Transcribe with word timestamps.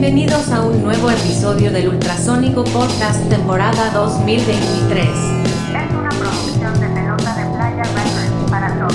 Bienvenidos 0.00 0.48
a 0.50 0.60
un 0.60 0.80
nuevo 0.84 1.10
episodio 1.10 1.72
del 1.72 1.88
Ultrasónico 1.88 2.62
Podcast 2.62 3.28
temporada 3.28 3.90
2023. 3.90 5.08
Es 5.08 5.90
una 5.90 6.08
producción 6.10 6.72
de 6.80 6.86
Pelota 6.86 7.34
de 7.34 7.44
Playa 7.50 7.82
Records 7.82 8.48
para 8.48 8.78
todos. 8.78 8.94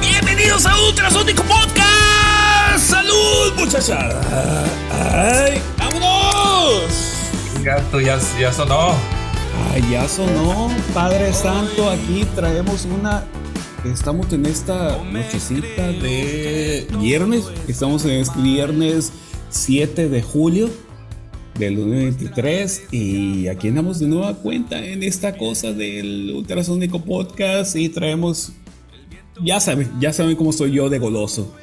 Bienvenidos 0.00 0.66
a 0.66 0.80
Ultrasónico 0.86 1.42
Podcast. 1.42 2.78
Salud, 2.78 3.52
muchachas. 3.58 4.14
Ay, 5.12 5.60
vámonos. 5.76 6.84
Gato, 7.64 8.00
ya, 8.00 8.20
ya 8.38 8.52
sonó. 8.52 8.94
Ay, 9.74 9.84
ya 9.90 10.06
sonó, 10.06 10.70
Padre 10.94 11.32
Santo. 11.32 11.90
Aquí 11.90 12.24
traemos 12.36 12.84
una. 12.84 13.24
Estamos 13.84 14.30
en 14.32 14.44
esta 14.46 15.02
nochecita 15.10 15.90
de 15.92 16.86
viernes. 17.00 17.44
Estamos 17.66 18.04
en 18.04 18.12
este 18.12 18.38
viernes 18.40 19.10
7 19.48 20.08
de 20.10 20.22
julio 20.22 20.68
del 21.58 21.76
2023. 21.76 22.82
Y 22.92 23.48
aquí 23.48 23.68
andamos 23.68 23.98
de 23.98 24.06
nueva 24.08 24.34
cuenta 24.34 24.84
en 24.84 25.02
esta 25.02 25.36
cosa 25.36 25.72
del 25.72 26.30
Ultrasónico 26.34 27.02
Podcast. 27.02 27.74
Y 27.76 27.88
traemos. 27.88 28.52
Ya 29.42 29.58
saben, 29.60 29.90
ya 29.98 30.12
saben 30.12 30.36
cómo 30.36 30.52
soy 30.52 30.72
yo 30.72 30.90
de 30.90 30.98
goloso. 30.98 31.54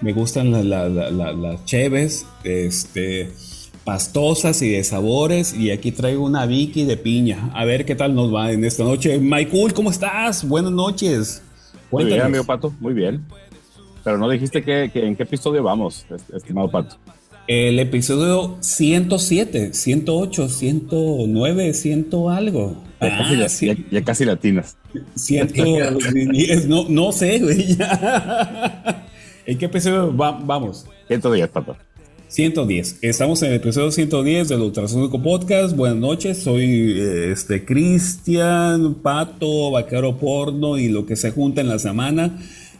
Me 0.00 0.12
gustan 0.14 0.50
la- 0.52 0.62
la- 0.62 0.88
la- 0.88 1.10
la- 1.10 1.32
las 1.32 1.64
cheves. 1.66 2.24
Este 2.44 3.30
pastosas 3.84 4.62
y 4.62 4.70
de 4.70 4.82
sabores. 4.82 5.54
Y 5.54 5.70
aquí 5.70 5.92
traigo 5.92 6.24
una 6.24 6.46
Vicky 6.46 6.84
de 6.84 6.96
piña. 6.96 7.50
A 7.54 7.66
ver 7.66 7.84
qué 7.84 7.94
tal 7.94 8.14
nos 8.14 8.34
va 8.34 8.50
en 8.50 8.64
esta 8.64 8.82
noche. 8.82 9.18
Michael, 9.18 9.74
¿cómo 9.74 9.90
estás? 9.90 10.48
Buenas 10.48 10.72
noches. 10.72 11.42
Muy 11.90 12.04
bien, 12.04 12.20
amigo 12.22 12.44
Pato, 12.44 12.72
muy 12.80 12.94
bien. 12.94 13.24
Pero 14.04 14.18
no 14.18 14.28
dijiste 14.28 14.62
que, 14.62 14.90
que 14.92 15.06
en 15.06 15.16
qué 15.16 15.22
episodio 15.24 15.62
vamos, 15.62 16.06
est- 16.10 16.30
estimado 16.34 16.70
Pato. 16.70 16.96
El 17.48 17.78
episodio 17.78 18.56
107, 18.60 19.72
108, 19.72 20.48
109, 20.48 21.72
100 21.74 22.06
algo. 22.30 22.82
Ya, 23.00 23.16
casi, 23.18 23.34
Ah, 23.34 23.38
la- 23.38 23.48
sí, 23.48 23.66
ya- 23.66 23.76
ya 23.90 24.04
casi 24.04 24.24
latinas. 24.24 24.76
110, 25.14 26.66
no, 26.66 26.86
no 26.88 27.12
sé, 27.12 27.38
güey. 27.40 27.76
¿En 29.46 29.58
qué 29.58 29.66
episodio 29.66 30.16
va- 30.16 30.32
vamos? 30.42 30.86
110, 31.08 31.48
Pato. 31.48 31.76
110. 32.28 32.98
Estamos 33.02 33.40
en 33.42 33.50
el 33.50 33.56
episodio 33.56 33.92
110 33.92 34.48
del 34.48 34.60
Ultrasónico 34.60 35.22
Podcast. 35.22 35.76
Buenas 35.76 35.98
noches, 35.98 36.42
soy 36.42 36.98
eh, 36.98 37.30
este 37.30 37.64
Cristian, 37.64 38.94
Pato, 38.94 39.70
Vaquero 39.70 40.16
Porno 40.16 40.76
y 40.76 40.88
lo 40.88 41.06
que 41.06 41.14
se 41.14 41.30
junta 41.30 41.60
en 41.60 41.68
la 41.68 41.78
semana. 41.78 42.38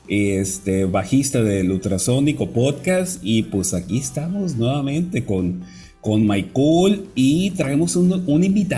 Este 0.08 0.84
bajista 0.84 1.42
del 1.42 1.70
Ultrasónico 1.70 2.50
Podcast. 2.50 3.20
Y 3.22 3.44
pues 3.44 3.72
aquí 3.72 3.98
estamos 3.98 4.56
nuevamente 4.56 5.24
con, 5.24 5.62
con 6.00 6.26
Michael 6.26 7.06
y 7.14 7.50
traemos 7.52 7.94
un, 7.94 8.12
un 8.26 8.68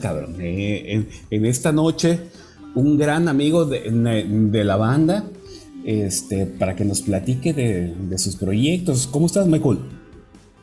cabrón. 0.00 0.36
Eh, 0.38 0.84
en, 0.86 1.08
en 1.30 1.46
esta 1.46 1.72
noche, 1.72 2.18
un 2.74 2.98
gran 2.98 3.26
amigo 3.26 3.64
de, 3.64 3.90
de 3.90 4.64
la 4.64 4.76
banda. 4.76 5.24
Este, 5.82 6.44
para 6.44 6.76
que 6.76 6.84
nos 6.84 7.00
platique 7.00 7.54
de, 7.54 7.94
de 7.94 8.18
sus 8.18 8.36
proyectos. 8.36 9.06
¿Cómo 9.06 9.24
estás, 9.24 9.46
Michael? 9.46 9.78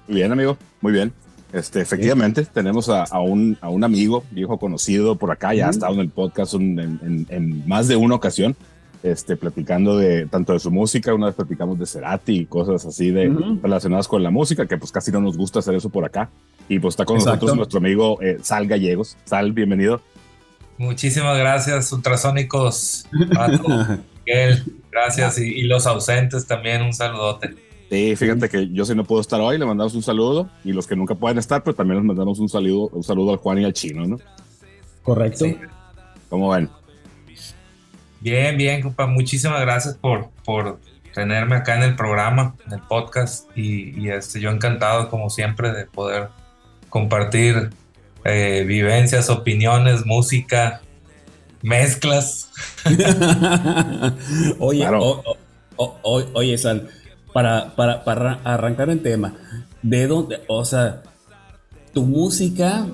Muy 0.08 0.16
bien, 0.18 0.32
amigo, 0.32 0.58
muy 0.82 0.92
bien. 0.94 1.14
Este, 1.54 1.80
efectivamente, 1.82 2.46
tenemos 2.46 2.90
a, 2.90 3.04
a 3.04 3.20
un, 3.22 3.58
a 3.62 3.70
un 3.70 3.84
amigo, 3.84 4.24
viejo 4.32 4.58
conocido 4.60 5.16
por 5.18 5.32
acá, 5.32 5.54
ya 5.54 5.68
ha 5.68 5.70
estado 5.70 5.94
en 5.94 6.02
el 6.02 6.10
podcast 6.10 6.54
un- 6.54 6.80
en, 6.80 7.00
en- 7.04 7.26
en 7.30 7.68
más 7.68 7.88
de 7.88 7.96
una 7.96 8.16
ocasión, 8.16 8.56
este, 9.04 9.38
platicando 9.38 9.98
de 9.98 10.26
tanto 10.26 10.52
de 10.54 10.60
su 10.60 10.72
música, 10.72 11.14
una 11.14 11.28
vez 11.28 11.36
platicamos 11.36 11.80
de 11.80 11.86
Cerati 11.86 12.40
y 12.40 12.46
cosas 12.48 12.86
así 12.86 13.12
de 13.12 13.34
relacionadas 13.62 14.08
con 14.10 14.24
la 14.24 14.30
música, 14.32 14.66
que 14.66 14.78
pues 14.78 14.92
casi 14.92 15.12
no 15.12 15.22
nos 15.22 15.38
gusta 15.38 15.60
hacer 15.60 15.76
eso 15.76 15.90
por 15.90 16.04
acá. 16.04 16.30
Y 16.68 16.80
pues 16.80 16.94
está 16.94 17.06
con 17.06 17.16
Exacto. 17.16 17.36
nosotros 17.46 17.58
nuestro 17.58 17.78
amigo 17.80 18.22
eh, 18.22 18.40
Sal 18.42 18.68
Gallegos. 18.68 19.16
Sal, 19.24 19.54
bienvenido. 19.54 20.02
Muchísimas 20.78 21.38
gracias, 21.38 21.92
ultrasónicos. 21.94 23.06
Miguel, 24.26 24.64
gracias. 24.92 25.40
Y, 25.40 25.44
y 25.44 25.62
los 25.64 25.88
ausentes 25.88 26.46
también, 26.46 26.82
un 26.82 26.94
saludote. 26.94 27.56
Sí, 27.90 28.16
fíjate 28.18 28.50
que 28.50 28.70
yo 28.72 28.84
si 28.86 28.94
no 28.96 29.04
puedo 29.06 29.22
estar 29.22 29.40
hoy, 29.40 29.58
le 29.58 29.66
mandamos 29.66 29.96
un 29.96 30.04
saludo. 30.04 30.50
Y 30.66 30.74
los 30.74 30.86
que 30.88 30.96
nunca 30.96 31.16
pueden 31.16 31.38
estar, 31.38 31.64
pues 31.64 31.76
también 31.76 32.00
les 32.00 32.06
mandamos 32.06 32.38
un 32.40 32.50
saludo, 32.50 32.90
un 32.92 33.04
saludo 33.04 33.32
al 33.32 33.38
Juan 33.38 33.60
y 33.60 33.66
al 33.66 33.74
Chino, 33.74 34.06
¿no? 34.06 34.20
Correcto. 35.04 35.46
Sí. 35.46 35.58
¿Cómo 36.30 36.50
ven? 36.50 36.70
Bien, 38.20 38.58
bien, 38.58 38.82
compa. 38.82 39.08
Muchísimas 39.08 39.62
gracias 39.62 39.96
por, 39.96 40.30
por 40.44 40.80
tenerme 41.14 41.56
acá 41.56 41.78
en 41.78 41.84
el 41.84 41.96
programa, 41.96 42.56
en 42.66 42.74
el 42.74 42.82
podcast. 42.82 43.48
Y, 43.56 43.98
y, 44.00 44.10
este, 44.10 44.42
yo 44.42 44.50
encantado, 44.50 45.10
como 45.10 45.30
siempre, 45.30 45.72
de 45.72 45.86
poder 45.86 46.28
compartir 46.90 47.70
eh, 48.26 48.66
vivencias, 48.68 49.30
opiniones, 49.30 50.06
música, 50.06 50.82
mezclas. 51.62 52.52
oye, 54.60 54.80
Claro. 54.82 55.02
o- 55.04 55.38
o- 55.78 55.98
o- 56.02 56.26
oye, 56.34 56.58
Sal, 56.58 56.90
para, 57.38 57.76
para, 57.76 58.04
para 58.04 58.34
arrancar 58.44 58.90
el 58.90 59.00
tema, 59.04 59.36
¿de 59.84 60.08
dónde, 60.08 60.38
o 60.48 60.66
sea, 60.66 61.04
tu 61.94 62.02
música 62.04 62.88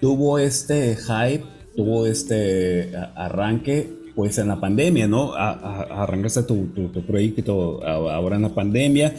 tuvo 0.00 0.38
este 0.38 0.96
hype, 0.96 1.44
tuvo 1.76 2.06
este 2.06 2.96
a- 2.96 3.12
arranque, 3.26 3.92
pues 4.16 4.38
en 4.38 4.48
la 4.48 4.58
pandemia, 4.58 5.06
¿no? 5.08 5.34
A- 5.34 5.82
arrancaste 6.04 6.44
tu, 6.44 6.68
tu, 6.68 7.02
proyecto 7.04 7.86
ahora 7.86 8.36
en 8.36 8.42
la 8.42 8.54
pandemia, 8.54 9.14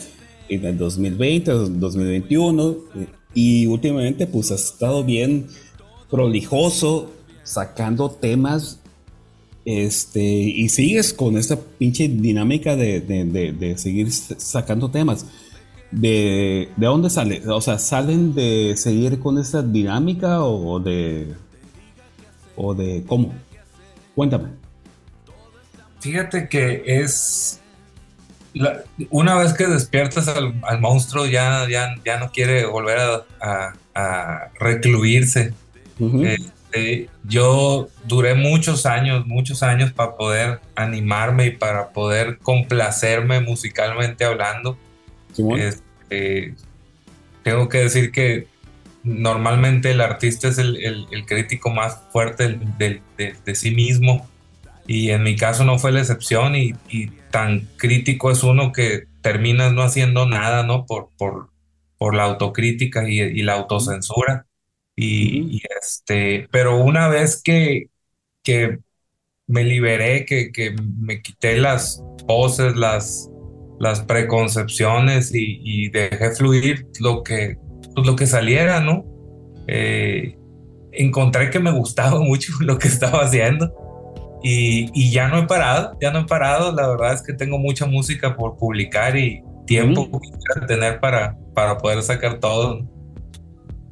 en 0.50 0.66
el 0.66 0.76
2020, 0.76 1.52
2021, 1.52 2.76
y 3.36 3.68
últimamente, 3.68 4.26
pues 4.26 4.50
has 4.50 4.64
estado 4.74 5.04
bien 5.04 5.50
prolijoso, 6.10 7.12
sacando 7.44 8.10
temas 8.10 8.80
este, 9.66 10.22
y 10.22 10.68
sigues 10.70 11.14
con 11.14 11.38
esta 11.38 11.58
pinche 11.58 12.08
dinámica 12.08 12.76
de, 12.76 13.00
de- 13.02 13.26
de- 13.26 13.52
de 13.54 13.78
seguir 13.78 14.12
sacando 14.12 14.90
temas. 14.92 15.26
¿De, 15.92 16.70
¿De 16.76 16.86
dónde 16.88 17.10
sale? 17.10 17.42
O 17.48 17.62
sea, 17.62 17.78
¿salen 17.78 18.34
de 18.34 18.74
seguir 18.78 19.20
con 19.20 19.38
esta 19.38 19.62
dinámica 19.62 20.44
o 20.44 20.80
de. 20.80 21.34
o 22.56 22.74
de 22.74 23.04
cómo? 23.08 23.34
Cuéntame. 24.16 24.50
Fíjate 26.00 26.50
que 26.50 26.84
es. 26.86 27.60
la- 28.54 28.84
una 29.10 29.36
vez 29.36 29.54
que 29.54 29.68
despiertas 29.68 30.28
al, 30.28 30.60
al 30.64 30.82
monstruo, 30.82 31.26
ya, 31.26 31.68
ya, 31.70 31.96
ya 32.06 32.20
no 32.20 32.32
quiere 32.32 32.66
volver 32.66 32.98
a, 33.00 33.26
a- 33.42 33.74
a 33.96 34.52
recluirse. 34.60 35.54
Ujú. 36.00 36.24
Este, 36.74 37.10
yo 37.24 37.88
duré 38.06 38.36
muchos 38.36 38.86
años, 38.86 39.26
muchos 39.28 39.64
años 39.64 39.92
para 39.94 40.16
poder 40.16 40.62
animarme 40.76 41.48
y 41.48 41.52
para 41.52 41.92
poder 41.92 42.40
complacerme 42.40 43.40
musicalmente 43.42 44.26
hablando. 44.26 44.78
Este, 45.58 46.56
tengo 47.44 47.70
que 47.70 47.80
decir 47.80 48.12
que 48.12 48.48
normalmente 49.04 49.92
el 49.92 50.02
artista 50.02 50.48
es 50.48 50.58
el, 50.58 50.78
el- 50.84 51.08
el 51.12 51.26
crítico 51.26 51.70
más 51.72 52.02
fuerte 52.12 52.58
de, 52.78 53.02
de 53.18 53.56
sí 53.56 53.72
mismo 53.72 54.30
y 54.88 55.12
en 55.12 55.24
mi 55.24 55.36
caso 55.36 55.64
no 55.66 55.80
fue 55.80 55.92
la 55.92 56.00
excepción 56.02 56.56
y, 56.56 56.74
y 56.90 57.08
tan 57.32 57.70
crítico 57.78 58.32
es 58.32 58.44
uno 58.44 58.72
que 58.74 59.06
terminas 59.22 59.74
no 59.74 59.84
haciendo 59.84 60.28
nada, 60.28 60.64
¿no? 60.64 60.86
Por, 60.86 61.10
por, 61.18 61.50
por 61.98 62.16
la 62.16 62.24
autocrítica 62.26 63.10
y, 63.10 63.20
y 63.22 63.44
la 63.44 63.54
autocensura. 63.56 64.48
Y, 64.96 65.58
y 65.58 65.62
este, 65.80 66.48
pero 66.52 66.78
una 66.84 67.08
vez 67.08 67.42
que, 67.42 67.88
que 68.44 68.80
me 69.48 69.64
liberé, 69.64 70.26
que, 70.26 70.52
que 70.52 70.76
me 71.00 71.22
quité 71.22 71.58
las 71.58 72.04
poses, 72.28 72.76
las, 72.76 73.30
las 73.80 74.02
preconcepciones 74.02 75.34
y, 75.34 75.60
y 75.64 75.90
dejé 75.90 76.32
fluir 76.32 76.88
lo 77.00 77.24
que, 77.24 77.58
pues, 77.96 78.08
lo 78.08 78.16
que 78.16 78.28
saliera, 78.28 78.80
¿no? 78.80 79.06
Eh, 79.68 80.38
encontré 80.92 81.50
que 81.50 81.60
me 81.60 81.72
gustaba 81.72 82.20
mucho 82.22 82.54
lo 82.62 82.78
que 82.78 82.88
estaba 82.88 83.24
haciendo 83.24 83.74
y, 84.44 84.90
y 84.94 85.12
ya 85.12 85.28
no 85.30 85.40
he 85.40 85.48
parado, 85.48 85.98
ya 86.02 86.12
no 86.12 86.20
he 86.20 86.26
parado. 86.26 86.74
La 86.74 86.88
verdad 86.88 87.14
es 87.14 87.22
que 87.24 87.34
tengo 87.34 87.58
mucha 87.58 87.86
música 87.86 88.36
por 88.36 88.58
publicar 88.58 89.18
y 89.18 89.42
tiempo 89.66 90.10
que 90.12 90.20
quisiera 90.20 90.68
tener 90.68 91.00
para, 91.00 91.38
para 91.56 91.78
poder 91.78 92.04
sacar 92.04 92.40
todo. 92.40 92.82
¿no? 92.82 92.93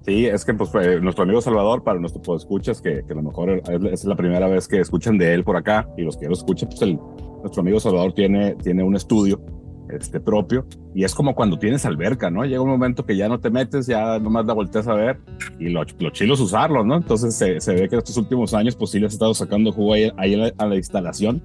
Sí, 0.05 0.25
es 0.25 0.43
que 0.45 0.53
pues 0.55 0.69
fue 0.71 0.99
nuestro 0.99 1.23
amigo 1.23 1.41
Salvador, 1.41 1.83
para 1.83 1.99
nuestro 1.99 2.35
escuchas 2.35 2.81
que, 2.81 3.03
que 3.05 3.13
a 3.13 3.15
lo 3.15 3.21
mejor 3.21 3.61
es, 3.91 4.03
la 4.05 4.15
primera 4.15 4.47
vez 4.47 4.67
que 4.67 4.79
escuchan 4.79 5.17
de 5.17 5.33
él 5.33 5.43
por 5.43 5.55
acá 5.55 5.87
y 5.95 6.01
los 6.01 6.17
que 6.17 6.25
lo 6.25 6.33
escuchan, 6.33 6.69
pues 6.69 6.81
el, 6.81 6.97
nuestro 7.41 7.61
amigo 7.61 7.79
Salvador 7.79 8.13
tiene, 8.13 8.55
tiene 8.55 8.83
un 8.83 8.95
estudio 8.95 9.39
este, 9.91 10.19
propio 10.19 10.65
y 10.95 11.03
es 11.03 11.13
como 11.13 11.35
cuando 11.35 11.59
tienes 11.59 11.85
alberca, 11.85 12.31
¿no? 12.31 12.43
Llega 12.45 12.61
un 12.61 12.69
momento 12.69 13.05
que 13.05 13.15
ya 13.15 13.27
no 13.29 13.39
te 13.39 13.51
metes, 13.51 13.85
ya 13.85 14.17
nomás 14.17 14.45
la 14.47 14.53
volteas 14.53 14.87
a 14.87 14.95
ver 14.95 15.19
y 15.59 15.69
lo, 15.69 15.83
lo 15.99 16.09
chilo 16.09 16.33
es 16.33 16.39
usarlo, 16.39 16.83
¿no? 16.83 16.95
Entonces 16.95 17.35
se, 17.35 17.59
se 17.59 17.73
ve 17.75 17.87
que 17.87 17.97
estos 17.97 18.17
últimos 18.17 18.55
años 18.55 18.75
pues 18.75 18.89
sí 18.91 18.99
le 18.99 19.05
has 19.05 19.13
estado 19.13 19.35
sacando 19.35 19.71
jugo 19.71 19.93
ahí, 19.93 20.11
ahí 20.17 20.33
a, 20.33 20.37
la, 20.37 20.53
a 20.57 20.65
la 20.65 20.77
instalación 20.77 21.43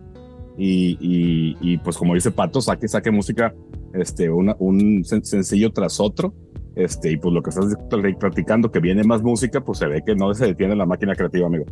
y, 0.56 0.96
y, 0.98 1.56
y, 1.60 1.76
pues 1.78 1.98
como 1.98 2.14
dice 2.14 2.30
Pato, 2.30 2.62
saque, 2.62 2.88
saque 2.88 3.10
música, 3.10 3.54
este, 3.92 4.30
una, 4.30 4.56
un 4.58 5.02
sen- 5.04 5.22
sencillo 5.24 5.70
tras 5.72 6.00
otro, 6.00 6.32
este, 6.76 7.10
y 7.12 7.16
pues 7.16 7.34
lo 7.34 7.42
que 7.42 7.50
estás 7.50 7.74
pl- 7.90 8.14
platicando, 8.16 8.70
que 8.70 8.78
viene 8.80 9.02
más 9.02 9.22
música, 9.22 9.60
pues 9.60 9.78
se 9.78 9.86
ve 9.86 10.02
que 10.06 10.14
no 10.14 10.32
se 10.34 10.46
detiene 10.46 10.76
la 10.76 10.86
máquina 10.86 11.14
creativa, 11.14 11.46
amigo. 11.46 11.64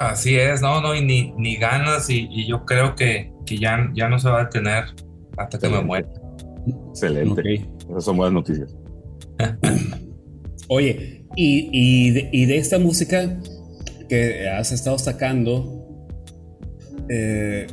Así 0.00 0.34
es, 0.34 0.60
no, 0.60 0.80
no, 0.80 0.94
y 0.94 1.04
ni, 1.04 1.32
ni 1.38 1.56
ganas, 1.56 2.10
y, 2.10 2.26
y 2.30 2.48
yo 2.48 2.64
creo 2.64 2.96
que, 2.96 3.32
que 3.46 3.58
ya, 3.58 3.90
ya 3.94 4.08
no 4.08 4.18
se 4.18 4.28
va 4.28 4.40
a 4.40 4.44
detener 4.44 4.84
hasta 5.36 5.58
que 5.58 5.68
me 5.68 5.82
muera. 5.82 6.08
Excelente. 6.88 7.40
Ok. 7.40 7.90
Esas 7.90 8.04
son 8.04 8.16
buenas 8.16 8.32
noticias. 8.32 8.74
Oye, 10.68 11.24
y, 11.36 11.68
y 11.72 12.10
de, 12.10 12.28
y 12.32 12.46
de 12.46 12.56
esta 12.56 12.78
música 12.78 13.38
que 14.08 14.48
has 14.48 14.72
estado 14.72 14.98
sacando, 14.98 15.86
eh, 17.08 17.66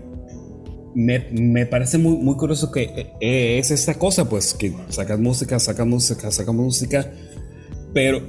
me, 0.96 1.20
me 1.32 1.66
parece 1.66 1.98
muy, 1.98 2.18
muy 2.18 2.36
curioso 2.36 2.72
que 2.72 3.14
eh, 3.20 3.58
es 3.60 3.72
esta 3.72 3.96
cosa, 3.98 4.28
pues, 4.30 4.54
que 4.54 4.74
sacas 4.90 5.20
música, 5.20 5.60
sacas 5.60 5.88
música, 5.88 6.32
sacas 6.32 6.56
música, 6.56 7.12
pero, 7.94 8.22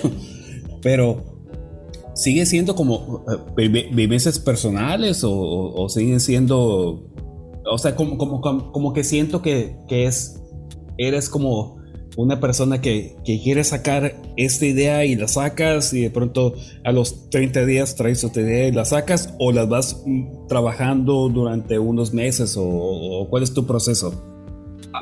pero 0.82 1.24
sigue 2.14 2.46
siendo 2.46 2.74
como 2.74 3.24
eh, 3.56 3.68
vi- 3.68 3.88
vivencias 3.92 4.38
personales 4.38 5.22
o 5.24 5.88
siguen 5.88 6.20
siendo, 6.20 7.08
o 7.70 7.78
sea, 7.78 7.96
como, 7.96 8.16
como, 8.18 8.40
como, 8.40 8.72
como 8.72 8.92
que 8.92 9.04
siento 9.04 9.42
que, 9.42 9.76
que 9.88 10.06
es, 10.06 10.40
eres 10.98 11.28
como 11.28 11.79
una 12.16 12.40
persona 12.40 12.80
que, 12.80 13.16
que 13.24 13.40
quiere 13.42 13.64
sacar 13.64 14.14
esta 14.36 14.66
idea 14.66 15.04
y 15.04 15.16
la 15.16 15.28
sacas 15.28 15.92
y 15.92 16.02
de 16.02 16.10
pronto 16.10 16.54
a 16.84 16.92
los 16.92 17.30
30 17.30 17.64
días 17.66 17.94
traes 17.94 18.24
otra 18.24 18.42
idea 18.42 18.68
y 18.68 18.72
la 18.72 18.84
sacas 18.84 19.34
o 19.38 19.52
las 19.52 19.68
vas 19.68 20.02
trabajando 20.48 21.28
durante 21.28 21.78
unos 21.78 22.12
meses 22.12 22.56
o, 22.56 22.64
o 22.64 23.28
cuál 23.28 23.42
es 23.42 23.54
tu 23.54 23.66
proceso? 23.66 24.26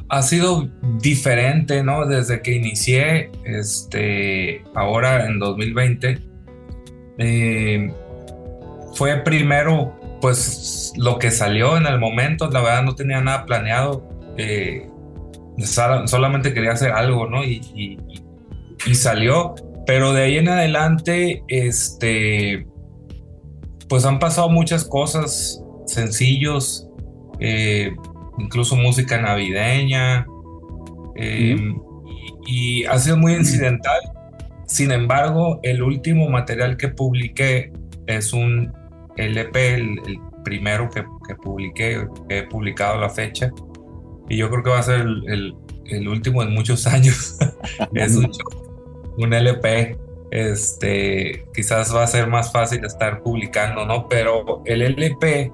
ha 0.09 0.23
sido 0.23 0.69
diferente, 1.01 1.83
¿no? 1.83 2.07
Desde 2.07 2.43
que 2.43 2.55
inicié, 2.55 3.31
este, 3.45 4.63
ahora 4.75 5.27
en 5.27 5.39
2020, 5.39 6.19
eh, 7.19 7.93
fue 8.95 9.17
primero, 9.19 9.95
pues, 10.21 10.93
lo 10.97 11.19
que 11.19 11.31
salió 11.31 11.77
en 11.77 11.87
el 11.87 11.99
momento, 11.99 12.51
la 12.51 12.61
verdad 12.61 12.83
no 12.83 12.95
tenía 12.95 13.21
nada 13.21 13.47
planeado, 13.47 14.09
eh, 14.37 14.89
solamente 15.59 16.53
quería 16.55 16.73
hacer 16.73 16.93
algo, 16.93 17.29
¿no? 17.29 17.45
Y, 17.45 17.61
y- 17.75 17.99
y 18.87 18.95
salió, 18.95 19.55
pero 19.87 20.13
de 20.13 20.23
ahí 20.23 20.39
en 20.39 20.49
adelante, 20.49 21.43
este, 21.49 22.65
pues 23.89 24.05
han 24.05 24.19
pasado 24.21 24.49
muchas 24.49 24.85
cosas, 24.85 25.63
sencillos, 25.87 26.89
eh, 27.41 27.91
incluso 28.39 28.77
música 28.77 29.21
navideña, 29.21 30.27
eh, 31.17 31.57
y, 32.47 32.83
y 32.83 32.85
ha 32.85 32.99
sido 32.99 33.17
muy 33.17 33.35
incidental. 33.35 33.99
Sin 34.67 34.93
embargo, 34.93 35.59
el 35.65 35.83
último 35.83 36.29
material 36.29 36.77
que 36.77 36.89
publiqué 36.89 37.73
es 38.07 38.33
un 38.33 38.73
LP, 39.17 39.75
el, 39.75 39.83
el 40.07 40.19
primero 40.45 40.89
que, 40.91 41.03
que 41.27 41.35
publiqué, 41.35 42.07
que 42.29 42.39
he 42.39 42.43
publicado 42.45 42.95
a 42.99 43.01
la 43.01 43.11
fecha, 43.11 43.51
y 44.29 44.37
yo 44.37 44.51
creo 44.51 44.63
que 44.63 44.71
va 44.71 44.79
a 44.79 44.83
ser 44.83 45.01
el, 45.01 45.25
el- 45.29 45.55
el 45.87 46.07
último 46.09 46.43
en 46.43 46.53
muchos 46.53 46.87
años. 46.95 47.37
es 47.95 48.15
un, 48.17 48.31
un 49.17 49.33
LP. 49.33 49.97
Este, 50.31 51.47
quizás 51.55 51.95
va 51.95 52.03
a 52.03 52.07
ser 52.07 52.27
más 52.29 52.53
fácil 52.53 52.85
estar 52.85 53.23
publicando, 53.23 53.87
¿no? 53.87 54.07
Pero 54.09 54.63
el 54.67 54.83
LP, 54.83 55.51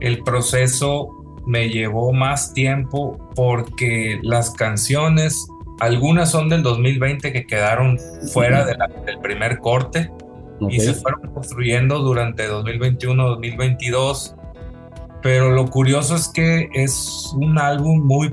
el 0.00 0.22
proceso 0.22 1.08
me 1.46 1.68
llevó 1.68 2.12
más 2.12 2.54
tiempo 2.54 3.18
porque 3.34 4.20
las 4.22 4.50
canciones, 4.52 5.46
algunas 5.80 6.30
son 6.30 6.48
del 6.48 6.62
2020 6.62 7.32
que 7.32 7.44
quedaron 7.44 7.98
fuera 8.32 8.64
de 8.64 8.76
la- 8.76 8.86
del 9.04 9.18
primer 9.18 9.58
corte 9.58 10.08
y 10.70 10.78
se 10.78 10.94
fueron 10.94 11.20
construyendo 11.34 11.98
durante 11.98 12.48
2021-2022. 12.48 14.36
Pero 15.24 15.50
lo 15.52 15.70
curioso 15.70 16.14
es 16.16 16.28
que 16.28 16.68
es 16.74 17.32
un 17.34 17.58
álbum 17.58 18.06
muy, 18.06 18.30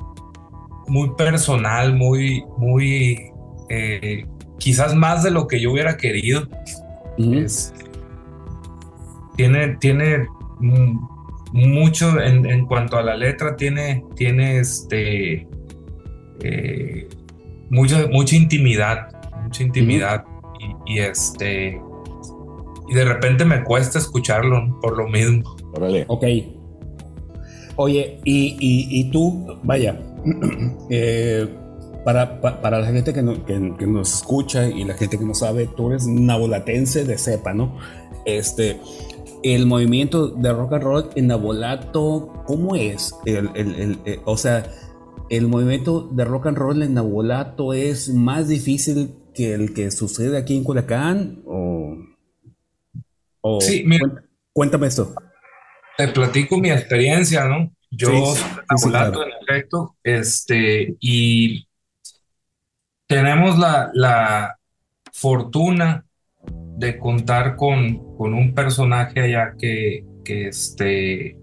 muy 0.88 1.08
personal, 1.16 1.96
muy, 1.96 2.44
muy, 2.58 3.32
eh, 3.70 4.26
quizás 4.58 4.94
más 4.94 5.22
de 5.22 5.30
lo 5.30 5.46
que 5.46 5.58
yo 5.58 5.72
hubiera 5.72 5.96
querido. 5.96 6.46
Es- 7.34 7.72
tiene, 9.36 9.76
tiene 9.78 10.26
mm, 10.60 10.98
mucho 11.54 12.20
en, 12.20 12.44
en 12.44 12.66
cuanto 12.66 12.98
a 12.98 13.02
la 13.02 13.16
letra, 13.16 13.56
tiene, 13.56 14.04
tiene 14.14 14.58
este, 14.58 15.48
eh, 16.44 17.08
mucha, 17.70 18.06
mucha 18.08 18.36
intimidad, 18.36 19.08
mucha 19.42 19.62
intimidad. 19.62 20.24
y, 20.86 20.96
y 20.96 20.98
este, 21.00 21.80
y 22.90 22.94
de 22.94 23.04
repente 23.06 23.46
me 23.46 23.64
cuesta 23.64 23.98
escucharlo 23.98 24.78
por 24.82 24.98
lo 24.98 25.08
mismo. 25.08 25.56
Órale. 25.72 26.04
Ok. 26.08 26.24
Oye, 27.76 28.20
y, 28.24 28.56
y- 28.60 29.00
y 29.00 29.10
tú, 29.10 29.58
vaya, 29.62 29.98
eh, 30.90 31.48
para, 32.04 32.40
pa- 32.40 32.60
para 32.60 32.80
la 32.80 32.86
gente 32.88 33.12
que, 33.12 33.22
no- 33.22 33.44
que- 33.46 33.74
que 33.78 33.86
nos 33.86 34.14
escucha 34.18 34.68
y 34.68 34.84
la 34.84 34.94
gente 34.94 35.18
que 35.18 35.24
no 35.24 35.34
sabe, 35.34 35.68
tú 35.76 35.90
eres 35.90 36.06
nabolatense 36.06 37.04
de 37.04 37.16
cepa, 37.18 37.54
¿no? 37.54 37.76
Este, 38.26 38.78
el 39.42 39.66
movimiento 39.66 40.28
de 40.28 40.52
rock 40.52 40.74
and 40.74 40.82
roll 40.84 41.04
en 41.16 41.26
Nabolato, 41.28 42.44
¿cómo 42.46 42.76
es? 42.76 43.14
El, 43.26 43.50
el- 43.54 43.74
el- 43.74 43.98
eh, 44.04 44.20
o 44.24 44.36
sea, 44.36 44.64
el 45.30 45.48
movimiento 45.48 46.08
de 46.12 46.24
rock 46.24 46.46
and 46.46 46.58
roll 46.58 46.82
en 46.82 46.94
Nabolato 46.94 47.72
es 47.72 48.08
más 48.10 48.48
difícil 48.48 49.14
que 49.34 49.54
el 49.54 49.72
que 49.74 49.90
sucede 49.90 50.36
aquí 50.36 50.56
en 50.56 50.62
Culiacán 50.62 51.42
o, 51.46 51.96
o 53.40 53.60
Sí, 53.60 53.82
mira. 53.86 54.06
cuént- 54.06 54.22
cuéntame 54.52 54.86
esto. 54.88 55.14
Te 55.96 56.08
platico 56.08 56.58
mi 56.58 56.70
experiencia, 56.70 57.44
¿no? 57.44 57.72
Yo 57.90 58.08
soy 58.34 58.44
sí, 58.76 58.88
claro. 58.88 59.22
en 59.24 59.32
efecto, 59.42 59.96
este, 60.02 60.96
y 60.98 61.68
tenemos 63.06 63.58
la, 63.58 63.90
la 63.92 64.58
fortuna 65.12 66.06
de 66.78 66.98
contar 66.98 67.56
con, 67.56 68.16
con 68.16 68.32
un 68.32 68.54
personaje 68.54 69.20
allá 69.20 69.52
que, 69.58 70.06
que 70.24 70.48
este, 70.48 71.36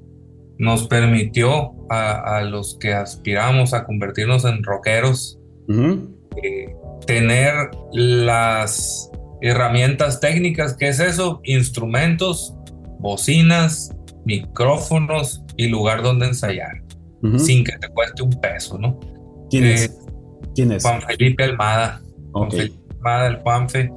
nos 0.57 0.87
permitió 0.87 1.75
a, 1.89 2.37
a 2.37 2.41
los 2.41 2.77
que 2.79 2.93
aspiramos 2.93 3.73
a 3.73 3.85
convertirnos 3.85 4.43
en 4.45 4.63
rockeros 4.63 5.39
eh, 6.43 6.75
tener 7.05 7.53
las 7.91 9.11
herramientas 9.41 10.19
técnicas, 10.19 10.75
¿qué 10.75 10.89
es 10.89 10.99
eso? 10.99 11.41
Instrumentos, 11.43 12.55
bocinas, 12.99 13.95
micrófonos 14.29 15.43
y 15.57 15.67
lugar 15.67 16.01
donde 16.03 16.27
ensayar, 16.27 16.83
sin 17.37 17.63
que 17.63 17.73
te 17.77 17.87
cueste 17.89 18.21
un 18.23 18.31
peso, 18.39 18.77
¿no? 18.77 18.99
¿Quién 19.49 19.65
Eh, 19.65 19.73
es? 19.73 19.97
¿Quién 20.55 20.71
es? 20.71 20.83
Juan 20.83 21.01
Felipe 21.01 21.43
Almada, 21.43 22.01
Juan. 22.31 22.51
Felipe 22.51 22.77
Almada, 22.97 23.27
el 23.27 23.35
Juanfe, 23.37 23.91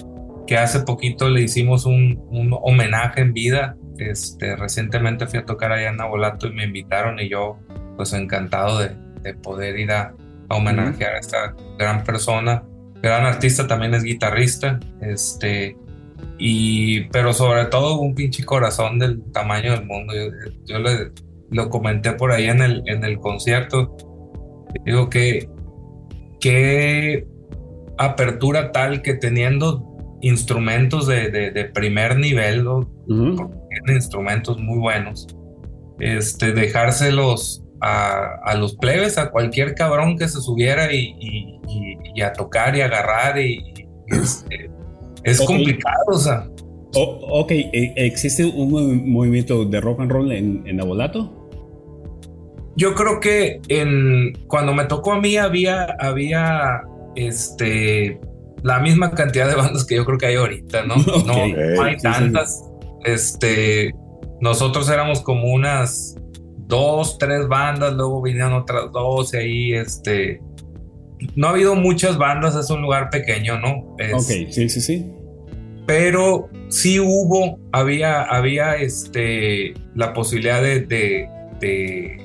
que 0.46 0.56
hace 0.56 0.80
poquito 0.80 1.28
le 1.28 1.42
hicimos 1.42 1.84
un, 1.86 2.18
un 2.30 2.56
homenaje 2.62 3.20
en 3.20 3.32
vida. 3.32 3.76
Este, 3.98 4.56
recientemente 4.56 5.26
fui 5.26 5.38
a 5.38 5.44
tocar 5.44 5.70
allá 5.72 5.90
en 5.90 5.96
Nabolato 5.98 6.48
y 6.48 6.52
me 6.52 6.64
invitaron 6.64 7.20
y 7.20 7.28
yo, 7.28 7.58
pues 7.96 8.12
encantado 8.14 8.78
de, 8.78 8.90
de 9.22 9.34
poder 9.34 9.78
ir 9.78 9.92
a, 9.92 10.14
a 10.48 10.56
homenajear 10.56 11.14
a 11.14 11.18
esta 11.18 11.54
gran 11.78 12.02
persona. 12.02 12.64
Gran 13.02 13.24
artista, 13.26 13.66
también 13.66 13.94
es 13.94 14.02
guitarrista, 14.02 14.78
este, 15.00 15.76
y, 16.44 17.04
pero 17.12 17.32
sobre 17.32 17.66
todo 17.66 18.00
un 18.00 18.14
pinche 18.16 18.44
corazón 18.44 18.98
del 18.98 19.22
tamaño 19.32 19.72
del 19.72 19.86
mundo. 19.86 20.12
Yo, 20.14 20.22
yo 20.64 20.78
le, 20.80 21.12
lo 21.50 21.70
comenté 21.70 22.12
por 22.14 22.32
ahí 22.32 22.46
en 22.48 22.60
el, 22.62 22.82
en 22.86 23.04
el 23.04 23.18
concierto. 23.20 23.96
Digo 24.84 25.08
que 25.08 25.48
qué 26.40 27.26
apertura 27.98 28.72
tal 28.72 29.02
que 29.02 29.14
teniendo 29.14 29.88
instrumentos 30.20 31.06
de, 31.06 31.30
de- 31.30 31.50
de 31.50 31.64
primer 31.66 32.18
nivel, 32.18 32.64
¿no? 32.64 32.90
Tienen 33.68 33.96
instrumentos 33.96 34.58
muy 34.60 34.78
buenos, 34.78 35.26
este, 36.00 36.52
dejárselos 36.52 37.62
a, 37.80 38.36
a 38.44 38.54
los 38.54 38.76
plebes, 38.76 39.18
a 39.18 39.30
cualquier 39.30 39.74
cabrón 39.74 40.16
que 40.18 40.28
se 40.28 40.40
subiera 40.40 40.92
y, 40.92 41.14
y- 41.20 41.60
y- 41.68 41.96
y 42.16 42.22
a 42.22 42.32
tocar 42.32 42.76
y 42.76 42.80
agarrar 42.80 43.38
y, 43.38 43.58
y, 43.74 43.86
este, 44.14 44.70
es 45.24 45.40
complicado, 45.40 45.96
o 46.08 46.18
sea, 46.18 46.48
O- 46.94 47.40
ok, 47.40 47.50
¿e- 47.52 47.92
¿existe 47.96 48.44
un 48.44 48.70
movi- 48.70 49.02
movimiento 49.06 49.64
de 49.64 49.80
rock 49.80 50.00
and 50.00 50.10
roll 50.12 50.30
en, 50.32 50.62
en 50.66 50.76
Nabolato? 50.76 51.38
Yo 52.76 52.94
creo 52.94 53.20
que 53.20 53.60
en, 53.68 54.32
cuando 54.46 54.72
me 54.74 54.84
tocó 54.84 55.12
a 55.12 55.20
mí 55.20 55.36
había, 55.36 55.84
había 56.00 56.82
este, 57.16 58.18
la 58.62 58.78
misma 58.80 59.10
cantidad 59.12 59.48
de 59.48 59.54
bandas 59.56 59.84
que 59.84 59.96
yo 59.96 60.04
creo 60.04 60.18
que 60.18 60.26
hay 60.26 60.36
ahorita, 60.36 60.84
¿no? 60.86 60.96
No, 61.26 61.34
no 61.34 61.82
hay 61.82 61.92
Sí, 61.94 61.96
sí. 61.98 62.02
tantas. 62.02 62.62
Este, 63.04 63.94
nosotros 64.40 64.88
éramos 64.88 65.20
como 65.20 65.52
unas 65.52 66.16
dos, 66.66 67.18
tres 67.18 67.46
bandas, 67.48 67.92
luego 67.94 68.22
vinieron 68.22 68.52
otras 68.54 68.90
dos 68.92 69.34
y 69.34 69.36
ahí 69.36 69.72
este... 69.74 70.40
No 71.36 71.46
ha 71.48 71.50
habido 71.50 71.74
muchas 71.74 72.18
bandas, 72.18 72.54
es 72.56 72.70
un 72.70 72.82
lugar 72.82 73.10
pequeño, 73.10 73.58
¿no? 73.58 73.96
Es- 73.98 74.14
Ok, 74.14 74.50
sí, 74.52 74.68
sí, 74.68 74.80
sí. 74.80 75.12
pero 75.86 76.48
sí 76.68 77.00
hubo, 77.00 77.58
había, 77.72 78.22
había 78.22 78.76
este, 78.76 79.74
la 79.94 80.12
posibilidad 80.12 80.62
de, 80.62 80.80
de- 80.80 81.28
de 81.60 82.16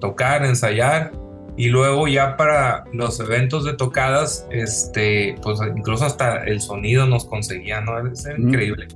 tocar, 0.00 0.44
ensayar, 0.44 1.12
y 1.58 1.68
luego 1.68 2.06
ya 2.08 2.36
para 2.36 2.84
los 2.92 3.18
eventos 3.20 3.64
de 3.64 3.72
tocadas, 3.74 4.46
este, 4.50 5.34
pues 5.42 5.58
incluso 5.76 6.04
hasta 6.04 6.44
el 6.44 6.60
sonido 6.60 7.06
nos 7.06 7.24
conseguía, 7.24 7.80
¿no? 7.80 7.98
Es 8.10 8.26
increíble. 8.36 8.88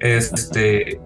Este, 0.00 0.98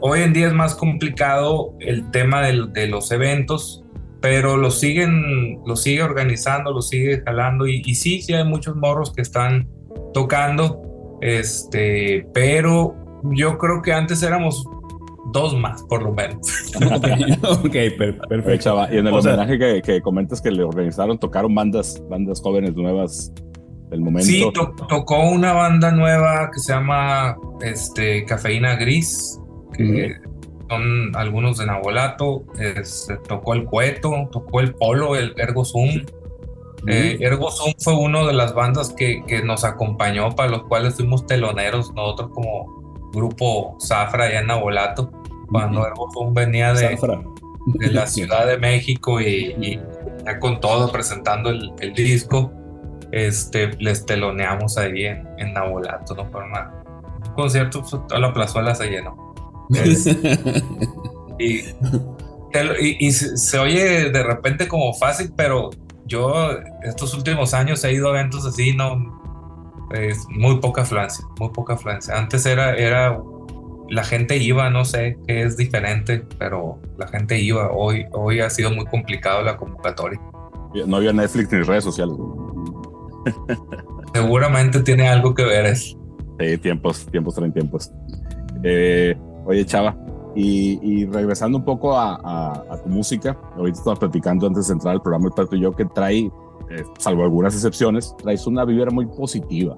hoy 0.00 0.20
en 0.20 0.32
día 0.32 0.46
es 0.48 0.52
más 0.52 0.74
complicado 0.74 1.74
el 1.80 2.10
tema 2.10 2.42
de 2.42 2.86
los 2.86 3.10
eventos, 3.10 3.81
pero 4.22 4.56
lo 4.56 4.70
siguen, 4.70 5.60
lo 5.66 5.76
sigue 5.76 6.02
organizando, 6.02 6.72
lo 6.72 6.80
sigue 6.80 7.20
jalando, 7.26 7.66
y, 7.66 7.82
y 7.84 7.94
sí, 7.96 8.22
sí 8.22 8.32
hay 8.32 8.44
muchos 8.44 8.76
morros 8.76 9.12
que 9.12 9.20
están 9.20 9.68
tocando, 10.14 11.18
este, 11.20 12.26
pero 12.32 12.94
yo 13.34 13.58
creo 13.58 13.82
que 13.82 13.92
antes 13.92 14.22
éramos 14.22 14.64
dos 15.32 15.58
más, 15.58 15.82
por 15.84 16.02
lo 16.02 16.12
menos. 16.12 16.38
Ok, 17.42 17.72
per- 17.98 18.18
perfecto. 18.28 18.64
chava, 18.64 18.92
y 18.92 18.98
en 18.98 19.06
el 19.08 19.12
O 19.14 19.20
sea- 19.22 19.34
homenaje 19.34 19.58
que, 19.58 19.82
que 19.82 20.00
comentas 20.00 20.40
que 20.40 20.50
le 20.50 20.62
organizaron, 20.62 21.18
tocaron 21.18 21.54
bandas, 21.54 22.02
bandas 22.08 22.40
jóvenes 22.40 22.74
nuevas 22.74 23.32
del 23.90 24.00
momento. 24.00 24.26
Sí, 24.26 24.48
to- 24.54 24.72
tocó 24.88 25.28
una 25.30 25.52
banda 25.52 25.90
nueva 25.90 26.50
que 26.52 26.60
se 26.60 26.72
llama 26.72 27.36
este, 27.62 28.24
Cafeína 28.24 28.76
Gris, 28.76 29.38
que 29.76 30.14
son 30.76 31.12
algunos 31.16 31.58
de 31.58 31.66
Nabolato, 31.66 32.44
este, 32.58 33.16
tocó 33.28 33.54
el 33.54 33.64
Cueto, 33.64 34.28
tocó 34.30 34.60
el 34.60 34.74
Polo, 34.74 35.16
el 35.16 35.34
Ergo 35.36 35.64
Zoom. 35.64 36.04
Eh, 36.86 37.16
Ergo 37.20 37.50
Zoom 37.50 37.72
fue 37.78 37.94
una 37.94 38.24
de 38.24 38.32
las 38.32 38.54
bandas 38.54 38.92
que, 38.96 39.22
que 39.26 39.42
nos 39.42 39.64
acompañó, 39.64 40.30
para 40.34 40.50
los 40.50 40.64
cuales 40.64 40.94
fuimos 40.96 41.26
teloneros, 41.26 41.92
nosotros 41.94 42.30
como 42.34 43.10
grupo 43.12 43.76
Zafra 43.80 44.24
allá 44.24 44.40
en 44.40 44.46
Nabolato, 44.48 45.10
cuando 45.50 45.80
Ujú. 45.80 45.88
Ergo 45.88 46.08
Zoom 46.12 46.34
venía 46.34 46.72
de, 46.74 46.98
la 47.92 48.06
Ciudad 48.06 48.46
de 48.46 48.58
México 48.58 49.20
y, 49.20 49.54
y 49.60 49.80
ya 50.24 50.38
con 50.40 50.58
todo 50.60 50.90
presentando 50.90 51.50
el, 51.50 51.70
el 51.80 51.92
disco, 51.94 52.50
este, 53.12 53.70
les 53.78 54.04
teloneamos 54.06 54.78
ahí 54.78 55.04
en, 55.04 55.28
en 55.38 55.52
Nabolato, 55.52 56.14
¿no? 56.14 56.26
Fue 56.30 56.42
una- 56.44 56.72
un 57.28 57.34
concierto, 57.34 57.80
pues, 57.82 57.92
toda 58.08 58.18
la 58.20 58.32
plazuela 58.32 58.74
se 58.74 58.88
llenó. 58.90 59.31
Y, 61.38 61.62
te 62.52 62.62
lo- 62.64 62.78
y- 62.78 62.96
y 63.00 63.10
se, 63.12 63.36
se 63.36 63.58
oye 63.58 64.10
de 64.10 64.22
repente 64.22 64.68
como 64.68 64.92
fácil, 64.94 65.32
pero 65.36 65.70
yo 66.06 66.50
estos 66.84 67.14
últimos 67.14 67.52
años 67.54 67.82
he 67.84 67.92
ido 67.92 68.08
a 68.08 68.18
eventos 68.18 68.46
así, 68.46 68.76
no, 68.76 68.96
es 69.92 70.24
muy 70.28 70.60
poca 70.60 70.82
afluencia, 70.82 71.24
muy 71.40 71.48
poca 71.50 71.72
afluencia. 71.74 72.16
Antes 72.16 72.46
era, 72.46 72.74
era, 72.76 73.18
la 73.88 74.04
gente 74.04 74.36
iba, 74.36 74.70
no 74.70 74.84
sé 74.84 75.18
qué 75.26 75.42
es 75.42 75.56
diferente, 75.56 76.24
pero 76.38 76.78
la 76.98 77.08
gente 77.08 77.40
iba. 77.40 77.72
Hoy, 77.72 78.04
hoy 78.12 78.40
ha 78.40 78.50
sido 78.50 78.70
muy 78.70 78.84
complicado 78.84 79.42
la 79.42 79.56
convocatoria. 79.56 80.20
No 80.86 80.96
había 80.98 81.12
Netflix 81.12 81.50
ni 81.52 81.62
redes 81.62 81.82
sociales. 81.84 82.16
Seguramente 84.14 84.80
tiene 84.80 85.08
algo 85.08 85.34
que 85.34 85.44
ver 85.44 85.66
eso. 85.66 85.98
Sí, 86.38 86.58
tiempos, 86.58 87.06
tiempos 87.06 87.34
traen 87.34 87.52
tiempos. 87.52 87.90
Eh, 88.62 89.16
oye, 89.44 89.64
Chava, 89.66 89.96
y, 90.34 90.78
y 90.82 91.06
regresando 91.06 91.58
un 91.58 91.64
poco 91.64 91.96
a, 91.96 92.14
a- 92.16 92.64
a 92.70 92.82
tu 92.82 92.88
música, 92.88 93.38
ahorita 93.56 93.78
estamos 93.78 93.98
platicando 93.98 94.46
antes 94.46 94.66
de 94.68 94.72
entrar 94.74 94.94
al 94.94 95.02
programa 95.02 95.26
el 95.26 95.32
Pato 95.34 95.56
y 95.56 95.60
yo 95.60 95.72
que 95.72 95.84
trae, 95.84 96.20
eh, 96.70 96.84
salvo 96.98 97.22
algunas 97.22 97.54
excepciones, 97.54 98.14
traes 98.22 98.46
una 98.46 98.64
vibra 98.64 98.90
muy 98.90 99.06
positiva, 99.06 99.76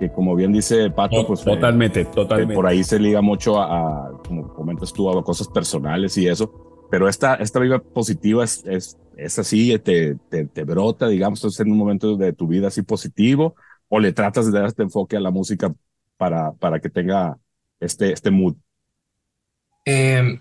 que 0.00 0.10
como 0.10 0.34
bien 0.34 0.52
dice 0.52 0.90
Pato, 0.90 1.24
pues 1.26 1.40
eh, 1.42 1.44
totalmente, 1.44 2.00
eh, 2.00 2.04
totalmente. 2.06 2.54
por 2.54 2.66
ahí 2.66 2.82
se 2.82 2.98
liga 2.98 3.20
mucho 3.22 3.60
a, 3.60 4.06
a, 4.08 4.12
como 4.26 4.48
comentas 4.54 4.92
tú, 4.92 5.08
a 5.10 5.22
cosas 5.24 5.48
personales 5.48 6.16
y 6.18 6.26
eso, 6.26 6.86
pero 6.90 7.08
esta, 7.08 7.34
esta 7.36 7.60
vibra 7.60 7.78
positiva 7.80 8.44
es, 8.44 8.64
es, 8.66 8.98
es 9.16 9.38
así, 9.38 9.78
te, 9.78 10.16
te, 10.28 10.46
te 10.46 10.64
brota, 10.64 11.06
digamos, 11.08 11.38
estás 11.44 11.60
en 11.60 11.70
un 11.72 11.78
momento 11.78 12.16
de 12.16 12.32
tu 12.32 12.46
vida 12.48 12.68
así 12.68 12.82
positivo, 12.82 13.54
o 13.88 14.00
le 14.00 14.12
tratas 14.12 14.46
de 14.50 14.58
dar 14.58 14.66
este 14.68 14.82
enfoque 14.82 15.16
a 15.16 15.20
la 15.20 15.30
música 15.30 15.72
para, 16.16 16.52
para 16.52 16.80
que 16.80 16.88
tenga 16.90 17.38
este, 17.78 18.12
este 18.12 18.30
mood. 18.30 18.54
Eh, 19.84 20.38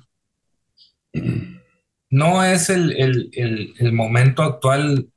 no 2.10 2.44
es 2.44 2.70
el, 2.70 2.92
el- 2.98 3.30
el- 3.34 3.74
el 3.80 3.94
momento 3.94 4.44
actual, 4.44 5.10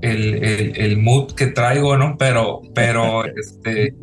el, 0.00 0.34
el- 0.42 0.76
el 0.80 0.96
mood 0.98 1.32
que 1.34 1.46
traigo, 1.48 1.96
¿no? 1.96 2.16
Pero, 2.18 2.62
pero 2.74 3.24
este, 3.36 3.94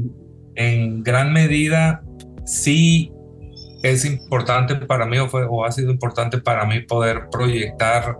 en 0.55 1.03
gran 1.03 1.33
medida 1.33 2.03
sí 2.45 3.11
es 3.83 4.03
importante 4.05 4.75
para 4.75 5.05
mí 5.05 5.17
o, 5.17 5.29
fue, 5.29 5.45
o 5.49 5.63
ha 5.65 5.71
sido 5.71 5.91
importante 5.91 6.37
para 6.39 6.65
mí 6.65 6.81
poder 6.81 7.29
proyectar 7.31 8.17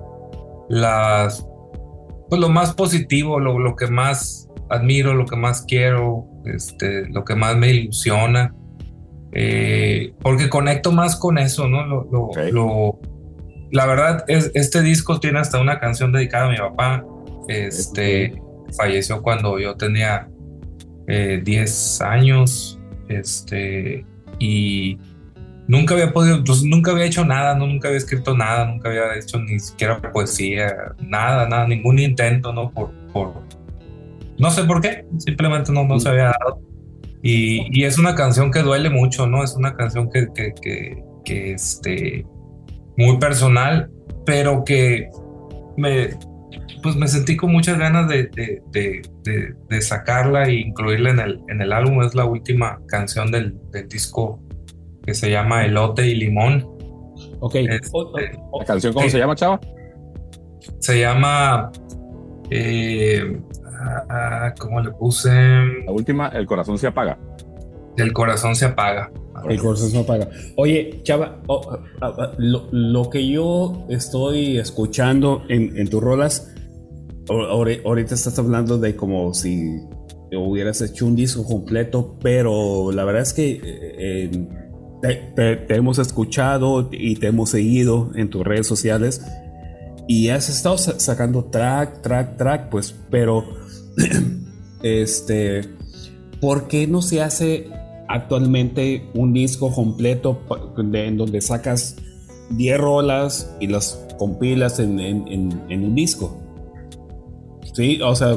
las, 0.70 1.46
pues 2.30 2.40
lo 2.40 2.50
más 2.50 2.74
positivo, 2.74 3.40
lo, 3.40 3.60
lo 3.60 3.76
que 3.76 3.88
más 3.88 4.48
admiro, 4.70 5.14
lo 5.14 5.26
que 5.26 5.36
más 5.36 5.64
quiero, 5.68 6.28
este, 6.46 7.10
lo 7.10 7.26
que 7.26 7.36
más 7.36 7.58
me 7.58 7.70
ilusiona, 7.72 8.56
eh, 9.32 10.14
porque 10.22 10.50
conecto 10.50 10.92
más 10.92 11.16
con 11.16 11.38
eso, 11.38 11.68
¿no? 11.68 11.86
Lo, 11.86 12.08
lo- 12.12 12.22
Ok. 12.26 12.38
lo- 12.52 13.00
la 13.72 13.86
verdad, 13.86 14.24
es, 14.28 14.52
este 14.56 14.82
disco 14.82 15.20
tiene 15.20 15.40
hasta 15.40 15.60
una 15.62 15.80
canción 15.80 16.12
dedicada 16.12 16.48
a 16.48 16.50
mi 16.52 16.58
papá, 16.58 17.06
este, 17.48 18.34
falleció 18.76 19.22
cuando 19.22 19.60
yo 19.60 19.76
tenía 19.76 20.28
eh, 21.08 21.42
10 21.44 22.02
años, 22.02 22.80
este, 23.10 24.06
y 24.40 24.98
nunca 25.68 25.94
había 25.94 26.12
podido, 26.14 26.44
pues 26.44 26.64
nunca 26.64 26.92
había 26.92 27.06
hecho 27.06 27.24
nada, 27.26 27.56
¿no? 27.56 27.68
nunca 27.68 27.88
había 27.90 27.98
escrito 28.00 28.36
nada, 28.36 28.66
nunca 28.66 28.90
había 28.90 29.16
hecho 29.16 29.40
ni 29.40 29.60
siquiera 29.60 30.02
poesía, 30.12 30.74
nada, 31.00 31.48
nada, 31.48 31.68
ningún 31.68 32.00
intento, 32.00 32.52
¿no? 32.54 32.72
Por, 32.72 32.92
por 33.14 33.34
no 34.40 34.50
sé 34.52 34.64
por 34.64 34.82
qué, 34.82 35.06
simplemente 35.18 35.72
no, 35.72 35.84
no 35.84 36.00
se 36.00 36.10
había 36.10 36.26
dado. 36.40 36.62
Y, 37.22 37.68
y 37.78 37.84
es 37.84 37.98
una 37.98 38.16
canción 38.16 38.50
que 38.52 38.62
duele 38.62 38.90
mucho, 38.90 39.28
¿no? 39.28 39.44
Es 39.44 39.56
una 39.56 39.76
canción 39.76 40.10
que, 40.10 40.28
que, 40.34 40.54
que, 40.62 41.04
que, 41.26 41.52
este, 41.54 42.26
muy 42.98 43.18
personal, 43.18 43.92
pero 44.26 44.64
que 44.64 45.10
me, 45.76 46.10
pues 46.82 46.96
me 46.96 47.08
sentí 47.08 47.36
con 47.36 47.52
muchas 47.52 47.78
ganas 47.78 48.08
de, 48.08 48.24
de, 48.36 48.62
de, 48.72 49.02
de- 49.24 49.54
de 49.70 49.82
sacarla 49.82 50.44
e 50.46 50.54
incluirla 50.56 51.10
en 51.12 51.20
el, 51.20 51.42
en 51.50 51.62
el 51.62 51.74
álbum. 51.74 52.02
Es 52.04 52.16
la 52.16 52.26
última 52.26 52.80
canción 52.88 53.32
del, 53.32 53.58
del 53.72 53.88
disco 53.90 54.40
que 55.06 55.14
se 55.14 55.30
llama 55.30 55.66
Elote 55.66 56.08
y 56.08 56.16
Limón. 56.16 56.66
Ok. 57.42 57.56
Este, 57.56 57.98
¿La 58.58 58.66
canción 58.66 58.94
cómo 58.94 59.10
se 59.10 59.18
llama, 59.18 59.36
Chava? 59.36 59.60
Se 60.80 61.00
llama. 61.00 61.70
eh, 62.50 63.40
ah, 64.10 64.54
¿Cómo 64.60 64.82
le 64.82 64.92
puse? 64.92 65.30
La 65.86 65.92
última, 65.92 66.28
El 66.30 66.46
corazón 66.46 66.78
se 66.78 66.88
apaga. 66.88 67.18
El 67.98 68.14
corazón 68.14 68.56
se 68.56 68.66
apaga. 68.66 69.12
El 69.48 69.60
corazón 69.60 69.92
no 69.94 70.04
paga. 70.06 70.30
Oye, 70.58 71.00
Chava, 71.04 71.40
oh, 71.48 71.62
ah, 72.02 72.14
ah, 72.18 72.32
lo, 72.38 72.68
lo 72.72 73.10
que 73.10 73.26
yo 73.28 73.86
estoy 73.90 74.58
escuchando 74.58 75.44
en, 75.48 75.78
en 75.78 75.90
tus 75.90 76.02
rolas, 76.04 76.54
ahor- 77.28 77.48
ahor- 77.50 77.82
ahorita 77.86 78.16
estás 78.16 78.38
hablando 78.38 78.78
de 78.78 78.96
como 78.98 79.34
si 79.34 79.80
hubieras 80.32 80.82
hecho 80.82 81.06
un 81.06 81.16
disco 81.16 81.44
completo, 81.46 82.18
pero 82.22 82.92
la 82.92 83.04
verdad 83.06 83.22
es 83.24 83.34
que 83.34 83.62
eh, 83.64 84.30
te, 85.02 85.16
te- 85.36 85.56
te 85.56 85.76
hemos 85.76 86.00
escuchado 86.00 86.90
y 86.92 87.16
te 87.16 87.28
hemos 87.28 87.50
seguido 87.52 88.12
en 88.16 88.30
tus 88.30 88.44
redes 88.44 88.68
sociales 88.68 89.26
y 90.08 90.30
has 90.30 90.50
estado 90.50 90.78
sa- 90.78 91.00
sacando 91.00 91.46
track, 91.46 92.02
track, 92.02 92.36
track, 92.38 92.70
pues, 92.70 92.94
pero 93.10 93.44
este, 94.84 95.62
¿por 96.42 96.68
qué 96.68 96.88
no 96.88 97.02
se 97.02 97.22
hace 97.22 97.70
actualmente 98.08 99.10
un 99.14 99.34
disco 99.34 99.72
completo 99.74 100.40
en 100.94 101.18
donde 101.18 101.42
sacas 101.42 101.96
10 102.52 102.78
rolas 102.80 103.56
y 103.60 103.68
las 103.68 104.00
compilas 104.18 104.80
en, 104.80 105.00
un 105.00 105.96
disco? 105.96 106.38
Sí, 107.74 108.02
o 108.02 108.16
sea, 108.16 108.36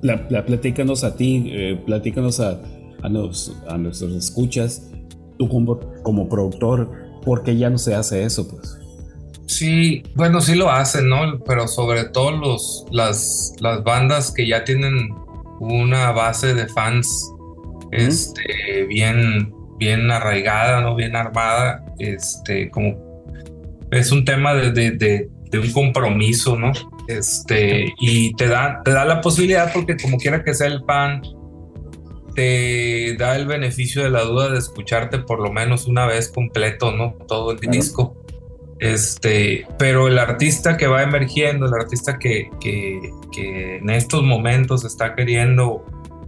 pla- 0.00 0.28
pla- 0.28 0.44
platícanos 0.44 1.04
a 1.04 1.14
ti, 1.16 1.44
eh, 1.52 1.80
platícanos 1.86 2.40
a, 2.40 2.60
a, 3.02 3.08
nos- 3.08 3.54
a 3.68 3.78
nuestros 3.78 4.12
escuchas, 4.12 4.90
tú 5.38 5.48
como, 5.48 5.78
como 6.02 6.28
productor, 6.28 6.90
¿por 7.24 7.42
qué 7.42 7.56
ya 7.56 7.70
no 7.70 7.78
se 7.78 7.94
hace 7.94 8.24
eso? 8.24 8.48
Pues? 8.48 8.78
Sí, 9.52 10.02
bueno, 10.14 10.40
sí 10.40 10.54
lo 10.54 10.70
hacen, 10.70 11.08
¿no? 11.08 11.38
Pero 11.46 11.68
sobre 11.68 12.04
todo 12.04 12.32
los, 12.32 12.86
las, 12.90 13.54
las 13.60 13.82
bandas 13.84 14.32
que 14.32 14.46
ya 14.46 14.64
tienen 14.64 15.14
una 15.60 16.10
base 16.12 16.54
de 16.54 16.66
fans 16.68 17.30
este, 17.90 18.84
bien, 18.88 19.54
bien 19.78 20.10
arraigada, 20.10 20.80
¿no? 20.80 20.94
Bien 20.96 21.14
armada, 21.14 21.84
este, 21.98 22.70
como 22.70 22.96
es 23.90 24.10
un 24.10 24.24
tema 24.24 24.54
de, 24.54 24.72
de, 24.72 24.90
de, 24.92 25.28
de 25.50 25.58
un 25.58 25.70
compromiso, 25.72 26.56
¿no? 26.56 26.72
Este, 27.08 27.92
y 28.00 28.34
te 28.36 28.46
da, 28.48 28.80
te 28.84 28.92
da 28.92 29.04
la 29.04 29.20
posibilidad 29.20 29.70
porque 29.72 29.96
como 29.96 30.16
quiera 30.16 30.42
que 30.42 30.54
sea 30.54 30.68
el 30.68 30.82
pan, 30.84 31.20
te 32.34 33.14
da 33.18 33.36
el 33.36 33.46
beneficio 33.46 34.02
de 34.02 34.10
la 34.10 34.22
duda 34.22 34.48
de 34.50 34.58
escucharte 34.58 35.18
por 35.18 35.40
lo 35.40 35.52
menos 35.52 35.86
una 35.86 36.06
vez 36.06 36.30
completo, 36.30 36.92
¿no? 36.92 37.14
Todo 37.28 37.52
el 37.52 37.58
Claro. 37.58 37.72
disco. 37.76 38.21
Este, 38.82 39.64
pero 39.78 40.08
el 40.08 40.18
artista 40.18 40.76
que 40.76 40.88
va 40.88 41.04
emergiendo, 41.04 41.66
el 41.66 41.74
artista 41.74 42.18
que, 42.18 42.50
que, 42.58 43.12
que 43.30 43.76
en 43.76 43.88
estos 43.90 44.24
momentos 44.24 44.84
está 44.84 45.14
queriendo 45.14 45.84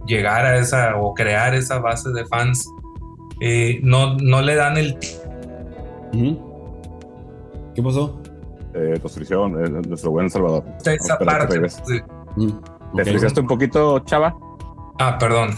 llegar 0.07 0.45
a 0.45 0.55
esa 0.57 0.95
o 0.95 1.13
crear 1.13 1.53
esa 1.53 1.79
base 1.79 2.11
de 2.11 2.25
fans, 2.27 2.65
eh, 3.41 3.81
no, 3.83 4.15
no 4.15 4.41
le 4.41 4.55
dan 4.55 4.77
el. 4.77 4.97
¿Qué 7.75 7.83
pasó? 7.83 8.21
Eh, 8.73 8.99
construcción, 9.01 9.61
eh, 9.61 9.69
nuestro 9.89 10.11
buen 10.11 10.29
Salvador. 10.29 10.63
esa 10.85 11.19
parte. 11.19 11.55
regrese. 11.55 11.81
Sí. 11.85 11.99
Mm, 12.37 12.51
¿Te 12.95 13.01
ok. 13.01 13.07
frisaste 13.09 13.41
un 13.41 13.47
poquito, 13.47 13.99
chava? 13.99 14.33
Ah, 14.99 15.17
perdón. 15.19 15.49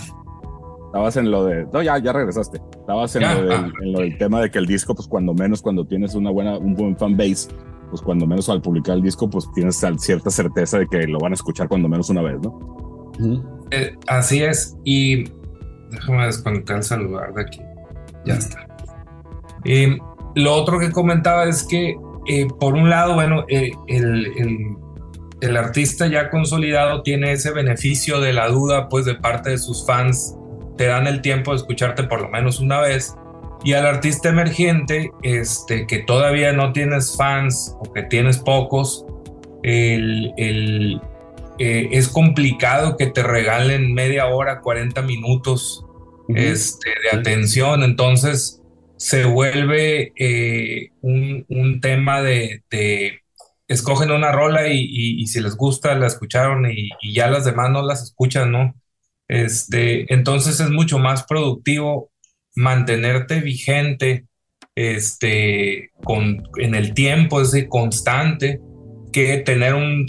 Estabas 0.88 1.18
en 1.18 1.30
lo 1.32 1.46
de. 1.46 1.68
No, 1.72 1.82
ya, 1.82 1.98
ya 2.00 2.12
regresaste. 2.14 2.60
Estabas 2.80 3.16
en, 3.16 3.22
Ya, 3.22 3.36
lo 3.36 3.42
del, 3.44 3.52
ah. 3.52 3.72
en 3.82 3.92
lo 3.94 4.00
del 4.00 4.18
tema 4.18 4.42
de 4.42 4.50
que 4.50 4.58
el 4.58 4.66
disco, 4.66 4.96
pues 4.96 5.08
cuando 5.08 5.34
menos, 5.34 5.62
cuando 5.62 5.86
tienes 5.86 6.16
una 6.16 6.32
buena, 6.32 6.58
un 6.58 6.74
buen 6.76 6.98
fan 6.98 7.16
base, 7.18 7.50
pues 7.90 8.02
cuando 8.02 8.26
menos 8.26 8.50
al 8.50 8.62
publicar 8.62 8.96
el 8.96 9.02
disco, 9.02 9.30
pues 9.30 9.48
tienes 9.54 9.84
cierta 10.00 10.30
certeza 10.30 10.80
de 10.80 10.88
que 10.88 11.06
lo 11.08 11.20
van 11.20 11.32
a 11.34 11.36
escuchar 11.36 11.68
cuando 11.68 11.88
menos 11.90 12.10
una 12.10 12.22
vez, 12.22 12.38
¿no? 12.42 13.12
Eh, 13.72 13.96
así 14.08 14.42
es. 14.44 14.78
Y 14.86 15.26
déjame 15.92 16.26
desconectar 16.26 16.78
el 16.78 16.84
celular 16.84 17.34
de 17.34 17.42
aquí. 17.42 17.60
Ya 18.26 18.36
está. 18.36 18.66
Eh, 19.66 19.98
lo 20.36 20.54
otro 20.54 20.80
que 20.80 20.92
comentaba 20.92 21.46
es 21.46 21.64
que, 21.64 21.96
eh, 22.28 22.48
por 22.60 22.74
un 22.76 22.90
lado, 22.90 23.14
bueno, 23.16 23.44
eh, 23.50 23.72
el, 23.88 24.28
el- 24.38 24.76
el 25.40 25.56
artista 25.56 26.08
ya 26.08 26.30
consolidado 26.32 27.04
tiene 27.04 27.32
ese 27.34 27.52
beneficio 27.52 28.20
de 28.20 28.34
la 28.34 28.48
duda, 28.50 28.90
pues 28.90 29.06
de 29.06 29.14
parte 29.16 29.52
de 29.52 29.60
sus 29.60 29.86
fans, 29.86 30.36
te 30.78 30.86
dan 30.86 31.08
el 31.08 31.22
tiempo 31.22 31.52
de 31.52 31.58
escucharte 31.58 32.04
por 32.04 32.22
lo 32.22 32.30
menos 32.30 32.60
una 32.60 32.80
vez. 32.82 33.16
Y 33.64 33.74
al 33.74 33.86
artista 33.88 34.30
emergente, 34.30 35.12
este, 35.24 35.88
que 35.88 36.00
todavía 36.00 36.54
no 36.54 36.72
tienes 36.74 37.16
fans 37.18 37.76
o 37.80 37.92
que 37.92 38.04
tienes 38.04 38.38
pocos, 38.38 39.06
el, 39.64 40.32
el, 40.38 41.02
eh, 41.60 41.90
es 41.92 42.08
complicado 42.08 42.96
que 42.98 43.08
te 43.08 43.24
regalen 43.24 43.94
media 43.94 44.28
hora, 44.28 44.62
40 44.62 45.02
minutos 45.02 45.84
Ujú. 46.30 46.38
este, 46.38 46.92
de 47.12 47.18
atención. 47.20 47.84
Entonces 47.84 48.62
se 48.98 49.26
vuelve 49.26 50.14
eh, 50.16 50.92
un, 51.02 51.46
un 51.50 51.82
tema 51.82 52.22
de, 52.22 52.62
de 52.70 53.20
escogen 53.68 54.12
una 54.12 54.32
rola 54.32 54.68
y, 54.68 54.80
y- 54.80 55.22
y 55.22 55.28
si 55.28 55.42
les 55.42 55.56
gusta 55.58 55.96
la 55.96 56.08
escucharon 56.08 56.70
y, 56.72 56.90
y 57.02 57.14
ya 57.14 57.28
las 57.30 57.44
demás 57.46 57.70
no 57.72 57.82
las 57.84 58.04
escuchan, 58.04 58.52
¿no? 58.52 58.76
Este, 59.28 60.12
entonces 60.14 60.60
es 60.60 60.70
mucho 60.70 61.00
más 61.00 61.24
productivo 61.24 62.12
mantenerte 62.56 63.42
vigente 63.42 64.26
este, 64.76 65.92
con, 66.04 66.44
en 66.58 66.76
el 66.76 66.94
tiempo, 66.94 67.42
es 67.42 67.52
decir, 67.52 67.68
constante, 67.68 68.60
que 69.12 69.38
tener 69.38 69.74
un 69.74 70.06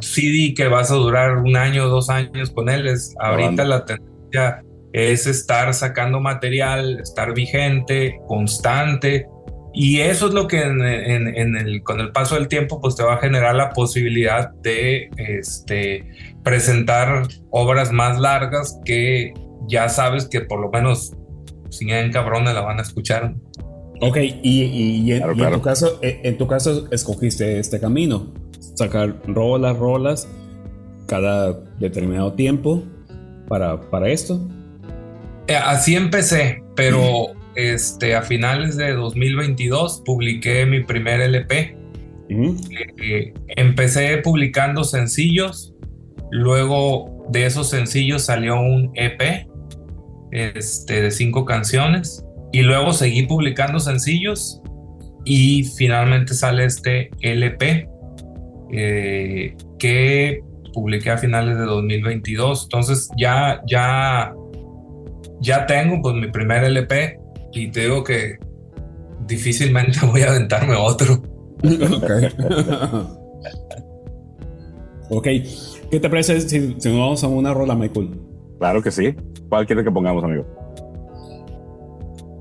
CD 0.00 0.52
que 0.54 0.68
vas 0.68 0.90
a 0.90 0.96
durar 0.96 1.38
un 1.38 1.56
año, 1.56 1.88
dos 1.88 2.10
años 2.10 2.50
con 2.50 2.68
él. 2.68 2.86
Es, 2.86 3.14
ahorita 3.18 3.64
la 3.64 3.84
tendencia 3.84 4.62
es 4.92 5.26
estar 5.26 5.72
sacando 5.72 6.20
material, 6.20 7.00
estar 7.00 7.32
vigente, 7.32 8.18
constante. 8.28 9.26
Y 9.74 10.00
eso 10.00 10.28
es 10.28 10.34
lo 10.34 10.46
que 10.48 10.60
en, 10.62 10.82
en- 10.82 11.34
en 11.36 11.56
el, 11.56 11.82
con 11.82 11.98
el 12.00 12.12
paso 12.12 12.34
del 12.34 12.48
tiempo 12.48 12.80
pues 12.80 12.94
te 12.96 13.02
va 13.02 13.14
a 13.14 13.18
generar 13.18 13.54
la 13.54 13.70
posibilidad 13.70 14.50
de 14.62 15.08
este, 15.16 16.06
presentar 16.44 17.26
obras 17.50 17.90
más 17.92 18.18
largas 18.20 18.78
que 18.84 19.32
ya 19.68 19.88
sabes 19.88 20.26
que 20.28 20.40
por 20.42 20.60
lo 20.60 20.70
menos 20.70 21.12
si 21.70 21.90
en 21.90 22.12
cabrones 22.12 22.52
la 22.54 22.60
van 22.60 22.78
a 22.78 22.82
escuchar. 22.82 23.34
Ok, 24.00 24.16
y, 24.18 24.30
y- 24.42 25.02
y 25.04 25.12
en, 25.12 25.18
Claro, 25.18 25.32
y 25.32 25.34
en 25.34 25.38
claro. 25.38 25.56
tu 25.56 25.62
caso, 25.62 25.98
eh, 26.02 26.20
en 26.24 26.36
tu 26.36 26.46
caso 26.46 26.88
escogiste 26.90 27.58
este 27.58 27.80
camino, 27.80 28.32
sacar 28.74 29.14
rolas, 29.26 29.76
rolas 29.78 30.28
cada 31.06 31.52
determinado 31.78 32.32
tiempo 32.34 32.82
para, 33.48 33.80
para 33.90 34.08
esto. 34.10 34.40
Eh, 35.46 35.54
Así 35.56 35.94
empecé, 35.96 36.62
pero 36.76 37.28
este, 37.54 38.14
a 38.14 38.22
finales 38.22 38.76
de 38.76 38.92
2022 38.92 40.02
publiqué 40.04 40.66
mi 40.66 40.82
primer 40.82 41.20
LP. 41.20 41.76
Ujú. 42.30 42.56
Eh, 43.02 43.34
empecé 43.56 44.18
publicando 44.18 44.84
sencillos, 44.84 45.74
luego 46.30 47.26
de 47.30 47.46
esos 47.46 47.68
sencillos 47.70 48.24
salió 48.24 48.60
un 48.60 48.90
EP 48.94 49.46
este, 50.30 51.02
de 51.02 51.10
cinco 51.10 51.44
canciones 51.44 52.24
y 52.52 52.62
luego 52.62 52.92
seguí 52.92 53.26
publicando 53.26 53.80
sencillos 53.80 54.60
y 55.24 55.64
finalmente 55.64 56.34
sale 56.34 56.64
este 56.64 57.10
LP 57.20 57.88
eh, 58.72 59.54
que 59.78 60.40
publiqué 60.72 61.10
a 61.10 61.18
finales 61.18 61.58
de 61.58 61.64
2022. 61.64 62.64
Entonces 62.64 63.10
ya, 63.16 63.60
ya, 63.66 64.32
ya 65.40 65.66
tengo 65.66 66.00
pues 66.02 66.14
mi 66.16 66.30
primer 66.30 66.64
LP 66.64 67.21
y 67.52 67.70
te 67.70 67.80
digo 67.80 68.02
que 68.04 68.38
difícilmente 69.26 69.98
voy 70.10 70.22
a 70.22 70.30
aventarme 70.30 70.74
otro. 70.74 71.14
ok. 71.62 72.10
ok, 75.10 75.24
¿qué 75.90 76.00
te 76.00 76.08
parece 76.10 76.40
si, 76.40 76.74
si 76.78 76.88
nos 76.88 76.98
vamos 76.98 77.24
a 77.24 77.28
una 77.28 77.54
rola, 77.54 77.74
Michael? 77.74 78.10
Claro 78.58 78.82
que 78.82 78.90
sí. 78.90 79.14
¿Cuál 79.48 79.66
quiere 79.66 79.84
que 79.84 79.90
pongamos, 79.90 80.24
amigo? 80.24 80.44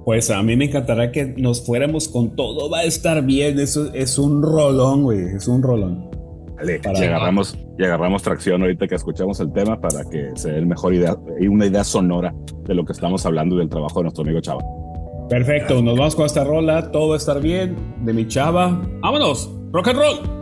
Pues 0.05 0.29
a 0.31 0.41
mí 0.41 0.55
me 0.55 0.65
encantará 0.65 1.11
que 1.11 1.25
nos 1.25 1.63
fuéramos 1.65 2.07
con 2.07 2.35
todo, 2.35 2.69
va 2.69 2.79
a 2.79 2.83
estar 2.85 3.23
bien, 3.23 3.59
eso 3.59 3.93
es 3.93 4.17
un 4.17 4.41
rolón, 4.41 5.03
güey, 5.03 5.19
es 5.35 5.47
un 5.47 5.61
rolón. 5.61 6.09
Dale, 6.57 6.79
Para- 6.79 6.99
y 6.99 7.03
agarramos, 7.07 7.57
y 7.77 7.83
agarramos 7.83 8.23
tracción 8.23 8.61
ahorita 8.61 8.87
que 8.87 8.95
escuchamos 8.95 9.39
el 9.39 9.51
tema 9.53 9.79
para 9.79 10.03
que 10.09 10.31
se 10.35 10.51
den 10.51 10.67
mejor 10.67 10.93
idea 10.95 11.15
y 11.39 11.47
una 11.47 11.67
idea 11.67 11.83
sonora 11.83 12.33
de 12.67 12.73
lo 12.73 12.83
que 12.83 12.93
estamos 12.93 13.25
hablando 13.25 13.55
y 13.55 13.59
del 13.59 13.69
trabajo 13.69 13.99
de 13.99 14.03
nuestro 14.05 14.23
amigo 14.23 14.39
Chava. 14.41 14.63
Perfecto, 15.31 15.81
nos 15.81 15.97
vamos 15.97 16.13
con 16.13 16.25
esta 16.25 16.43
rola, 16.43 16.91
todo 16.91 17.07
va 17.07 17.13
a 17.13 17.17
estar 17.17 17.39
bien, 17.39 17.77
de 18.03 18.11
mi 18.11 18.27
chava. 18.27 18.81
¡Vámonos! 18.99 19.49
¡Rock 19.71 19.87
and 19.87 19.97
roll! 19.97 20.40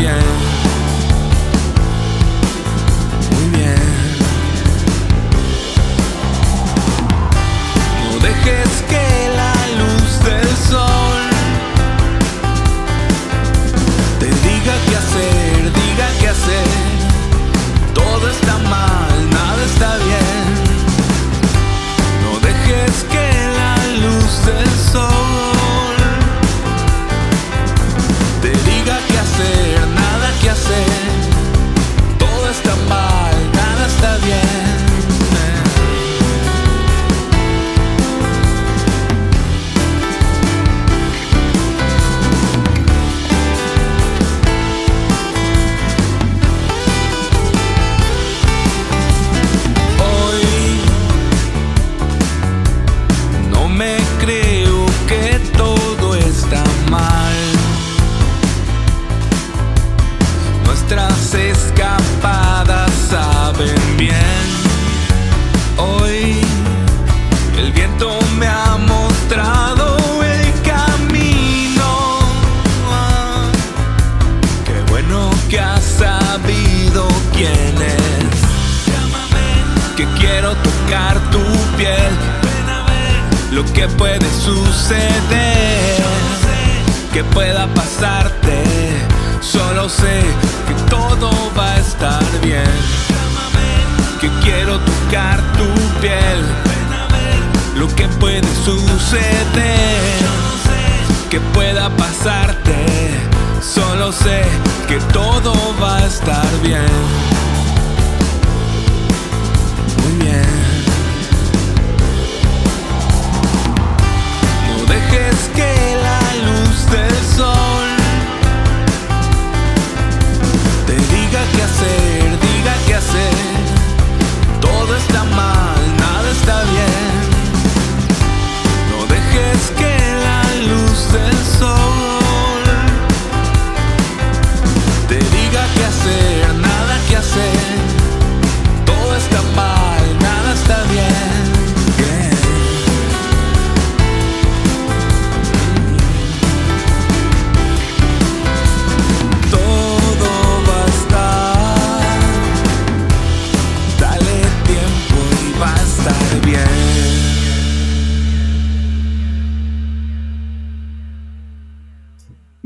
Bien. 0.00 0.49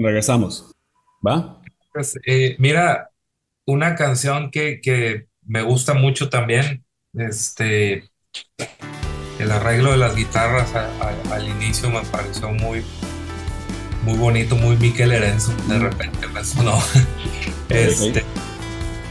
Regresamos. 0.04 0.70
¿Va? 1.26 1.62
Pues, 1.94 2.18
eh, 2.26 2.56
mira, 2.58 3.10
una 3.66 3.94
canción 3.94 4.50
que, 4.50 4.80
que 4.82 5.28
me 5.46 5.62
gusta 5.62 5.94
mucho 5.94 6.28
también, 6.28 6.84
este, 7.14 8.10
el 9.38 9.50
arreglo 9.50 9.92
de 9.92 9.96
las 9.96 10.14
guitarras 10.14 10.74
a- 10.74 10.90
a- 11.00 11.34
al 11.34 11.48
inicio 11.48 11.88
me 11.88 12.02
pareció 12.02 12.50
muy, 12.50 12.82
muy 14.02 14.18
bonito, 14.18 14.56
muy 14.56 14.76
Mikel 14.76 15.12
Erenzo, 15.12 15.54
de 15.68 15.78
repente 15.78 16.26
me 16.28 16.44
sonó. 16.44 16.78
Este, 17.70 18.22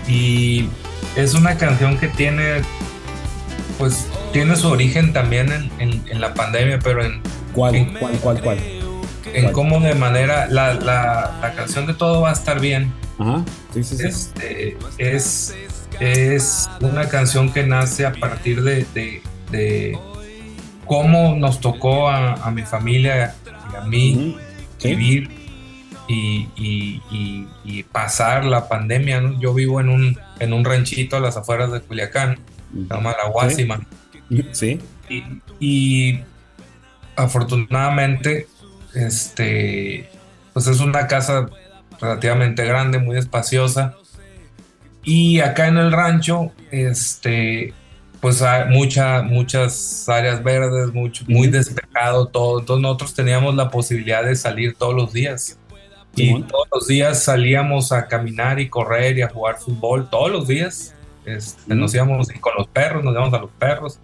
y 0.08 0.70
es 1.16 1.34
una 1.34 1.58
canción 1.58 1.98
que 1.98 2.08
tiene, 2.08 2.62
pues, 3.80 4.08
tiene 4.32 4.56
su 4.56 4.68
origen 4.70 5.12
también 5.12 5.52
en, 5.52 5.72
en- 5.80 6.04
en 6.08 6.22
la 6.22 6.36
pandemia, 6.36 6.78
pero 6.78 7.04
en, 7.04 7.20
¿Cuál? 7.52 7.76
En- 7.76 7.94
¿Cuál? 7.96 8.20
¿Cuál? 8.20 8.42
¿Cuál? 8.42 8.83
En 9.34 9.52
cómo 9.52 9.80
de 9.80 9.96
manera, 9.96 10.48
la, 10.48 10.74
la, 10.76 11.38
la 11.42 11.54
canción 11.56 11.86
de 11.88 11.94
Todo 11.94 12.22
va 12.22 12.30
a 12.30 12.34
estar 12.34 12.60
bien. 12.60 12.92
Ajá. 13.20 13.44
Sí, 13.74 13.84
sí, 13.84 13.98
sí. 13.98 14.04
Este, 14.08 14.78
es, 14.98 15.56
es 16.00 16.70
una 16.82 17.08
canción 17.10 17.52
que 17.52 17.64
nace 17.66 18.06
a 18.06 18.12
partir 18.14 18.62
de, 18.64 18.86
de- 18.94 19.22
de 19.52 19.98
cómo 20.86 21.36
nos 21.36 21.60
tocó 21.62 22.10
a, 22.10 22.34
a 22.34 22.52
mi 22.52 22.64
familia 22.64 23.36
y 23.72 23.76
a 23.76 23.82
mí. 23.82 24.38
Sí. 24.80 24.90
vivir 24.96 25.30
y, 26.10 26.50
y- 26.58 27.02
y- 27.10 27.48
y 27.64 27.84
pasar 27.84 28.44
la 28.44 28.68
pandemia. 28.68 29.22
¿no? 29.22 29.40
Yo 29.40 29.54
vivo 29.54 29.80
en 29.80 29.88
un, 29.90 30.20
en 30.40 30.52
un 30.52 30.66
ranchito 30.66 31.16
a 31.16 31.20
las 31.22 31.38
afueras 31.38 31.72
de 31.72 31.80
Culiacán, 31.80 32.38
se 32.74 32.94
llama 32.94 33.16
La 33.24 33.30
Guásima. 33.30 33.80
Sí. 34.52 34.80
Y, 35.10 35.24
y 35.62 36.20
afortunadamente, 37.16 38.48
este, 38.94 40.10
pues 40.54 40.68
es 40.68 40.80
una 40.80 41.08
casa 41.08 41.48
relativamente 42.00 42.66
grande, 42.66 43.00
muy 43.00 43.18
espaciosa. 43.18 43.96
Y 45.04 45.40
acá 45.40 45.68
en 45.68 45.78
el 45.78 45.92
rancho, 45.92 46.52
este, 46.72 47.74
pues 48.22 48.42
hay 48.42 48.70
mucha, 48.70 49.22
muchas 49.22 50.08
áreas 50.08 50.42
verdes, 50.44 50.94
mucho, 50.94 51.26
muy 51.28 51.48
despejado 51.48 52.28
todo. 52.28 52.60
Entonces 52.60 52.82
nosotros 52.82 53.14
teníamos 53.14 53.56
la 53.56 53.70
posibilidad 53.70 54.24
de 54.24 54.36
salir 54.36 54.76
todos 54.76 54.96
los 54.96 55.14
días. 55.14 55.58
Y 56.16 56.44
todos 56.44 56.68
los 56.72 56.88
días 56.88 57.24
salíamos 57.24 57.92
a 57.92 58.08
caminar 58.08 58.60
y 58.60 58.70
correr 58.70 59.18
y 59.18 59.24
a 59.24 59.30
jugar 59.30 59.58
fútbol, 59.58 60.10
todos 60.10 60.32
los 60.32 60.48
días. 60.48 60.94
Este. 61.26 61.74
Nos 61.74 61.94
íbamos 61.96 62.28
con 62.40 62.54
los 62.58 62.68
perros, 62.68 63.04
nos 63.04 63.14
íbamos 63.14 63.34
a 63.34 63.40
los 63.40 63.52
perros 63.52 64.00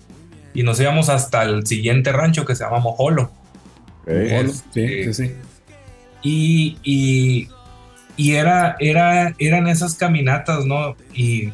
y 0.53 0.63
nos 0.63 0.79
íbamos 0.79 1.09
hasta 1.09 1.43
el 1.43 1.67
siguiente 1.67 2.11
rancho 2.11 2.45
que 2.45 2.55
se 2.55 2.63
llama 2.63 2.79
Mojolo. 2.79 3.31
Sí, 4.73 5.03
sí, 5.05 5.13
sí. 5.13 5.31
Y, 6.23 6.77
y, 6.83 7.49
y 8.17 8.31
era, 8.35 8.75
era, 8.79 9.33
eran 9.39 9.67
esas 9.67 9.95
caminatas, 9.95 10.65
¿no? 10.65 10.95
Y 11.13 11.51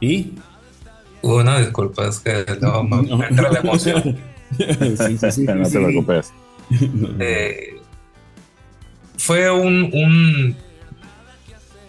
¿Y? 0.00 0.32
una 1.22 1.58
disculpa, 1.58 2.06
es 2.08 2.20
que 2.20 2.44
no, 2.60 2.82
me, 2.84 3.02
me 3.16 3.26
entra 3.26 3.50
la 3.50 3.60
emoción. 3.60 4.16
sí, 4.58 5.18
sí, 5.18 5.30
sí. 5.32 5.42
no 5.44 5.68
te 5.68 5.78
preocupes. 5.78 6.32
Eh, 7.20 7.76
fue 9.16 9.48
un, 9.52 9.84
un 9.94 10.56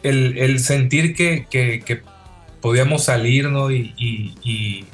el, 0.03 0.37
el 0.37 0.59
sentir 0.59 1.15
que, 1.15 1.47
que- 1.49 1.81
que 1.83 2.01
podíamos 2.61 3.03
salir, 3.05 3.49
¿no? 3.49 3.71
Y, 3.71 3.95
y, 3.97 4.35
y- 4.43 4.85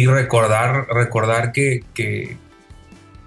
y 0.00 0.06
recordar, 0.06 0.86
recordar 0.92 1.52
que, 1.52 1.84
que 1.94 2.36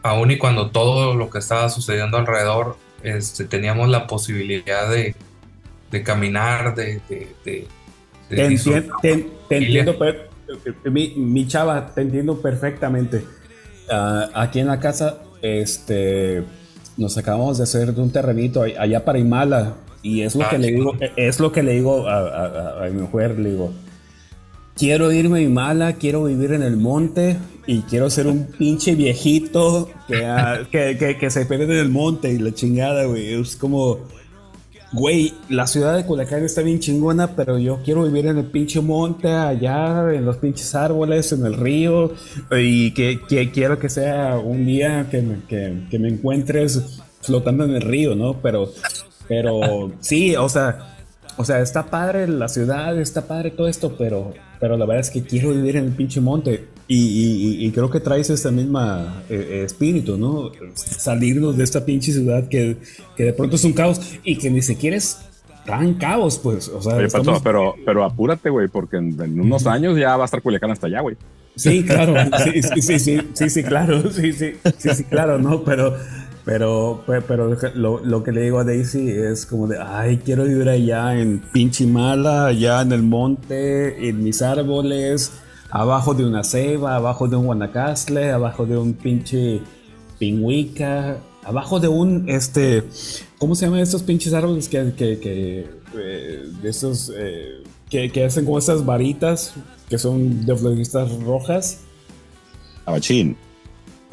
aún 0.02 0.32
y 0.32 0.38
cuando 0.38 0.72
todo 0.72 1.14
lo 1.16 1.30
que 1.30 1.40
estaba 1.40 1.70
sucediendo 1.70 2.18
alrededor, 2.18 2.78
este, 3.04 3.46
teníamos 3.46 3.90
la 3.90 4.08
posibilidad 4.08 4.90
de, 4.90 5.16
de 5.92 6.04
caminar, 6.04 6.74
de, 6.76 7.00
de, 7.46 7.68
Te, 8.30 8.48
disfrutar. 8.48 8.84
entien- 8.84 9.02
te- 9.02 9.30
te 9.50 9.58
entiendo, 9.58 9.98
per- 10.00 10.30
mi, 10.86 11.14
mi 11.16 11.48
chava, 11.48 11.94
te 11.94 12.02
entiendo 12.02 12.42
perfectamente. 12.42 13.24
Ah, 13.92 14.30
aquí 14.34 14.60
en 14.60 14.68
la 14.68 14.80
casa, 14.80 15.20
este, 15.42 16.44
nos 16.98 17.18
acabamos 17.18 17.58
de 17.58 17.64
hacer 17.64 17.94
de 17.94 18.02
un 18.02 18.12
terrenito 18.12 18.62
allá 18.64 19.04
para 19.06 19.20
Imala 19.20 19.76
y 20.02 20.22
es 20.22 20.36
lo 20.36 20.44
Ah, 20.46 20.50
que 20.50 20.58
le 20.58 20.72
digo, 20.72 20.92
chingón. 20.94 21.10
es 21.18 21.40
lo 21.40 21.52
que 21.52 21.64
le 21.64 21.74
digo 21.74 22.08
a, 22.08 22.18
a- 22.18 22.46
a- 22.82 22.86
a 22.86 22.90
mi 22.90 23.02
mujer, 23.02 23.38
le 23.40 23.52
digo, 23.52 23.74
quiero 24.78 25.12
irme 25.12 25.40
a 25.40 25.42
Imala, 25.42 25.94
quiero 25.94 26.24
vivir 26.26 26.54
en 26.54 26.64
el 26.64 26.78
monte 26.78 27.38
y 27.68 27.82
quiero 27.82 28.10
ser 28.10 28.28
un 28.28 28.46
pinche 28.46 28.96
viejito 28.96 29.90
que, 30.08 30.26
ah, 30.26 30.62
que, 30.72 31.18
que- 31.20 31.30
se 31.30 31.46
pierde 31.46 31.66
en 31.66 31.72
el 31.86 31.90
monte 31.90 32.32
y 32.32 32.40
la 32.40 32.54
chingada, 32.54 33.06
güey, 33.06 33.34
es 33.34 33.56
como... 33.56 34.00
Güey, 34.96 35.34
la 35.50 35.66
ciudad 35.66 35.96
de 35.98 36.06
Culiacán 36.06 36.44
está 36.44 36.62
bien 36.62 36.80
chingona, 36.80 37.36
pero 37.36 37.58
yo 37.58 37.80
quiero 37.84 38.04
vivir 38.04 38.28
en 38.28 38.38
el 38.38 38.46
pinche 38.46 38.80
monte, 38.80 39.28
allá, 39.28 40.14
en 40.14 40.24
los 40.24 40.38
pinches 40.38 40.76
árboles, 40.76 41.32
en 41.32 41.44
el 41.48 41.56
río, 41.56 42.14
y 42.52 42.92
que, 42.92 43.20
que 43.28 43.50
quiero 43.50 43.80
que 43.80 43.90
sea 43.90 44.38
un 44.38 44.68
día 44.68 45.08
que 45.10 45.24
me, 45.24 45.38
que 45.90 45.98
me 45.98 46.10
encuentres 46.10 47.00
flotando 47.22 47.64
en 47.66 47.72
el 47.72 47.82
río, 47.82 48.14
¿no? 48.14 48.36
Pero, 48.40 48.72
pero 49.28 49.92
sí, 50.00 50.36
o 50.36 50.48
sea, 50.48 50.96
o 51.38 51.44
sea, 51.44 51.60
está 51.62 51.88
padre 51.88 52.28
la 52.28 52.48
ciudad, 52.48 52.96
está 53.02 53.24
padre 53.26 53.50
todo 53.50 53.68
esto, 53.68 53.96
pero, 53.98 54.36
pero 54.64 54.78
la 54.78 54.86
verdad 54.86 55.02
es 55.02 55.10
que 55.10 55.24
quiero 55.24 55.50
vivir 55.50 55.76
en 55.76 55.84
el 55.84 55.92
pinche 55.92 56.22
monte. 56.22 56.64
Y, 56.88 56.96
y- 57.60 57.66
y 57.66 57.72
creo 57.72 57.90
que 57.90 58.00
traes 58.00 58.30
ese 58.30 58.50
misma 58.50 59.24
eh, 59.30 59.48
eh, 59.50 59.64
espíritu, 59.66 60.16
¿no? 60.18 60.52
Salirnos 60.74 61.58
de 61.58 61.66
esta 61.66 61.84
pinche 61.84 62.14
ciudad 62.14 62.48
que, 62.48 62.78
que 63.18 63.24
de 63.26 63.34
pronto 63.34 63.58
es 63.58 63.64
un 63.66 63.74
caos 63.74 64.00
y 64.24 64.38
que 64.38 64.50
ni 64.50 64.62
siquiera 64.62 64.96
es 64.96 65.18
tan 65.66 65.96
caos, 65.96 66.40
pues. 66.40 66.70
O 66.70 66.82
sea, 66.82 66.96
Oye, 66.96 67.10
Pato, 67.10 67.42
pero, 67.44 67.76
pero 67.86 68.06
apúrate, 68.06 68.50
güey, 68.50 68.70
porque 68.70 68.96
en, 68.98 69.20
en 69.22 69.38
unos 69.42 69.68
años 69.68 69.98
ya 69.98 70.16
va 70.16 70.24
a 70.24 70.26
estar 70.26 70.42
Culiacán 70.42 70.72
hasta 70.72 70.88
allá, 70.88 71.02
güey. 71.02 71.18
Sí, 71.58 71.84
claro, 71.84 72.16
sí, 72.46 72.62
sí, 72.64 72.82
sí, 72.82 73.00
sí, 73.00 73.18
sí, 73.34 73.50
sí, 73.50 73.64
claro, 73.64 74.10
sí, 74.10 74.32
sí, 74.32 74.54
sí, 74.78 74.90
sí, 74.96 75.04
claro, 75.04 75.40
¿no? 75.40 75.62
Pero, 75.66 75.98
pero, 76.46 77.04
pe- 77.08 77.22
pero 77.22 77.56
lo, 77.76 78.04
lo 78.04 78.24
que 78.24 78.32
le 78.32 78.42
digo 78.42 78.60
a 78.60 78.64
Daisy 78.64 79.10
es 79.10 79.46
como 79.46 79.68
de, 79.68 79.78
ay, 79.82 80.18
quiero 80.18 80.44
vivir 80.44 80.68
allá 80.70 81.18
en 81.20 81.40
Pinchimala, 81.54 82.48
allá 82.48 82.82
en 82.82 82.92
el 82.92 83.04
monte, 83.04 84.10
en 84.10 84.24
mis 84.24 84.42
árboles, 84.42 85.32
abajo 85.70 86.14
de 86.14 86.26
una 86.26 86.44
ceiba, 86.44 86.96
abajo 86.96 87.28
de 87.28 87.36
un 87.38 87.46
guanacastle, 87.46 88.32
abajo 88.32 88.66
de 88.66 88.78
un 88.78 88.94
pinche 88.94 89.62
pingüica, 90.20 91.18
abajo 91.44 91.80
de 91.80 91.88
un, 91.88 92.30
este, 92.30 92.84
¿cómo 93.38 93.56
se 93.56 93.66
llaman 93.66 93.80
estos 93.82 94.04
pinches 94.04 94.34
árboles 94.34 94.70
que, 94.70 94.94
que, 94.96 95.20
que, 95.20 95.70
eh, 95.98 96.44
esos, 96.64 97.12
eh, 97.16 97.64
que, 97.90 98.10
que 98.12 98.26
hacen 98.26 98.46
como 98.46 98.58
esas 98.58 98.86
varitas 98.86 99.54
que 99.90 99.98
son 99.98 100.46
de 100.46 100.56
floristas 100.56 101.12
rojas. 101.24 101.80
Tabachín. 102.86 103.36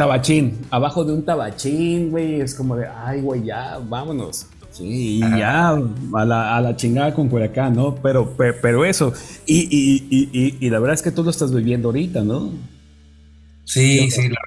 Tabachín, 0.01 0.59
abajo 0.71 1.05
de 1.05 1.13
un 1.13 1.23
tabachín, 1.27 2.11
güey, 2.11 2.41
es 2.41 2.55
como 2.55 2.75
de, 2.75 2.87
ay, 2.87 3.21
güey, 3.21 3.45
ya, 3.45 3.79
vámonos. 3.87 4.47
Sí, 4.71 5.17
y 5.17 5.21
ya, 5.21 5.69
a 5.73 6.25
la, 6.25 6.57
a 6.57 6.61
la 6.63 6.75
chingada 6.75 7.13
con 7.15 7.29
Culiacán, 7.29 7.75
¿no? 7.77 7.95
Pero, 7.97 8.31
pe- 8.35 8.55
pero, 8.55 8.87
eso, 8.87 9.13
y, 9.45 9.59
y, 9.71 10.07
y, 10.09 10.31
y, 10.33 10.57
y 10.59 10.71
la 10.71 10.79
verdad 10.79 10.95
es 10.95 11.03
que 11.03 11.11
tú 11.11 11.23
lo 11.23 11.29
estás 11.29 11.55
viviendo 11.55 11.89
ahorita, 11.89 12.23
¿no? 12.23 12.51
Sí, 13.67 14.11
sí, 14.11 14.31
la- 14.31 14.39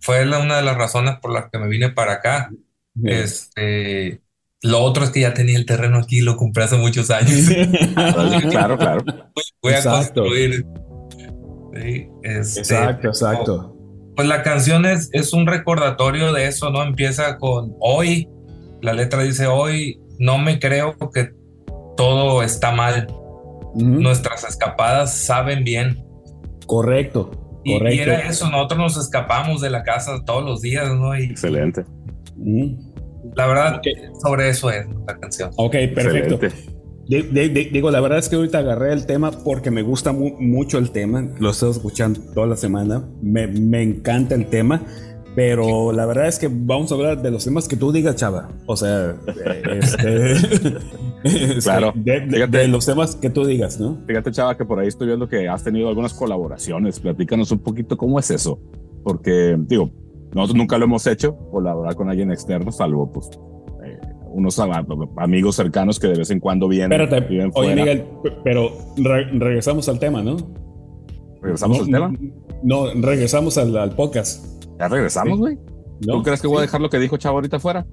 fue 0.00 0.24
la- 0.24 0.38
una 0.38 0.56
de 0.56 0.62
las 0.62 0.78
razones 0.78 1.16
por 1.20 1.30
las 1.30 1.50
que 1.50 1.58
me 1.58 1.68
vine 1.68 1.90
para 1.90 2.14
acá. 2.14 2.50
Este, 3.04 4.22
lo 4.62 4.80
otro 4.80 5.04
es 5.04 5.10
que 5.10 5.20
ya 5.20 5.34
tenía 5.34 5.58
el 5.58 5.66
terreno 5.66 5.98
aquí, 5.98 6.22
lo 6.22 6.38
compré 6.38 6.64
hace 6.64 6.78
muchos 6.78 7.10
años. 7.10 7.50
Claro, 8.50 8.78
claro. 8.78 9.04
Voy 9.62 9.74
a 9.74 9.82
construir. 9.82 10.64
Sí, 11.74 12.08
este, 12.22 12.60
Exacto, 12.60 13.08
exacto. 13.08 13.77
Pues 14.18 14.26
la 14.26 14.42
canción 14.42 14.84
es, 14.84 15.10
es 15.12 15.32
un 15.32 15.46
recordatorio 15.46 16.32
de 16.32 16.48
eso, 16.48 16.70
¿no? 16.70 16.82
Empieza 16.82 17.38
con 17.38 17.76
hoy, 17.78 18.28
la 18.82 18.92
letra 18.92 19.22
dice 19.22 19.46
hoy, 19.46 20.00
no 20.18 20.38
me 20.38 20.58
creo 20.58 20.96
que 21.14 21.30
todo 21.96 22.42
está 22.42 22.72
mal. 22.72 23.06
Nuestras 23.76 24.42
escapadas 24.42 25.14
saben 25.14 25.62
bien. 25.62 26.04
Correcto, 26.66 27.30
Y, 27.62 27.74
y 27.74 27.78
correcto. 27.78 28.02
era 28.02 28.28
eso, 28.28 28.50
nosotros 28.50 28.80
nos 28.80 28.96
escapamos 28.96 29.60
de 29.60 29.70
la 29.70 29.84
casa 29.84 30.20
todos 30.26 30.44
los 30.44 30.62
días, 30.62 30.92
¿no? 30.96 31.16
Y 31.16 31.26
Excelente. 31.26 31.84
La 33.36 33.46
verdad, 33.46 33.80
sobre 34.20 34.48
eso 34.48 34.68
es 34.72 34.84
la 35.06 35.16
canción. 35.16 35.52
Ok, 35.54 35.76
perfecto. 35.94 36.34
Excelente. 36.34 36.77
Di- 37.08 37.22
di- 37.22 37.48
di- 37.48 37.70
Digo, 37.70 37.90
la 37.90 38.00
verdad 38.00 38.18
es 38.18 38.28
que 38.28 38.36
ahorita 38.36 38.58
agarré 38.58 38.92
el 38.92 39.06
tema 39.06 39.30
porque 39.30 39.70
me 39.70 39.82
gusta 39.82 40.12
mu- 40.12 40.36
mucho 40.38 40.78
el 40.78 40.90
tema. 40.90 41.26
Lo 41.38 41.50
estoy 41.50 41.70
escuchando 41.70 42.20
toda 42.34 42.46
la 42.46 42.56
semana. 42.56 43.02
Me, 43.22 43.46
me 43.46 43.82
encanta 43.82 44.34
el 44.34 44.46
tema. 44.46 44.82
Pero 45.34 45.92
la 45.92 46.04
verdad 46.04 46.26
es 46.26 46.38
que 46.38 46.48
vamos 46.50 46.90
a 46.90 46.96
hablar 46.96 47.22
de 47.22 47.30
los 47.30 47.44
temas 47.44 47.68
que 47.68 47.76
tú 47.76 47.92
digas, 47.92 48.16
chava. 48.16 48.48
O 48.66 48.76
sea, 48.76 49.14
eh, 49.26 49.78
este, 49.80 50.32
este, 51.22 51.60
Claro. 51.62 51.92
de, 51.94 52.20
de- 52.20 52.26
Fíjate. 52.28 52.58
de 52.58 52.68
los 52.68 52.84
temas 52.84 53.14
que 53.14 53.30
tú 53.30 53.44
digas, 53.44 53.78
¿no? 53.78 53.98
Fíjate, 54.06 54.32
Chava, 54.32 54.56
que 54.56 54.64
por 54.64 54.80
ahí 54.80 54.88
estoy 54.88 55.06
viendo 55.06 55.28
que 55.28 55.48
has 55.48 55.62
tenido 55.62 55.88
algunas 55.88 56.12
colaboraciones. 56.12 56.98
Platícanos 56.98 57.52
un 57.52 57.60
poquito 57.60 57.96
cómo 57.96 58.18
es 58.18 58.30
eso. 58.32 58.58
Porque, 59.04 59.56
digo, 59.60 59.90
nosotros 60.34 60.56
nunca 60.56 60.76
lo 60.76 60.86
hemos 60.86 61.06
hecho, 61.06 61.36
colaborar 61.52 61.94
con 61.94 62.10
alguien 62.10 62.32
externo, 62.32 62.72
salvo 62.72 63.10
pues 63.12 63.30
unos 64.30 64.58
amigos 65.16 65.56
cercanos 65.56 65.98
que 65.98 66.08
de 66.08 66.18
vez 66.18 66.30
en 66.30 66.40
cuando 66.40 66.68
vienen, 66.68 67.00
Espérate, 67.00 67.28
viven 67.28 67.50
oye, 67.54 67.68
fuera. 67.74 67.74
Miguel, 67.82 68.04
pero 68.44 68.70
re- 68.96 69.30
regresamos 69.32 69.88
al 69.88 69.98
tema, 69.98 70.22
¿no? 70.22 70.36
¿Regresamos 71.42 71.78
no, 71.78 71.84
al 72.06 72.12
tema? 72.12 72.30
No, 72.62 72.92
regresamos 72.94 73.58
al, 73.58 73.76
al 73.76 73.90
podcast. 73.92 74.44
¿Ya 74.78 74.88
regresamos, 74.88 75.38
güey? 75.38 75.56
¿no? 76.06 76.14
¿Tú 76.14 76.22
crees 76.22 76.40
que 76.40 76.46
voy 76.46 76.58
a 76.58 76.60
dejar 76.62 76.80
lo 76.80 76.88
que 76.90 76.98
dijo 76.98 77.16
Chava 77.16 77.34
ahorita 77.36 77.58
fuera? 77.58 77.84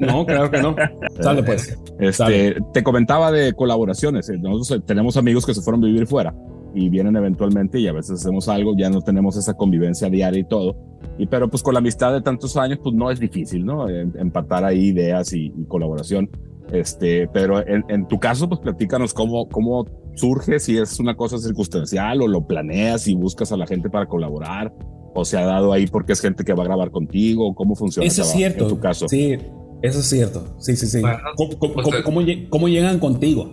No, 0.00 0.24
claro 0.24 0.50
que 0.50 0.62
no. 0.62 0.76
Sale 1.20 1.42
pues. 1.42 1.76
Este, 1.98 2.12
Sale. 2.12 2.56
te 2.72 2.82
comentaba 2.84 3.32
de 3.32 3.52
colaboraciones. 3.52 4.28
Eh, 4.28 4.38
Nosotros 4.38 4.70
eh, 4.78 4.82
tenemos 4.86 5.16
amigos 5.16 5.44
que 5.44 5.54
se 5.54 5.60
fueron 5.62 5.82
a 5.82 5.86
vivir 5.86 6.06
fuera 6.06 6.34
y 6.74 6.88
vienen 6.88 7.16
eventualmente 7.16 7.80
y 7.80 7.88
a 7.88 7.92
veces 7.92 8.20
hacemos 8.20 8.48
algo, 8.48 8.74
ya 8.76 8.90
no 8.90 9.00
tenemos 9.00 9.36
esa 9.36 9.54
convivencia 9.54 10.08
diaria 10.08 10.40
y 10.40 10.44
todo. 10.44 10.76
Y 11.18 11.26
pero 11.26 11.48
pues 11.48 11.62
con 11.62 11.74
la 11.74 11.80
amistad 11.80 12.12
de 12.12 12.22
tantos 12.22 12.56
años, 12.56 12.78
pues 12.82 12.94
no 12.94 13.10
es 13.10 13.18
difícil, 13.20 13.64
¿no? 13.66 13.88
Em- 13.88 14.12
Empatar 14.16 14.64
ahí 14.64 14.86
ideas 14.88 15.32
y, 15.32 15.46
y 15.46 15.64
colaboración. 15.66 16.30
Este, 16.72 17.26
pero 17.32 17.66
en, 17.66 17.84
en 17.88 18.06
tu 18.06 18.18
caso, 18.20 18.48
pues 18.48 18.60
platícanos 18.60 19.14
cómo, 19.14 19.48
cómo 19.48 19.84
surge, 20.14 20.60
si 20.60 20.76
es 20.78 21.00
una 21.00 21.16
cosa 21.16 21.38
circunstancial 21.38 22.20
o 22.22 22.28
lo 22.28 22.46
planeas 22.46 23.08
y 23.08 23.14
buscas 23.14 23.50
a 23.52 23.56
la 23.56 23.66
gente 23.66 23.88
para 23.90 24.06
colaborar, 24.06 24.72
o 25.14 25.24
se 25.24 25.38
ha 25.38 25.44
dado 25.46 25.72
ahí 25.72 25.86
porque 25.86 26.12
es 26.12 26.20
gente 26.20 26.44
que 26.44 26.52
va 26.52 26.62
a 26.62 26.66
grabar 26.66 26.90
contigo, 26.90 27.54
cómo 27.54 27.74
funciona 27.74 28.06
Eso 28.06 28.22
es 28.22 28.28
cierto. 28.30 28.64
en 28.64 28.68
tu 28.70 28.78
caso. 28.78 29.08
Sí, 29.08 29.38
eso 29.82 29.98
es 30.00 30.04
cierto. 30.08 30.44
Sí, 30.58 30.76
sí, 30.76 30.86
sí. 30.86 31.00
Bueno, 31.00 31.18
¿Cómo, 31.36 31.58
cómo- 31.58 31.74
pues, 31.74 32.02
cómo- 32.04 32.20
eh, 32.20 32.46
cómo 32.50 32.68
llegan 32.68 32.98
contigo 33.00 33.50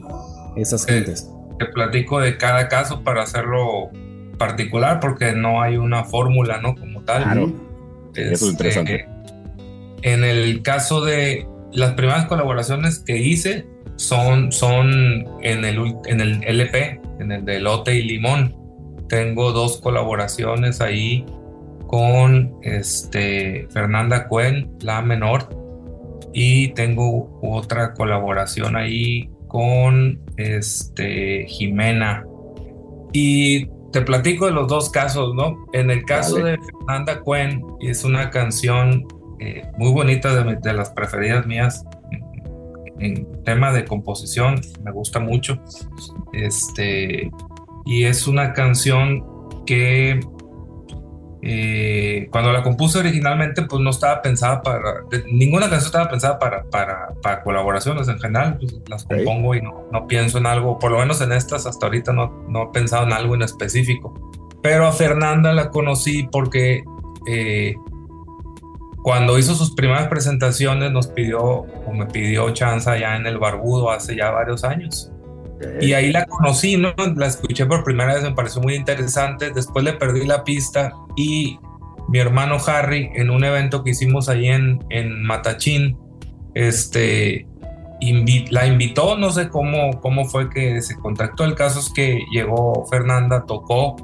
esas 0.58 0.88
Eh, 0.90 0.94
gentes? 0.94 1.32
Te 1.58 1.66
platico 1.68 2.20
de 2.20 2.38
cada 2.38 2.68
caso 2.68 3.02
para 3.04 3.24
hacerlo 3.24 3.90
particular 4.38 5.00
porque 5.00 5.32
no 5.34 5.62
hay 5.62 5.78
una 5.78 6.04
fórmula, 6.04 6.60
¿no? 6.62 6.76
Como 6.76 6.95
tal. 7.06 7.24
Claro. 7.24 7.54
Eso 8.16 8.22
es 8.24 8.42
Este, 8.42 8.46
interesante. 8.52 9.06
En 10.02 10.24
el 10.24 10.62
caso 10.62 11.04
de 11.04 11.48
las 11.72 11.94
primeras 11.94 12.26
colaboraciones 12.26 13.00
que 13.00 13.18
hice 13.18 13.66
son, 13.98 14.52
son 14.52 15.26
en, 15.42 15.66
el, 15.66 15.96
en 16.06 16.22
el 16.22 16.44
LP, 16.44 17.02
en 17.20 17.32
el 17.32 17.46
de 17.46 17.60
Lote 17.60 17.96
y 17.96 18.04
Limón. 18.04 18.56
Tengo 19.10 19.52
dos 19.52 19.80
colaboraciones 19.80 20.82
ahí 20.82 21.26
con 21.88 22.56
este, 22.64 23.68
Fernanda 23.70 24.28
Cuen, 24.28 24.72
la 24.82 25.02
menor, 25.02 25.50
y 26.34 26.70
tengo 26.70 27.40
otra 27.42 27.94
colaboración 27.94 28.76
ahí 28.76 29.30
con 29.48 30.20
este, 30.38 31.46
Jimena. 31.48 32.26
Y 33.14 33.70
te 33.96 34.02
platico 34.02 34.46
de 34.46 34.52
los 34.52 34.68
dos 34.68 34.90
casos, 34.90 35.34
¿no? 35.36 35.68
En 35.72 35.90
el 35.90 36.04
caso 36.04 36.36
Dale. 36.36 36.52
de 36.52 36.58
Fernanda 36.58 37.22
Cuen, 37.22 37.64
es 37.80 38.04
una 38.04 38.30
canción 38.30 39.08
eh, 39.40 39.64
muy 39.78 39.90
bonita, 39.94 40.44
de, 40.44 40.74
las 40.74 40.90
preferidas 40.90 41.48
mías 41.48 41.86
en, 43.00 43.00
en 43.00 43.44
tema 43.46 43.72
de 43.72 43.86
composición, 43.86 44.60
me 44.84 44.92
gusta 44.92 45.22
mucho. 45.22 45.64
Este, 46.34 47.32
y 47.86 48.04
es 48.04 48.28
una 48.28 48.52
canción 48.52 49.24
que 49.66 50.20
eh, 51.48 52.28
cuando 52.32 52.52
la 52.52 52.64
compuse 52.64 52.98
originalmente, 52.98 53.62
pues 53.62 53.80
no 53.82 53.92
estaba 53.92 54.22
pensada 54.24 54.62
para, 54.64 55.02
de- 55.12 55.24
ninguna 55.32 55.70
canción 55.70 55.86
estaba 55.86 56.10
pensada 56.10 56.40
para, 56.40 56.64
para, 56.64 57.10
para 57.22 57.44
colaboraciones 57.44 58.08
en 58.08 58.18
general, 58.20 58.58
pues 58.60 58.76
las 58.90 59.06
compongo 59.06 59.54
y 59.54 59.62
no, 59.62 59.86
no 59.92 60.08
pienso 60.08 60.40
en 60.40 60.48
algo, 60.48 60.80
por 60.80 60.92
lo 60.92 60.98
menos 61.00 61.22
en 61.22 61.32
estas 61.32 61.68
hasta 61.68 61.86
ahorita 61.86 62.12
no, 62.14 62.46
no 62.50 62.64
he 62.64 62.68
pensado 62.74 63.06
en 63.06 63.14
algo 63.14 63.36
en 63.36 63.44
específico. 63.44 64.32
Pero 64.64 64.88
a 64.88 64.92
Fernanda 64.92 65.54
la 65.54 65.70
conocí 65.70 66.28
porque 66.32 66.84
eh, 67.28 67.76
cuando 69.04 69.38
hizo 69.38 69.54
sus 69.54 69.76
primeras 69.76 70.08
presentaciones 70.08 70.92
nos 70.92 71.06
pidió, 71.08 71.40
o 71.44 71.94
me 71.94 72.08
pidió 72.08 72.50
chance 72.50 72.90
allá 72.90 73.16
en 73.18 73.28
el 73.28 73.38
Barbudo 73.38 73.92
hace 73.92 74.16
ya 74.16 74.32
varios 74.32 74.64
años. 74.64 75.12
Y 75.80 75.94
ahí 75.94 76.12
la 76.12 76.26
conocí, 76.26 76.78
¿no? 76.78 76.94
La 77.16 77.28
escuché 77.28 77.66
por 77.66 77.84
primera 77.84 78.14
vez, 78.14 78.24
me 78.24 78.34
pareció 78.34 78.62
muy 78.62 78.76
interesante. 78.76 79.52
Después 79.52 79.86
le 79.86 79.94
perdí 79.94 80.26
la 80.26 80.44
pista 80.44 80.94
y 81.16 81.58
mi 82.10 82.20
hermano 82.20 82.58
Harry, 82.68 83.10
en 83.16 83.30
un 83.30 83.44
evento 83.44 83.84
que 83.84 83.92
hicimos 83.92 84.30
ahí 84.30 84.48
en, 84.48 84.80
en 84.90 85.24
Matachín, 85.24 85.98
este, 86.54 87.48
invi- 88.02 88.48
la 88.52 88.68
invitó, 88.68 89.18
no 89.18 89.32
sé 89.32 89.50
cómo, 89.50 90.00
cómo 90.02 90.26
fue 90.26 90.50
que 90.50 90.82
se 90.82 90.96
contactó. 90.98 91.46
El 91.46 91.56
caso 91.56 91.80
es 91.80 91.92
que 91.94 92.20
llegó 92.32 92.86
Fernanda, 92.92 93.46
tocó 93.48 93.96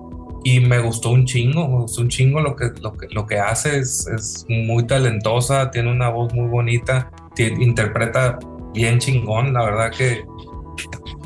y 0.44 0.62
me 0.62 0.80
gustó 0.80 1.12
un 1.12 1.26
chingo, 1.26 1.68
me 1.68 1.82
gustó 1.82 2.02
un 2.02 2.10
chingo 2.10 2.40
lo 2.40 2.56
que, 2.56 2.72
lo 2.82 2.94
que, 2.98 3.08
lo 3.12 3.28
que 3.28 3.38
hace, 3.38 3.78
es, 3.78 4.08
es 4.08 4.46
muy 4.50 4.88
talentosa, 4.88 5.70
tiene 5.70 5.92
una 5.92 6.10
voz 6.10 6.34
muy 6.34 6.48
bonita, 6.50 7.12
interpreta 7.38 8.40
bien 8.74 8.98
chingón, 8.98 9.54
la 9.54 9.66
verdad 9.66 9.92
que 9.96 10.24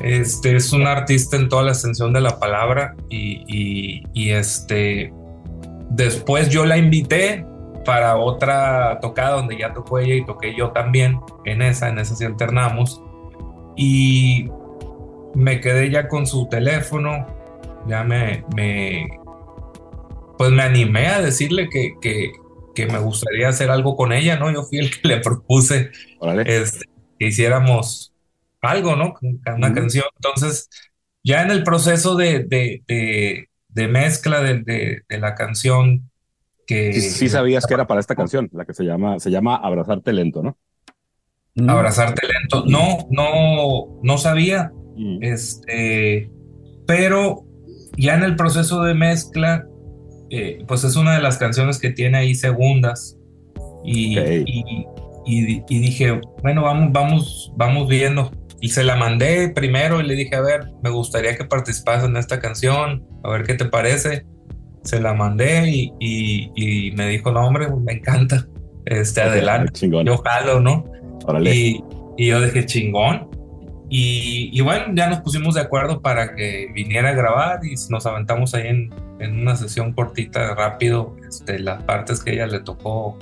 este 0.00 0.56
es 0.56 0.72
un 0.72 0.86
artista 0.86 1.36
en 1.36 1.48
toda 1.48 1.62
la 1.62 1.72
extensión 1.72 2.12
de 2.12 2.20
la 2.20 2.38
palabra 2.38 2.94
y, 3.08 3.42
y- 3.48 4.02
y, 4.12 4.30
este 4.30 5.12
después 5.90 6.48
yo 6.50 6.66
la 6.66 6.76
invité 6.76 7.44
para 7.84 8.16
otra 8.16 8.98
tocada 9.00 9.36
donde 9.36 9.56
ya 9.58 9.72
tocó 9.72 9.98
ella 9.98 10.14
y 10.16 10.26
toqué 10.26 10.54
yo 10.56 10.70
también 10.72 11.20
en 11.44 11.62
esa, 11.62 11.88
en 11.88 11.98
esa 11.98 12.16
sí 12.16 12.24
alternamos 12.24 13.00
y 13.76 14.50
me 15.34 15.60
quedé 15.60 15.90
ya 15.90 16.08
con 16.08 16.26
su 16.26 16.48
teléfono, 16.48 17.26
ya 17.86 18.02
me, 18.04 18.44
me 18.56 19.06
pues 20.38 20.50
me 20.50 20.62
animé 20.62 21.06
a 21.06 21.20
decirle 21.22 21.68
que, 21.70 21.94
que, 22.00 22.32
que 22.74 22.86
me 22.86 22.98
gustaría 22.98 23.48
hacer 23.48 23.70
algo 23.70 23.96
con 23.96 24.12
ella, 24.12 24.36
¿no? 24.38 24.50
Yo 24.50 24.64
fui 24.64 24.78
el 24.78 24.90
que 24.90 25.08
le 25.08 25.18
propuse 25.18 25.90
este, 26.46 26.86
que 27.18 27.26
hiciéramos 27.28 28.12
algo, 28.62 28.96
¿no? 28.96 29.14
Una 29.56 29.72
canción. 29.74 30.04
Entonces, 30.16 30.68
ya 31.22 31.42
en 31.42 31.50
el 31.50 31.62
proceso 31.62 32.14
de, 32.16 32.40
de, 32.44 32.82
de, 32.86 33.48
de 33.68 33.88
mezcla 33.88 34.40
de, 34.40 34.62
de, 34.62 35.02
de 35.08 35.18
la 35.18 35.34
canción 35.34 36.10
que 36.66 36.92
Sí, 36.94 37.00
sí 37.02 37.28
sabías 37.28 37.66
que 37.66 37.74
era 37.74 37.86
para 37.86 38.00
esta 38.00 38.14
canción, 38.16 38.48
la 38.52 38.64
que 38.64 38.74
se 38.74 38.84
llama, 38.84 39.18
se 39.20 39.30
llama 39.30 39.56
Abrazarte 39.56 40.12
Lento, 40.12 40.42
¿no? 40.42 40.56
Mm. 41.54 41.70
Abrazarte 41.70 42.26
lento. 42.26 42.64
No, 42.66 43.06
no, 43.10 44.00
no 44.02 44.18
sabía. 44.18 44.72
Este, 45.20 46.30
pero 46.86 47.44
ya 47.96 48.14
en 48.14 48.22
el 48.24 48.36
proceso 48.36 48.82
de 48.82 48.94
mezcla, 48.94 49.66
eh, 50.30 50.58
pues 50.66 50.84
es 50.84 50.96
una 50.96 51.14
de 51.14 51.22
las 51.22 51.38
canciones 51.38 51.78
que 51.78 51.90
tiene 51.90 52.18
ahí 52.18 52.34
segundas. 52.34 53.16
Y, 53.84 54.18
y- 55.26 55.64
y 55.68 55.78
dije, 55.80 56.20
bueno, 56.42 56.62
vamos, 56.62 56.92
vamos, 56.92 57.52
vamos 57.56 57.88
viendo. 57.88 58.30
Y 58.60 58.68
se 58.70 58.84
la 58.84 58.96
mandé 58.96 59.48
primero 59.50 60.00
y 60.00 60.06
le 60.06 60.14
dije, 60.14 60.34
a 60.36 60.40
ver, 60.40 60.70
me 60.82 60.90
gustaría 60.90 61.36
que 61.36 61.44
participas 61.44 62.04
en 62.04 62.16
esta 62.16 62.40
canción, 62.40 63.04
a 63.24 63.30
ver 63.30 63.42
qué 63.44 63.54
te 63.54 63.64
parece. 63.66 64.24
Se 64.82 65.00
la 65.00 65.14
mandé 65.14 65.68
y, 65.68 65.92
y- 66.00 66.50
y 66.54 66.92
me 66.92 67.08
dijo, 67.08 67.32
no, 67.32 67.46
hombre, 67.46 67.66
me 67.68 67.92
encanta. 67.94 68.46
Este, 68.84 69.20
adelante. 69.20 69.72
Chingón. 69.72 70.06
Yo 70.06 70.16
jalo, 70.18 70.60
¿no? 70.60 70.84
Órale. 71.26 71.54
Y, 71.54 71.84
y 72.16 72.28
yo 72.28 72.40
dije, 72.40 72.64
chingón. 72.66 73.28
Y, 73.88 74.60
bueno, 74.62 74.86
ya 74.94 75.08
nos 75.08 75.20
pusimos 75.20 75.54
de 75.54 75.60
acuerdo 75.60 76.00
para 76.02 76.34
que 76.34 76.68
viniera 76.74 77.10
a 77.10 77.12
grabar 77.14 77.60
y 77.64 77.74
nos 77.90 78.04
aventamos 78.06 78.54
ahí 78.54 78.66
en, 78.68 78.94
en 79.20 79.40
una 79.40 79.54
sesión 79.54 79.92
cortita, 79.92 80.54
rápido, 80.56 81.14
este, 81.28 81.58
las 81.60 81.82
partes 81.84 82.22
que 82.22 82.32
ella 82.32 82.46
le 82.48 82.60
tocó 82.60 83.16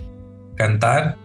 cantar. 0.54 1.16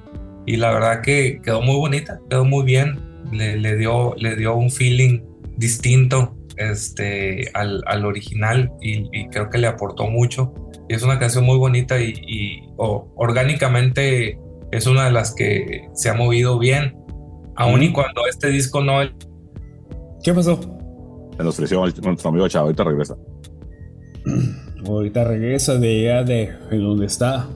Y 0.46 0.58
la 0.58 0.72
verdad 0.72 1.02
que 1.02 1.40
quedó 1.44 1.62
muy 1.62 1.76
bonita, 1.78 2.20
quedó 2.30 2.44
muy 2.44 2.66
bien. 2.66 3.00
Le, 3.32 3.58
le 3.58 3.76
dio, 3.78 4.16
le 4.18 4.36
dio 4.36 4.56
un 4.56 4.70
feeling 4.72 5.22
distinto 5.58 6.36
este, 6.58 7.50
al, 7.54 7.84
al 7.86 8.06
original 8.06 8.72
y, 8.82 9.08
y 9.18 9.28
creo 9.30 9.50
que 9.50 9.58
le 9.58 9.68
aportó 9.68 10.08
mucho. 10.10 10.54
Y 10.90 10.96
es 10.96 11.04
una 11.04 11.20
canción 11.20 11.46
muy 11.46 11.58
bonita 11.58 12.00
y, 12.02 12.14
y, 12.28 12.60
o- 12.78 13.14
orgánicamente 13.16 14.38
es 14.72 14.88
una 14.88 15.06
de 15.06 15.12
las 15.12 15.34
que 15.36 15.88
se 15.94 16.10
ha 16.10 16.14
movido 16.14 16.58
bien. 16.60 16.96
Aún 17.56 17.84
y 17.84 17.92
cuando 17.92 18.22
este 18.30 18.50
disco 18.50 18.82
no 18.84 19.00
¿Qué 20.24 20.34
pasó? 20.34 20.60
Se 21.38 21.44
nos 21.44 21.56
ofreció 21.56 21.80
nuestro 22.04 22.30
amigo 22.30 22.48
Chavo, 22.48 22.66
ahorita 22.66 22.84
regresa. 22.84 23.16
Ahorita 24.86 25.26
regresa 25.26 25.76
de 25.78 26.10
allá 26.10 26.24
de 26.24 26.50
en 26.72 26.82
donde 26.82 27.06
está, 27.06 27.48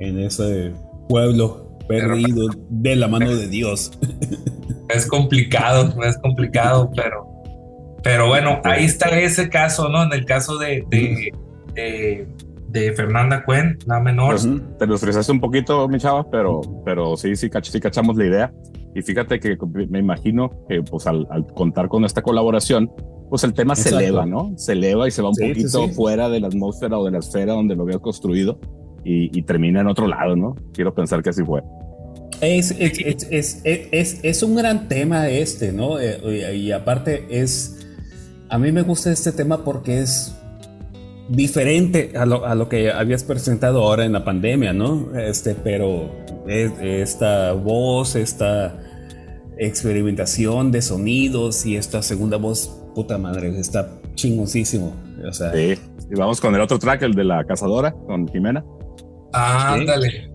en 0.00 0.18
ese 0.18 0.72
pueblo 1.08 1.76
perdido 1.88 2.48
de 2.70 2.96
la 2.96 3.06
mano 3.06 3.34
de 3.34 3.48
Dios. 3.48 3.92
es 4.94 5.06
complicado, 5.06 5.92
es 6.04 6.18
complicado, 6.18 6.90
pero, 6.94 7.26
pero 8.02 8.28
bueno, 8.28 8.60
ahí 8.64 8.84
está 8.84 9.08
ese 9.18 9.48
caso, 9.48 9.88
¿no? 9.88 10.02
En 10.04 10.12
el 10.12 10.24
caso 10.24 10.58
de, 10.58 10.84
de, 10.88 11.32
de, 11.74 12.28
de 12.68 12.92
Fernanda 12.92 13.44
Cuen, 13.44 13.78
la 13.86 14.00
menor. 14.00 14.30
Pues, 14.36 14.48
te 14.78 14.86
nos 14.86 15.02
ofreciste 15.02 15.32
un 15.32 15.40
poquito, 15.40 15.88
mi 15.88 15.98
chava, 15.98 16.28
pero, 16.30 16.60
pero 16.84 17.16
sí, 17.16 17.36
sí, 17.36 17.48
cach- 17.48 17.64
sí 17.70 17.80
cachamos 17.80 18.16
la 18.16 18.24
idea. 18.26 18.52
Y 18.94 19.02
fíjate 19.02 19.38
que 19.38 19.56
me 19.88 20.00
imagino 20.00 20.50
que 20.68 20.82
pues 20.82 21.06
al, 21.06 21.24
al 21.30 21.46
contar 21.46 21.88
con 21.88 22.04
esta 22.04 22.22
colaboración, 22.22 22.90
pues 23.28 23.44
el 23.44 23.54
tema 23.54 23.76
se 23.76 23.90
Exacto. 23.90 23.98
eleva, 24.04 24.26
¿no? 24.26 24.52
Se 24.56 24.72
eleva 24.72 25.06
y 25.06 25.12
se 25.12 25.22
va 25.22 25.28
un 25.28 25.36
Sí, 25.36 25.46
poquito 25.48 25.86
sí. 25.86 25.94
fuera 25.94 26.28
de 26.28 26.40
la 26.40 26.48
atmósfera 26.48 26.98
o 26.98 27.04
de 27.04 27.12
la 27.12 27.18
esfera 27.18 27.52
donde 27.52 27.76
lo 27.76 27.84
había 27.84 28.00
construido 28.00 28.58
y, 29.04 29.30
y 29.38 29.42
termina 29.42 29.80
en 29.82 29.86
otro 29.86 30.08
lado, 30.08 30.34
¿no? 30.34 30.56
Quiero 30.72 30.92
pensar 30.92 31.22
que 31.22 31.30
así 31.30 31.44
fue. 31.44 31.62
Es, 32.40 32.70
es, 32.78 32.98
es, 32.98 33.26
es, 33.30 33.88
es- 33.92 34.20
es 34.22 34.42
un 34.42 34.54
gran 34.56 34.88
tema 34.88 35.28
este, 35.28 35.72
¿no? 35.72 35.98
Eh, 36.00 36.56
Y 36.56 36.72
aparte 36.72 37.26
es, 37.30 37.86
a 38.48 38.58
mí 38.58 38.72
me 38.72 38.82
gusta 38.82 39.12
este 39.12 39.32
tema 39.32 39.62
porque 39.64 40.00
es 40.00 40.34
diferente 41.28 42.12
a 42.16 42.26
lo, 42.26 42.44
a 42.46 42.54
lo 42.54 42.68
que 42.68 42.90
habías 42.90 43.22
presentado 43.24 43.82
ahora 43.82 44.04
en 44.04 44.12
la 44.12 44.24
pandemia, 44.24 44.72
¿no? 44.72 45.10
Este, 45.18 45.54
pero 45.54 46.10
es- 46.48 46.72
esta 46.80 47.52
voz, 47.52 48.16
esta 48.16 48.76
experimentación 49.58 50.72
de 50.72 50.80
sonidos 50.82 51.66
y 51.66 51.76
esta 51.76 52.02
segunda 52.02 52.38
voz, 52.38 52.68
puta 52.94 53.18
madre, 53.18 53.58
está 53.60 54.00
chingoncísimo. 54.14 54.94
O 55.28 55.32
sea, 55.32 55.52
Sí. 55.52 55.74
Y 56.10 56.14
vamos 56.16 56.40
con 56.40 56.54
el 56.54 56.60
otro 56.60 56.78
track, 56.78 57.02
el 57.02 57.12
de 57.14 57.22
la 57.24 57.44
cazadora, 57.44 57.92
con 57.92 58.26
Jimena. 58.26 58.64
Ándale. 59.32 60.32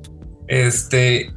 Este, 0.48 1.28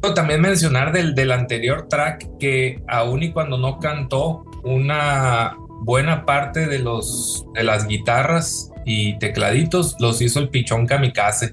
también 0.00 0.40
mencionar 0.40 0.92
del, 0.92 1.14
del 1.14 1.32
anterior 1.32 1.86
track 1.88 2.38
que 2.38 2.80
aún 2.88 3.22
y 3.22 3.32
cuando 3.32 3.58
no 3.58 3.78
cantó, 3.78 4.44
una 4.64 5.56
buena 5.82 6.24
parte 6.24 6.66
de 6.66 6.78
los 6.80 7.44
de 7.54 7.62
las 7.64 7.86
guitarras 7.86 8.70
y 8.84 9.18
tecladitos 9.18 9.96
los 10.00 10.20
hizo 10.22 10.40
el 10.40 10.48
pichón 10.50 10.86
kamikaze. 10.86 11.52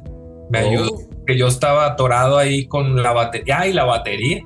Me 0.50 0.64
Oh. 0.64 0.70
ayudó 0.70 0.98
que 1.26 1.38
yo 1.38 1.48
estaba 1.48 1.86
atorado 1.88 2.38
ahí 2.38 2.68
con 2.68 3.02
la 3.02 3.12
batería 3.12 3.60
ah, 3.62 3.68
y 3.68 3.74
la 3.74 3.84
batería. 3.86 4.44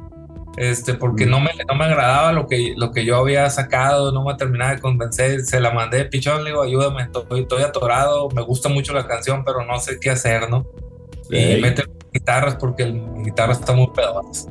Este, 0.58 0.94
porque 0.94 1.26
Mm. 1.26 1.30
no 1.30 1.40
me, 1.42 1.52
no 1.70 1.76
me 1.76 1.86
agradaba 1.86 2.34
lo 2.34 2.48
que, 2.48 2.74
lo 2.76 2.92
que 2.92 3.06
yo 3.06 3.18
había 3.18 3.50
sacado, 3.50 4.12
no 4.12 4.24
me 4.26 4.34
terminaba 4.36 4.76
de 4.76 4.80
convencer, 4.82 5.42
se 5.42 5.60
la 5.62 5.72
mandé, 5.72 6.04
pichón, 6.06 6.44
le 6.44 6.50
digo, 6.50 6.64
ayúdame, 6.64 7.04
estoy, 7.04 7.42
estoy 7.42 7.62
atorado, 7.64 8.30
me 8.32 8.42
gusta 8.42 8.68
mucho 8.68 8.92
la 8.94 9.08
canción, 9.08 9.44
pero 9.46 9.66
no 9.66 9.80
sé 9.80 10.00
qué 10.02 10.10
hacer, 10.10 10.50
¿no? 10.50 10.66
Ey. 11.32 11.58
Y 11.60 11.62
mete 11.62 11.84
guitarras 12.14 12.56
porque 12.56 12.84
el- 12.84 12.94
mi 12.94 13.26
guitarra 13.26 13.54
está 13.54 13.74
muy 13.74 13.88
pedazo. 13.96 14.50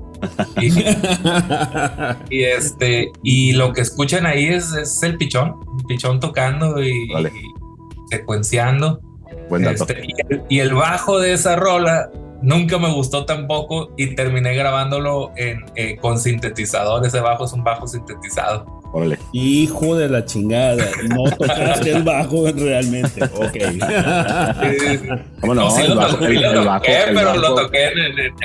Y, 0.60 0.72
y 2.30 2.44
este, 2.44 3.12
y 3.22 3.52
lo 3.52 3.72
que 3.72 3.82
escuchan 3.82 4.26
ahí 4.26 4.46
es, 4.46 4.72
es 4.72 5.02
el 5.02 5.16
pichón, 5.16 5.54
el 5.78 5.84
pichón 5.86 6.18
tocando 6.20 6.82
y, 6.82 7.08
Vale. 7.12 7.30
y 7.34 8.10
secuenciando. 8.10 9.00
Buen 9.48 9.62
dato. 9.62 9.84
Este, 9.84 10.04
y, 10.06 10.12
el, 10.28 10.42
y 10.48 10.58
el 10.60 10.74
bajo 10.74 11.18
de 11.20 11.32
esa 11.34 11.56
rola 11.56 12.10
nunca 12.42 12.78
me 12.78 12.92
gustó 12.92 13.24
tampoco 13.24 13.92
y 13.96 14.14
terminé 14.14 14.54
grabándolo 14.54 15.32
en, 15.36 15.64
eh, 15.76 15.96
con 15.96 16.18
sintetizador. 16.18 17.04
Ese 17.06 17.20
bajo 17.20 17.44
es 17.44 17.52
un 17.52 17.64
bajo 17.64 17.86
sintetizado. 17.86 18.77
Órale. 18.92 19.18
Hijo 19.32 19.96
de 19.96 20.08
la 20.08 20.24
chingada, 20.24 20.82
no 21.08 21.24
tocaste 21.36 21.90
el 21.92 22.02
bajo 22.02 22.46
realmente. 22.52 23.22
Ok. 23.22 23.56
¿Cómo 25.40 25.54
no? 25.54 25.70
sí 25.70 25.82
el 25.82 25.90
lo 25.90 25.96
bajo, 25.96 26.16
toqué, 26.16 26.26
el, 26.26 26.42
lo 26.42 26.50
el 26.60 26.66
bajo, 26.66 26.78
toqué, 26.80 27.02
el 27.08 27.14
pero 27.14 27.34
lo 27.34 27.40
bajo- 27.42 27.54
toqué 27.66 27.84
en, 27.88 27.98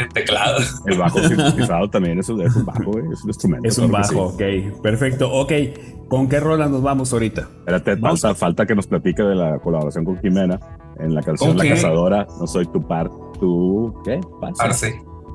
en 0.04 0.10
teclado. 0.14 0.58
el 0.88 0.98
bajo 0.98 1.20
sintetizado 1.24 1.90
también 1.90 2.20
es 2.20 2.30
un, 2.30 2.42
es 2.42 2.56
un 2.56 2.66
bajo, 2.66 2.84
güey, 2.84 3.06
es 3.14 3.24
un 3.24 3.30
instrumento. 3.30 3.68
Es 3.68 3.78
un 3.78 3.92
bajo, 3.92 4.36
sí. 4.38 4.68
ok. 4.72 4.82
Perfecto. 4.82 5.32
Ok. 5.32 5.52
¿Con 6.10 6.28
qué 6.30 6.40
rola 6.40 6.68
nos 6.68 6.84
vamos 6.84 7.12
ahorita? 7.14 7.42
Espérate, 7.60 7.96
Vamos. 7.96 8.22
falta, 8.22 8.36
falta 8.38 8.66
que 8.66 8.76
nos 8.76 8.86
platique 8.86 9.24
de 9.24 9.36
la 9.36 9.58
colaboración 9.60 10.06
con 10.06 10.20
Jimena 10.20 10.60
en 11.00 11.16
la 11.16 11.24
canción 11.24 11.56
¿Con 11.56 11.66
La? 11.66 11.74
Cazadora. 11.74 12.28
No 12.40 12.46
soy 12.46 12.68
tu 12.68 12.86
par, 12.86 13.10
tu 13.40 13.96
¿qué? 14.06 14.20
Parce. 14.40 14.58
Parce. 14.62 14.94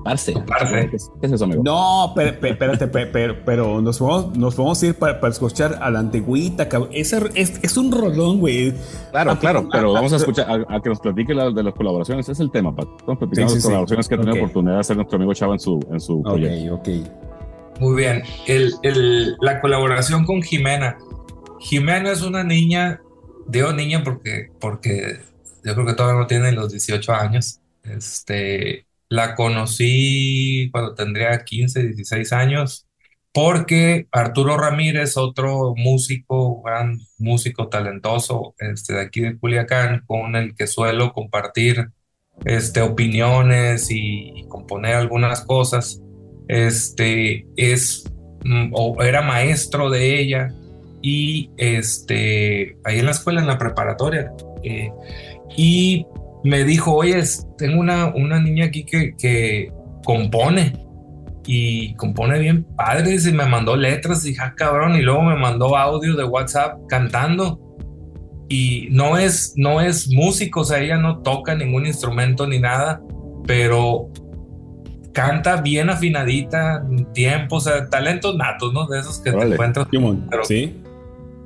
Parce. 0.08 0.32
Tu 0.32 0.44
parce. 0.44 0.88
¿Qué 0.90 0.96
es, 0.96 1.10
qué 1.20 1.26
es 1.26 1.32
eso, 1.32 1.44
amigo? 1.44 1.62
No, 1.64 2.12
pero, 2.14 2.36
pero, 2.40 2.52
espérate, 2.54 2.86
pero, 2.88 3.10
pero, 3.12 3.36
pero 3.44 3.80
nos 3.80 3.98
vamos, 4.00 4.36
nos 4.36 4.56
vamos 4.56 4.82
a 4.82 4.86
ir 4.86 4.94
para, 4.94 5.20
para 5.20 5.32
escuchar 5.32 5.78
a 5.80 5.90
la 5.90 5.98
antigüita, 6.00 6.68
cabrón. 6.68 6.90
Es, 6.92 7.12
es 7.12 7.76
un 7.76 7.92
rolón, 7.92 8.40
güey. 8.40 8.72
Claro, 9.10 9.32
Ah, 9.32 9.38
claro, 9.38 9.60
ah, 9.66 9.68
pero 9.72 9.90
ah, 9.90 9.92
vamos 9.94 10.12
a 10.12 10.16
escuchar 10.16 10.46
a, 10.50 10.76
a 10.76 10.80
que 10.80 10.88
nos 10.88 11.00
platique 11.00 11.34
la- 11.34 11.50
de 11.50 11.62
las 11.62 11.74
colaboraciones. 11.74 12.24
Ese 12.26 12.32
es 12.32 12.40
el 12.40 12.50
tema, 12.50 12.74
Pat. 12.74 12.88
Estamos 12.98 13.18
platicando 13.18 13.52
Sí, 13.54 13.60
sí. 13.60 13.66
colaboraciones 13.66 14.08
que 14.08 14.14
ha 14.14 14.18
tenido 14.18 14.36
oportunidad 14.36 14.74
de 14.74 14.80
hacer 14.80 14.96
nuestro 14.96 15.16
amigo 15.16 15.34
Chava 15.34 15.52
en 15.54 15.60
su, 15.60 15.80
en 15.92 16.00
su 16.00 16.22
proyecto. 16.22 16.74
Ok, 16.76 16.80
ok. 16.88 17.80
Muy 17.80 17.96
bien. 17.96 18.22
El, 18.46 18.72
el- 18.82 19.36
la 19.40 19.60
colaboración 19.60 20.24
con 20.24 20.42
Jimena. 20.42 20.96
Jimena 21.60 22.10
es 22.12 22.22
una 22.22 22.42
niña, 22.44 23.00
digo 23.46 23.72
niña 23.72 24.02
porque, 24.04 24.50
porque 24.60 25.18
yo 25.64 25.74
creo 25.74 25.86
que 25.86 25.94
todavía 25.94 26.20
no 26.20 26.26
tiene 26.26 26.52
los 26.52 26.70
18 26.72 27.12
años. 27.12 27.60
Este, 27.84 28.84
la 29.08 29.34
conocí 29.34 30.68
cuando 30.72 30.94
tendría 30.94 31.44
15, 31.44 31.82
16 31.82 32.32
años, 32.32 32.86
porque 33.32 34.08
Arturo 34.10 34.56
Ramírez, 34.56 35.16
otro 35.16 35.74
músico, 35.76 36.62
gran 36.62 36.98
músico 37.18 37.68
talentoso 37.68 38.54
este, 38.58 38.94
de 38.94 39.00
aquí 39.02 39.20
de 39.20 39.38
Culiacán, 39.38 40.02
con 40.06 40.36
el 40.36 40.54
que 40.54 40.66
suelo 40.66 41.12
compartir 41.12 41.88
este, 42.44 42.80
opiniones 42.82 43.88
y, 43.90 44.44
componer 44.48 44.94
algunas 44.94 45.42
cosas, 45.42 46.00
este, 46.48 47.46
es, 47.56 48.04
mm, 48.44 48.72
o 48.72 49.02
era 49.02 49.22
maestro 49.22 49.90
de 49.90 50.20
ella 50.20 50.54
y 51.02 51.50
este, 51.58 52.76
ahí 52.84 52.98
en 52.98 53.04
la 53.04 53.12
escuela, 53.12 53.40
en 53.40 53.46
la 53.46 53.58
preparatoria, 53.58 54.32
eh, 54.62 54.90
y 55.56 56.06
me 56.48 56.64
dijo, 56.64 56.94
oye, 56.94 57.22
tengo 57.56 57.80
una, 57.80 58.06
una 58.14 58.40
niña 58.40 58.66
aquí 58.66 58.84
que, 58.84 59.14
que 59.16 59.72
compone 60.04 60.72
y 61.46 61.94
compone 61.94 62.38
bien 62.38 62.64
padres 62.76 63.26
y 63.26 63.32
me 63.32 63.46
mandó 63.46 63.76
letras 63.76 64.24
y 64.24 64.30
dije, 64.30 64.40
ah, 64.42 64.54
cabrón, 64.56 64.96
y 64.96 65.02
luego 65.02 65.22
me 65.22 65.36
mandó 65.36 65.76
audio 65.76 66.14
de 66.16 66.24
WhatsApp 66.24 66.78
cantando 66.88 67.60
y 68.48 68.88
no 68.90 69.16
es, 69.18 69.54
no 69.56 69.80
es 69.80 70.08
músico, 70.10 70.60
o 70.60 70.64
sea, 70.64 70.80
ella 70.80 70.96
no 70.98 71.18
toca 71.20 71.54
ningún 71.54 71.86
instrumento 71.86 72.46
ni 72.46 72.58
nada, 72.58 73.00
pero 73.46 74.08
canta 75.12 75.60
bien 75.60 75.90
afinadita, 75.90 76.86
tiempo, 77.12 77.56
o 77.56 77.60
sea, 77.60 77.88
talentos 77.88 78.36
natos, 78.36 78.72
¿no? 78.72 78.86
De 78.86 79.00
esos 79.00 79.20
que 79.20 79.32
te 79.32 79.36
encuentras 79.54 79.86
Pero- 80.30 80.44
¿Sí? 80.44 80.74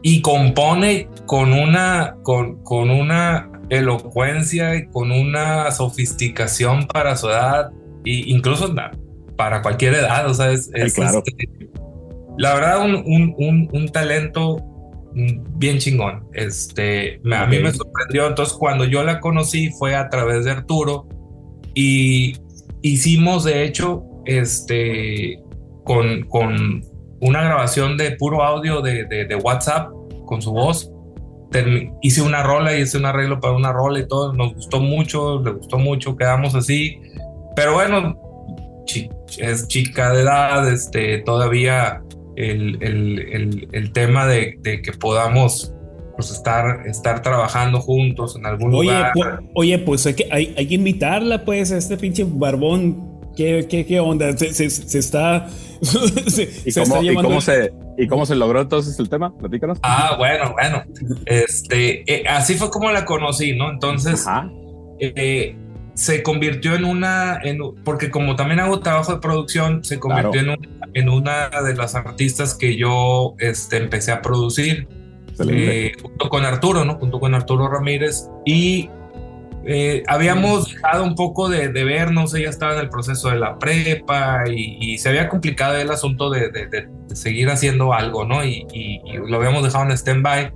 y 0.03 0.21
compone 0.21 1.09
con 1.27 1.53
una, 1.53 2.17
con, 2.25 2.63
con 2.65 2.91
una 2.91 3.49
elocuencia 3.73 4.77
y 4.77 4.87
con 4.87 5.11
una 5.11 5.71
sofisticación 5.71 6.87
para 6.87 7.17
su 7.17 7.29
edad, 7.29 7.71
e 8.05 8.25
incluso 8.27 8.75
para 9.37 9.63
cualquier 9.63 9.95
edad, 9.95 10.29
o 10.29 10.35
sea, 10.35 10.53
es, 10.53 10.71
es, 10.75 10.95
claro. 10.95 11.23
este, 11.25 11.71
la 12.37 12.55
verdad 12.55 12.85
un, 12.85 12.97
un, 12.97 13.35
un, 13.39 13.69
un 13.73 13.89
talento 13.89 14.63
bien 15.15 15.79
chingón. 15.79 16.25
Este, 16.35 17.21
a 17.33 17.47
mí 17.47 17.59
me 17.59 17.73
sorprendió, 17.73 18.27
entonces 18.27 18.55
cuando 18.55 18.85
yo 18.85 19.03
la 19.05 19.21
conocí 19.21 19.71
fue 19.71 19.95
a 19.95 20.09
través 20.11 20.45
de 20.45 20.51
Arturo 20.51 21.07
y 21.75 22.37
hicimos 22.83 23.45
de 23.45 23.65
hecho 23.65 24.05
este 24.27 25.39
con, 25.85 26.23
con 26.29 26.83
una 27.21 27.43
grabación 27.43 27.97
de 27.97 28.13
puro 28.13 28.43
audio 28.43 28.83
de, 28.83 29.05
de, 29.05 29.25
de 29.25 29.35
WhatsApp 29.37 29.91
con 30.27 30.43
su 30.43 30.53
voz. 30.53 30.92
Hice 32.03 32.23
una 32.23 32.43
rola 32.43 32.77
y 32.77 32.83
hice 32.83 32.99
un 32.99 33.07
arreglo 33.07 33.41
para 33.41 33.55
una 33.55 33.73
rola 33.73 33.99
y 34.01 34.09
todo. 34.09 34.33
Nos 34.33 34.55
gustó 34.55 34.81
mucho, 34.81 35.43
le 35.43 35.53
gustó 35.53 35.79
mucho, 35.79 36.17
quedamos 36.17 36.55
así. 36.55 36.99
Pero 37.57 37.75
bueno, 37.75 38.19
chi- 38.87 39.09
es 39.39 39.69
chica 39.69 40.13
de 40.13 40.23
edad, 40.23 40.71
este, 40.73 41.19
todavía 41.19 42.03
el, 42.37 42.83
el, 42.83 43.19
el, 43.33 43.69
el 43.73 43.93
tema 43.93 44.27
de, 44.27 44.57
de 44.61 44.81
que 44.83 44.93
podamos 44.93 45.73
pues, 46.17 46.31
estar, 46.31 46.87
estar 46.87 47.21
trabajando 47.23 47.81
juntos 47.81 48.37
en 48.37 48.47
algún 48.47 48.75
Oye, 48.75 48.89
lugar. 48.91 49.13
pu- 49.15 49.51
oye, 49.55 49.79
pues 49.79 50.07
hay 50.07 50.15
que, 50.15 50.29
hay, 50.31 50.55
hay 50.57 50.67
que 50.67 50.75
invitarla, 50.75 51.45
pues, 51.45 51.73
a 51.73 51.77
este 51.79 51.97
pinche 51.97 52.25
barbón. 52.27 53.12
¿Qué, 53.37 53.67
qué, 53.69 53.87
qué 53.87 54.01
onda? 54.01 54.37
Se, 54.37 54.53
se- 54.53 54.71
se 54.71 54.99
está. 54.99 55.49
se, 55.83 56.43
¿Y 56.65 56.71
se 56.71 56.83
cómo, 56.83 56.97
está 56.97 57.13
y, 57.13 57.15
cómo 57.15 57.41
se, 57.41 57.73
¿Y 57.99 58.07
cómo 58.07 58.27
se 58.27 58.35
logró 58.37 58.61
entonces 58.61 58.99
el 58.99 59.09
tema? 59.09 59.37
Platícanos. 59.37 59.79
Ah, 59.83 60.15
bueno, 60.19 60.53
bueno. 60.53 60.83
Este, 61.27 62.05
eh, 62.13 62.25
así 62.29 62.55
fue 62.55 62.71
como 62.71 62.91
la 62.91 63.05
conocí, 63.05 63.55
¿no? 63.57 63.71
Entonces, 63.71 64.27
Ajá. 64.27 64.51
eh, 65.01 65.57
se 65.95 66.23
convirtió 66.23 66.75
en 66.75 66.85
una, 66.85 67.39
en, 67.43 67.59
porque 67.85 68.11
como 68.11 68.37
también 68.37 68.61
hago 68.61 68.81
trabajo 68.81 69.13
de 69.15 69.21
producción, 69.21 69.85
se 69.85 69.99
convirtió 69.99 70.41
en, 70.41 70.49
una, 70.51 70.69
en 70.95 71.09
una 71.09 71.49
de 71.63 71.75
las 71.75 71.95
artistas 71.95 72.55
que 72.55 72.77
yo 72.77 73.35
este, 73.39 73.77
empecé 73.77 74.13
a 74.13 74.23
producir. 74.23 74.89
Eh, 75.49 75.93
junto 76.01 76.29
con 76.29 76.45
Arturo, 76.45 76.85
¿no? 76.85 76.97
Junto 76.97 77.19
con 77.19 77.35
Arturo 77.35 77.69
Ramírez. 77.69 78.29
Y 78.45 78.89
eh, 79.67 80.03
habíamos 80.09 80.73
dejado 80.73 81.05
un 81.05 81.15
poco 81.15 81.49
de, 81.49 81.69
de 81.69 81.85
vernos, 81.85 82.35
ella 82.35 82.51
estaba 82.51 82.75
en 82.75 82.81
el 82.81 82.89
proceso 82.89 83.31
de 83.31 83.37
la 83.39 83.59
prepa 83.59 84.45
y, 84.49 84.79
y 84.81 84.99
se 84.99 85.09
había 85.09 85.29
complicado 85.29 85.77
el 85.77 85.91
asunto 85.91 86.31
de, 86.31 86.49
de- 86.51 86.67
de- 86.67 86.89
seguir 87.15 87.51
haciendo 87.51 87.93
algo, 87.93 88.25
¿no? 88.25 88.45
Y, 88.45 88.67
y- 88.73 89.01
y 89.05 89.17
lo 89.19 89.37
habíamos 89.37 89.63
dejado 89.63 89.85
en 89.85 89.93
stand-by. 89.93 90.53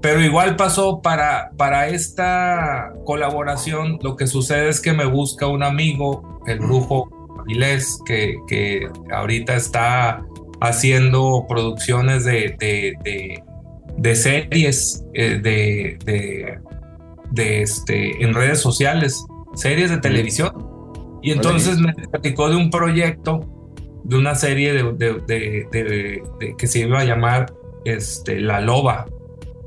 Pero 0.00 0.20
igual 0.20 0.56
pasó 0.56 1.02
para, 1.02 1.50
para 1.56 1.88
esta 1.88 2.92
colaboración, 3.04 3.98
lo 4.02 4.16
que 4.16 4.26
sucede 4.26 4.68
es 4.68 4.80
que 4.80 4.92
me 4.92 5.04
busca 5.06 5.46
un 5.48 5.62
amigo, 5.62 6.40
el 6.46 6.60
brujo 6.60 7.08
Avilés, 7.40 7.98
que, 8.06 8.36
que 8.48 8.88
ahorita 9.12 9.56
está 9.56 10.22
haciendo 10.60 11.44
producciones 11.48 12.24
de, 12.24 12.56
de- 12.58 12.94
de- 13.04 13.42
de 13.96 14.14
series 14.14 15.04
eh, 15.14 15.40
de, 15.42 15.98
de, 17.38 17.62
este, 17.62 18.22
en 18.22 18.34
redes 18.34 18.60
sociales, 18.60 19.24
series 19.54 19.88
de 19.90 19.96
televisión. 19.98 20.52
Y 21.22 21.32
entonces 21.32 21.78
me 21.78 21.92
platicó 21.94 22.50
de 22.50 22.56
un 22.56 22.68
proyecto, 22.70 23.40
de 24.04 24.16
una 24.16 24.34
serie 24.34 24.72
de, 24.74 24.82
de- 24.92 25.66
de- 25.72 26.54
que 26.58 26.66
se 26.66 26.80
iba 26.80 27.00
a 27.00 27.04
llamar 27.04 27.52
este, 27.84 28.40
La 28.40 28.60
Loba, 28.60 29.06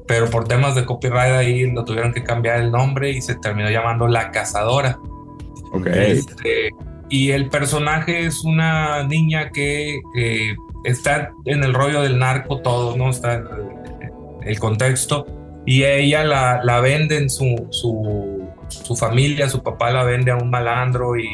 pero 0.07 0.29
por 0.29 0.47
temas 0.47 0.75
de 0.75 0.85
copyright 0.85 1.33
ahí 1.33 1.71
lo 1.71 1.83
tuvieron 1.85 2.13
que 2.13 2.23
cambiar 2.23 2.59
el 2.61 2.71
nombre 2.71 3.11
y 3.11 3.21
se 3.21 3.35
terminó 3.35 3.69
llamando 3.69 4.07
La 4.07 4.31
Cazadora. 4.31 4.99
Ok. 5.73 5.87
Este, 5.87 6.69
y 7.09 7.31
el 7.31 7.49
personaje 7.49 8.25
es 8.25 8.43
una 8.43 9.03
niña 9.03 9.49
que 9.51 9.99
eh, 10.17 10.55
está 10.85 11.31
en 11.45 11.63
el 11.63 11.73
rollo 11.73 12.01
del 12.01 12.17
narco 12.19 12.61
todo, 12.61 12.95
¿no? 12.97 13.09
Está 13.09 13.35
el, 13.35 13.45
el 14.43 14.59
contexto. 14.59 15.25
Y 15.65 15.83
ella 15.83 16.23
la, 16.23 16.61
la 16.63 16.79
vende 16.81 17.17
en 17.17 17.29
su, 17.29 17.67
su, 17.69 18.47
su 18.67 18.95
familia, 18.95 19.47
su 19.47 19.61
papá 19.61 19.91
la 19.91 20.03
vende 20.03 20.31
a 20.31 20.35
un 20.37 20.49
malandro 20.49 21.15
y 21.17 21.27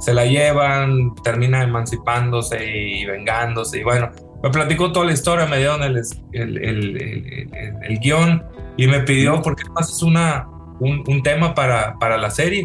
se 0.00 0.14
la 0.14 0.24
llevan, 0.26 1.14
termina 1.24 1.62
emancipándose 1.62 2.64
y 2.64 3.04
vengándose. 3.04 3.80
Y 3.80 3.82
bueno, 3.82 4.10
me 4.42 4.50
platicó 4.50 4.92
toda 4.92 5.06
la 5.06 5.12
historia, 5.12 5.46
me 5.46 5.58
dieron 5.58 5.82
el, 5.82 5.96
el, 6.32 6.58
el, 6.64 7.48
el- 7.82 7.98
guion 7.98 8.42
y 8.76 8.86
me 8.86 9.00
pidió, 9.00 9.42
¿por 9.42 9.56
qué 9.56 9.64
no 9.64 9.74
haces 9.76 10.02
una, 10.02 10.46
un, 10.80 11.02
un 11.06 11.22
tema 11.22 11.54
para, 11.54 11.98
para 11.98 12.16
la 12.18 12.30
serie? 12.30 12.64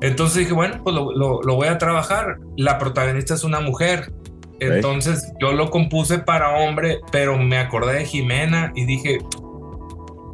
Entonces 0.00 0.38
dije, 0.38 0.52
bueno, 0.52 0.80
pues 0.84 0.94
lo, 0.94 1.12
lo- 1.12 1.42
lo 1.42 1.54
voy 1.56 1.68
a 1.68 1.78
trabajar. 1.78 2.36
La 2.56 2.78
protagonista 2.78 3.34
es 3.34 3.44
una 3.44 3.60
mujer. 3.60 4.12
Entonces 4.60 5.32
yo 5.40 5.52
lo 5.52 5.70
compuse 5.70 6.18
para 6.18 6.50
hombre, 6.58 6.98
pero 7.12 7.38
me 7.38 7.58
acordé 7.58 7.94
de 8.00 8.04
Jimena 8.04 8.72
y 8.74 8.84
dije, 8.86 9.18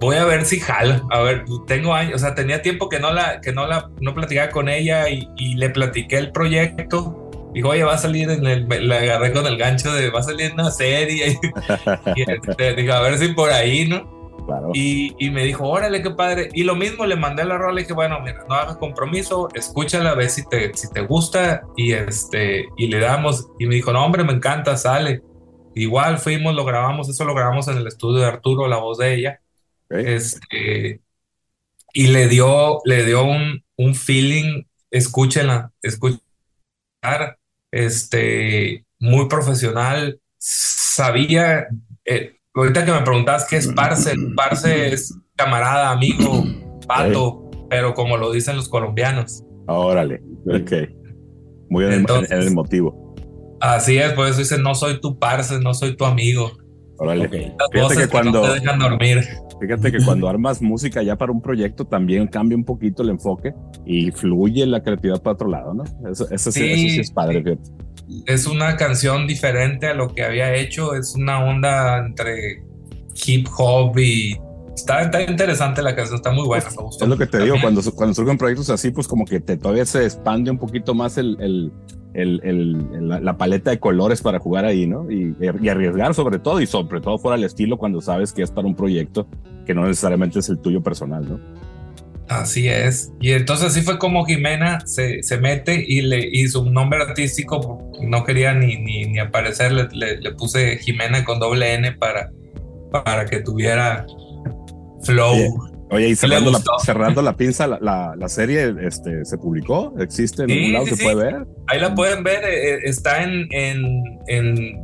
voy 0.05 0.17
a 0.17 0.25
ver 0.25 0.45
si 0.45 0.61
jala. 0.61 1.03
A 1.11 1.21
ver, 1.21 1.45
tengo 1.67 1.95
años, 1.95 2.15
o 2.15 2.19
sea, 2.19 2.35
tenía 2.35 2.63
tiempo 2.63 2.89
que 2.89 3.01
no 3.01 3.13
la, 3.13 3.41
que 3.41 3.53
no 3.53 3.67
la, 3.67 3.91
no 4.01 4.15
platicaba 4.15 4.51
con 4.51 4.69
ella 4.69 5.09
y, 5.09 5.29
y 5.37 5.55
le 5.55 5.71
platiqué 5.71 6.19
el 6.19 6.33
proyecto. 6.33 7.31
Dijo, 7.53 7.69
oye, 7.69 7.85
va 7.85 7.95
a 7.95 7.99
salir 7.99 8.29
en 8.31 8.45
el, 8.47 8.67
la 8.89 8.97
agarré 8.97 9.33
con 9.33 9.47
el 9.47 9.57
gancho 9.57 9.93
de, 9.93 10.11
va 10.11 10.21
a 10.21 10.25
salir 10.25 10.47
en 10.47 10.55
una 10.55 10.71
serie. 10.71 11.39
y 12.17 12.23
este, 12.23 12.75
dije, 12.75 12.93
a 12.93 13.01
ver 13.01 13.19
si 13.19 13.29
por 13.29 13.51
ahí, 13.51 13.87
¿no? 13.87 14.13
Claro. 14.47 14.71
Y, 14.75 15.15
y 15.19 15.31
me 15.31 15.45
dijo, 15.45 15.67
órale, 15.67 16.03
qué 16.03 16.11
padre. 16.11 16.49
Y 16.53 16.65
lo 16.65 16.75
mismo 16.75 17.07
le 17.07 17.17
mandé 17.17 17.45
la 17.45 17.57
rola 17.57 17.81
y 17.81 17.85
dije, 17.85 17.95
bueno, 17.95 18.21
mira, 18.21 18.45
no 18.49 18.55
hagas 18.57 18.77
compromiso, 18.77 19.49
escúchala, 19.55 20.15
ve 20.15 20.29
si 20.29 20.47
te, 20.47 20.75
si 20.75 20.91
te 20.91 21.01
gusta 21.01 21.63
y, 21.77 21.93
este, 21.93 22.67
y 22.77 22.89
le 22.89 22.99
damos. 22.99 23.49
Y 23.59 23.67
me 23.67 23.77
dijo, 23.77 23.93
no, 23.93 24.05
hombre, 24.05 24.25
me 24.25 24.33
encanta, 24.33 24.77
sale. 24.77 25.23
Igual 25.77 26.19
fuimos, 26.19 26.55
lo 26.55 26.65
grabamos, 26.65 27.09
eso 27.09 27.25
lo 27.25 27.35
grabamos 27.35 27.69
en 27.69 27.79
el 27.79 27.87
estudio 27.87 28.21
de 28.21 28.27
Arturo, 28.27 28.69
la 28.69 28.79
voz 28.79 28.99
de 28.99 29.15
ella. 29.15 29.41
Este, 29.91 31.01
y 31.93 32.07
le 32.09 32.29
dio, 32.29 32.81
le 32.85 33.05
dio 33.05 33.25
un, 33.25 33.63
un 33.77 33.95
feeling, 33.95 34.65
escúchenla, 34.91 35.71
escuchar, 35.83 37.39
este, 37.73 38.85
muy 38.99 39.29
profesional, 39.29 40.19
sabía, 40.39 41.67
eh, 42.05 42.37
ahorita 42.55 42.85
que 42.85 42.93
me 42.93 43.03
preguntabas 43.03 43.47
qué 43.49 43.57
es 43.57 43.69
parce, 43.69 44.15
parce 44.37 44.93
es 44.93 45.15
camarada, 45.37 45.91
amigo, 45.91 46.45
pato, 46.87 47.51
pero 47.69 47.95
como 47.95 48.17
lo 48.17 48.33
dicen 48.33 48.57
los 48.57 48.69
colombianos. 48.69 49.43
Órale. 49.67 50.23
Ok. 50.47 50.73
Muy 51.71 51.85
Entonces- 51.87 52.31
en 52.31 52.39
el 52.39 52.53
motivo. 52.53 53.03
Así 53.61 53.97
es, 53.97 54.13
por 54.13 54.27
eso 54.29 54.39
dicen, 54.41 54.63
no 54.63 54.75
soy 54.75 55.01
tu 55.01 55.19
parce, 55.19 55.59
no 55.59 55.73
soy 55.73 55.97
tu 55.97 56.05
amigo. 56.05 56.53
Órale. 56.99 57.27
Ok. 57.27 57.33
Las 57.33 57.69
Fíjate 57.73 57.81
voces 57.81 57.99
que 57.99 58.05
que 58.05 58.11
cuando, 58.11 58.43
no 58.43 58.53
te 58.53 58.61
dejan 58.61 58.79
dormir. 58.79 59.25
Fíjate 59.61 59.93
que 59.93 60.05
cuando 60.05 60.29
armas 60.31 60.63
música 60.63 61.03
ya 61.03 61.17
para 61.17 61.33
un 61.33 61.41
proyecto 61.41 61.85
también 61.85 62.27
cambia 62.27 62.57
un 62.57 62.65
poquito 62.65 63.03
el 63.03 63.11
enfoque 63.11 63.55
y 63.85 64.11
fluye 64.11 64.67
la 64.67 64.83
creatividad 64.83 65.23
para 65.23 65.35
otro 65.35 65.49
lado, 65.49 65.75
¿no? 65.75 65.85
Eso, 66.11 66.29
eso 66.31 66.53
sí, 66.53 66.65
eso 66.65 66.95
sí 66.95 67.01
es 67.01 67.11
padre, 67.11 67.43
fíjate. 67.43 67.63
es 68.27 68.47
una 68.47 68.77
canción 68.77 69.27
diferente 69.27 69.87
a 69.87 69.95
lo 69.95 70.09
que 70.15 70.23
había 70.23 70.55
hecho, 70.55 70.95
es 70.95 71.15
una 71.15 71.45
onda 71.45 71.99
entre 71.99 72.63
hip 73.27 73.47
hop 73.57 73.99
y 73.99 74.37
está, 74.75 75.03
está 75.03 75.23
interesante 75.23 75.83
la 75.83 75.95
canción, 75.95 76.17
está 76.17 76.33
muy 76.33 76.47
buena, 76.47 76.65
me 76.71 76.83
gustó 76.83 77.05
Es 77.05 77.09
lo 77.09 77.17
que 77.17 77.27
te 77.27 77.39
digo, 77.39 77.57
cuando, 77.61 77.81
cuando 77.93 78.15
surgen 78.15 78.39
proyectos 78.39 78.71
así, 78.71 78.91
pues 78.91 79.07
como 79.07 79.25
que 79.25 79.41
te, 79.41 79.57
todavía 79.57 79.85
se 79.87 80.05
expande 80.05 80.51
un 80.51 80.59
poquito 80.59 80.95
más 80.95 81.19
el, 81.19 81.37
el, 81.41 81.73
el- 82.15 82.41
el- 82.45 83.09
la, 83.09 83.21
la 83.21 83.37
paleta 83.37 83.71
de 83.71 83.79
colores 83.79 84.23
para 84.23 84.39
jugar 84.39 84.65
ahí, 84.65 84.87
¿no? 84.87 85.11
Y, 85.11 85.35
y 85.61 85.69
arriesgar 85.69 86.15
sobre 86.15 86.39
todo, 86.39 86.61
y 86.61 86.67
sobre 86.67 87.01
todo 87.01 87.19
fuera 87.19 87.37
el 87.37 87.45
estilo 87.45 87.77
cuando 87.77 88.01
sabes 88.01 88.33
que 88.33 88.43
es 88.43 88.51
para 88.51 88.67
un 88.67 88.75
proyecto 88.75 89.27
que 89.67 89.75
no 89.75 89.83
necesariamente 89.87 90.39
es 90.39 90.49
el 90.49 90.59
tuyo 90.59 90.83
personal, 90.83 91.29
¿no? 91.29 91.41
Así 92.29 92.69
es. 92.69 93.13
Y 93.21 93.33
entonces 93.33 93.67
así 93.67 93.83
fue 93.83 93.99
como 93.99 94.25
Jimena 94.25 94.81
se, 94.87 95.23
se 95.23 95.37
mete 95.39 95.85
y, 95.87 96.01
le, 96.01 96.27
y 96.33 96.49
su 96.49 96.65
nombre 96.71 97.03
artístico 97.03 97.91
no 98.01 98.25
quería 98.25 98.55
ni, 98.55 98.79
ni, 98.79 99.05
ni 99.07 99.19
aparecer, 99.19 99.73
le, 99.73 99.89
le- 99.93 100.21
le 100.21 100.33
puse 100.33 100.79
Jimena 100.79 101.23
con 101.25 101.39
doble 101.39 101.75
N 101.75 101.93
para, 101.93 102.31
para 102.91 103.27
que 103.27 103.41
tuviera 103.41 104.07
flow. 105.03 105.37
Oye, 105.91 106.09
y 106.09 106.17
cerrando 106.17 106.51
la, 106.51 106.59
gustó. 106.59 106.73
cerrando 106.85 107.23
la 107.23 107.37
pinza, 107.37 107.67
la, 107.67 107.79
la, 107.81 108.15
la 108.19 108.29
serie 108.29 108.75
este, 108.83 109.25
se 109.25 109.37
publicó, 109.39 109.95
existe 109.99 110.43
en 110.45 110.49
Sí, 110.49 110.55
algún 110.59 110.73
lado, 110.73 110.87
sí, 110.87 110.97
se 110.97 111.03
puede 111.05 111.17
ver. 111.17 111.47
Ahí 111.67 111.81
la 111.81 111.95
pueden 111.95 112.23
ver, 112.25 112.45
eh, 112.45 112.75
eh, 112.75 112.79
está 112.85 113.23
en, 113.23 113.47
en, 113.53 114.03
en 114.29 114.79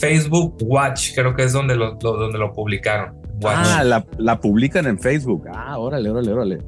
Facebook 0.00 0.56
Watch, 0.62 1.14
creo 1.14 1.34
que 1.34 1.42
es 1.44 1.52
donde 1.52 1.74
lo, 1.76 1.98
lo- 2.02 2.16
donde 2.16 2.38
lo 2.38 2.52
publicaron. 2.52 3.14
Watch. 3.42 3.56
Ah, 3.58 3.84
la, 3.84 4.06
la 4.18 4.40
publican 4.40 4.86
en 4.86 4.98
Facebook. 4.98 5.44
Ah, 5.52 5.78
órale, 5.78 6.08
órale, 6.08 6.32
órale. 6.32 6.58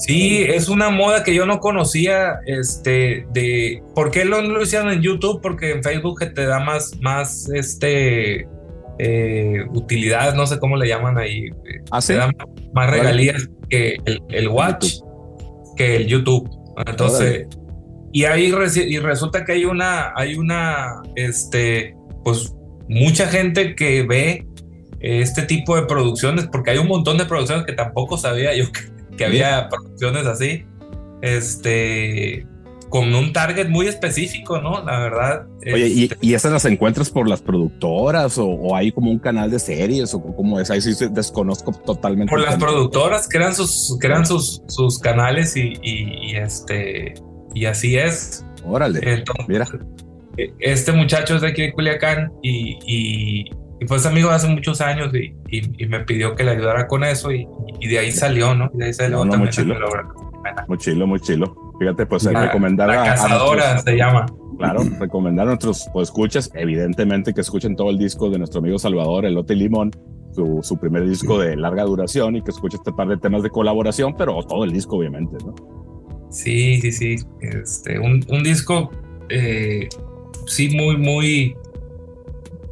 Sí, 0.00 0.42
es 0.46 0.68
una 0.68 0.90
moda 0.90 1.24
que 1.24 1.34
yo 1.34 1.44
no 1.46 1.58
conocía, 1.58 2.38
este, 2.46 3.26
de, 3.32 3.82
¿por 3.94 4.10
qué 4.12 4.24
lo, 4.24 4.40
lo 4.42 4.62
hicieron 4.62 4.92
en 4.92 5.00
YouTube? 5.02 5.40
Porque 5.42 5.72
en 5.72 5.82
Facebook 5.82 6.20
te 6.34 6.46
da 6.46 6.60
más, 6.60 6.92
más, 7.00 7.48
este, 7.50 8.46
eh, 8.98 9.64
utilidades, 9.70 10.34
no 10.34 10.46
sé 10.46 10.58
cómo 10.58 10.76
le 10.76 10.88
llaman 10.88 11.18
ahí, 11.18 11.46
eh, 11.46 11.82
Ah, 11.90 12.00
sí. 12.00 12.14
te 12.14 12.18
da 12.18 12.32
más, 12.72 12.90
regalías 12.90 13.48
que 13.68 13.96
el, 14.04 14.22
el 14.28 14.48
Watch, 14.48 15.00
que 15.76 15.96
el 15.96 16.06
YouTube. 16.06 16.48
Entonces, 16.86 17.46
y 18.12 18.24
ahí 18.24 18.52
y 18.86 18.98
resulta 18.98 19.44
que 19.44 19.52
hay 19.52 19.64
una, 19.64 20.12
hay 20.16 20.36
una, 20.36 21.02
este, 21.16 21.94
pues 22.24 22.54
mucha 22.88 23.26
gente 23.26 23.74
que 23.74 24.02
ve 24.02 24.46
este 25.00 25.42
tipo 25.42 25.76
de 25.76 25.82
producciones, 25.82 26.48
porque 26.50 26.70
hay 26.72 26.78
un 26.78 26.88
montón 26.88 27.18
de 27.18 27.24
producciones 27.24 27.64
que 27.66 27.72
tampoco 27.72 28.16
sabía 28.16 28.54
yo 28.56 28.64
que, 28.72 29.16
que 29.16 29.24
había 29.24 29.68
producciones 29.68 30.26
así. 30.26 30.64
Este, 31.22 32.46
con 32.88 33.14
un 33.14 33.32
target 33.32 33.68
muy 33.68 33.86
específico, 33.86 34.60
¿no? 34.60 34.82
La 34.84 34.98
verdad. 35.00 35.46
Oye, 35.72 35.88
¿y, 35.88 36.02
este, 36.04 36.16
y 36.20 36.34
esas 36.34 36.52
las 36.52 36.64
encuentras 36.64 37.10
por 37.10 37.28
las 37.28 37.40
productoras 37.42 38.38
o, 38.38 38.46
o 38.46 38.74
hay 38.76 38.90
como 38.92 39.10
un 39.10 39.18
canal 39.18 39.50
de 39.50 39.58
series 39.58 40.14
o 40.14 40.22
cómo 40.22 40.58
es? 40.60 40.70
Ahí 40.70 40.80
sí 40.80 40.94
se- 40.94 41.08
desconozco 41.08 41.72
totalmente. 41.72 42.30
por 42.30 42.40
las 42.40 42.56
productoras 42.56 43.28
crean 43.28 43.54
sus, 43.54 43.96
crean 44.00 44.24
sus, 44.26 44.62
sus 44.68 44.98
canales 44.98 45.56
y, 45.56 45.74
y- 45.82 46.30
y 46.32 46.36
este 46.36 47.14
y 47.54 47.64
así 47.66 47.96
es. 47.98 48.44
Órale, 48.64 49.00
Entonces, 49.02 49.46
mira. 49.48 49.66
eh, 50.36 50.52
este 50.60 50.92
muchacho 50.92 51.36
es 51.36 51.40
de 51.42 51.48
aquí 51.48 51.62
de 51.62 51.72
Culiacán 51.72 52.30
y, 52.42 52.78
y, 52.86 53.50
fue 53.86 53.98
amigo 54.06 54.28
de 54.30 54.34
hace 54.36 54.48
muchos 54.48 54.80
años 54.80 55.12
y, 55.14 55.32
y- 55.56 55.84
y 55.84 55.86
me 55.86 56.00
pidió 56.00 56.34
que 56.34 56.44
le 56.44 56.50
ayudara 56.52 56.86
con 56.86 57.04
eso 57.04 57.32
y, 57.32 57.46
y 57.80 57.88
de 57.88 57.98
ahí 57.98 58.12
salió, 58.12 58.54
¿no? 58.54 58.70
Y 58.74 58.78
de 58.78 58.84
ahí 58.86 58.92
salió 58.94 59.18
No, 59.18 59.24
no, 59.26 59.30
también 59.32 59.52
muy 60.38 60.48
chilo. 60.54 60.64
Muy 60.66 60.78
chilo, 60.78 61.06
muy 61.06 61.20
chilo. 61.20 61.72
Fíjate, 61.78 62.06
pues 62.06 62.24
La, 62.24 62.46
recomendar 62.46 62.88
la 62.88 62.94
a- 62.94 63.02
a 63.02 63.06
cazadora 63.06 63.72
nuestros- 63.74 63.82
se 63.84 63.96
llama. 63.96 64.26
Claro, 64.58 64.80
recomendar 64.98 65.46
a 65.46 65.50
nuestros 65.50 65.88
pues, 65.92 66.08
escuchas, 66.08 66.50
evidentemente 66.54 67.32
que 67.32 67.40
escuchen 67.42 67.76
todo 67.76 67.90
el 67.90 67.98
disco 67.98 68.28
de 68.28 68.38
nuestro 68.38 68.58
amigo 68.58 68.78
Salvador, 68.78 69.24
Elote 69.24 69.54
y 69.54 69.56
Limón, 69.58 69.92
su, 70.32 70.58
su 70.62 70.76
primer 70.78 71.08
disco 71.08 71.38
de 71.38 71.56
larga 71.56 71.84
duración 71.84 72.34
y 72.36 72.42
que 72.42 72.50
escuche 72.50 72.76
este 72.76 72.92
par 72.92 73.06
de 73.08 73.16
temas 73.18 73.42
de 73.44 73.50
colaboración, 73.50 74.14
pero 74.18 74.42
todo 74.42 74.64
el 74.64 74.72
disco, 74.72 74.96
obviamente, 74.96 75.36
¿no? 75.44 75.54
Sí, 76.30 76.80
sí, 76.80 76.90
sí. 76.92 77.16
Este, 77.40 77.98
un, 78.00 78.24
un 78.28 78.42
disco, 78.42 78.90
eh, 79.28 79.88
sí, 80.46 80.76
muy, 80.76 80.96
muy, 80.96 81.56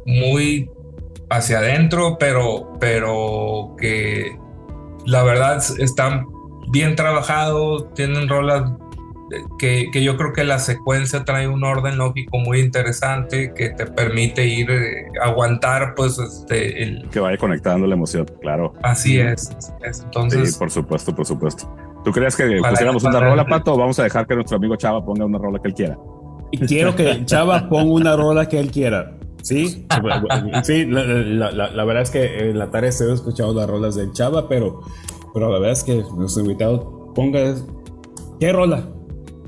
muy 0.05 0.69
hacia 1.29 1.59
adentro, 1.59 2.17
pero, 2.19 2.73
pero 2.79 3.75
que 3.79 4.37
la 5.05 5.23
verdad 5.23 5.61
están 5.79 6.25
bien 6.69 6.95
trabajados, 6.95 7.93
tienen 7.93 8.27
rolas 8.29 8.71
que, 9.59 9.87
que 9.91 10.01
yo 10.03 10.15
creo 10.15 10.31
que 10.31 10.45
la 10.45 10.57
secuencia 10.57 11.25
trae 11.25 11.47
un 11.49 11.63
orden 11.65 11.97
lógico 11.97 12.37
muy 12.37 12.59
interesante 12.61 13.51
que 13.53 13.71
te 13.71 13.85
permite 13.85 14.45
ir, 14.45 14.71
eh, 14.71 15.05
aguantar, 15.21 15.95
pues, 15.95 16.17
este, 16.17 16.81
el, 16.83 17.09
Que 17.09 17.19
vaya 17.19 17.37
conectando 17.37 17.85
la 17.87 17.95
emoción, 17.95 18.25
claro. 18.41 18.73
así 18.83 19.19
es. 19.19 19.49
así 19.49 19.71
es. 19.83 20.01
Entonces, 20.03 20.53
sí, 20.53 20.59
por 20.59 20.71
supuesto, 20.71 21.13
por 21.13 21.25
supuesto. 21.25 21.69
¿Tú 22.05 22.11
crees 22.13 22.37
que 22.37 22.43
Ojalá 22.45 22.69
pusiéramos 22.69 23.03
una 23.03 23.19
rola, 23.19 23.45
Pato, 23.45 23.73
o 23.73 23.77
vamos 23.77 23.99
a 23.99 24.03
dejar 24.03 24.25
que 24.27 24.35
nuestro 24.35 24.55
amigo 24.57 24.77
Chava 24.77 25.03
ponga 25.03 25.25
una 25.25 25.37
rola 25.39 25.59
que 25.59 25.67
él 25.67 25.73
quiera? 25.73 25.97
Y 26.51 26.59
quiero 26.59 26.95
que 26.95 27.25
Chava 27.25 27.67
ponga 27.67 27.91
una 27.91 28.15
rola 28.15 28.47
que 28.47 28.57
él 28.59 28.71
quiera. 28.71 29.17
Sí, 29.41 29.85
sí, 30.63 30.85
la, 30.85 31.03
la- 31.03 31.51
la- 31.51 31.71
la 31.71 31.83
verdad 31.83 32.03
es 32.03 32.11
que 32.11 32.49
en 32.49 32.57
la 32.59 32.69
tarde 32.71 32.87
estoy 32.89 33.13
escuchando 33.13 33.53
las 33.55 33.69
rolas 33.69 33.95
de 33.95 34.09
Chava, 34.13 34.47
pero, 34.47 34.79
pero 35.37 35.51
la 35.51 35.59
verdad 35.59 35.73
es 35.73 35.83
que 35.83 36.03
nuestro 36.15 36.41
invitado 36.41 37.13
ponga. 37.13 37.39
¿Qué 38.39 38.51
rola? 38.51 38.83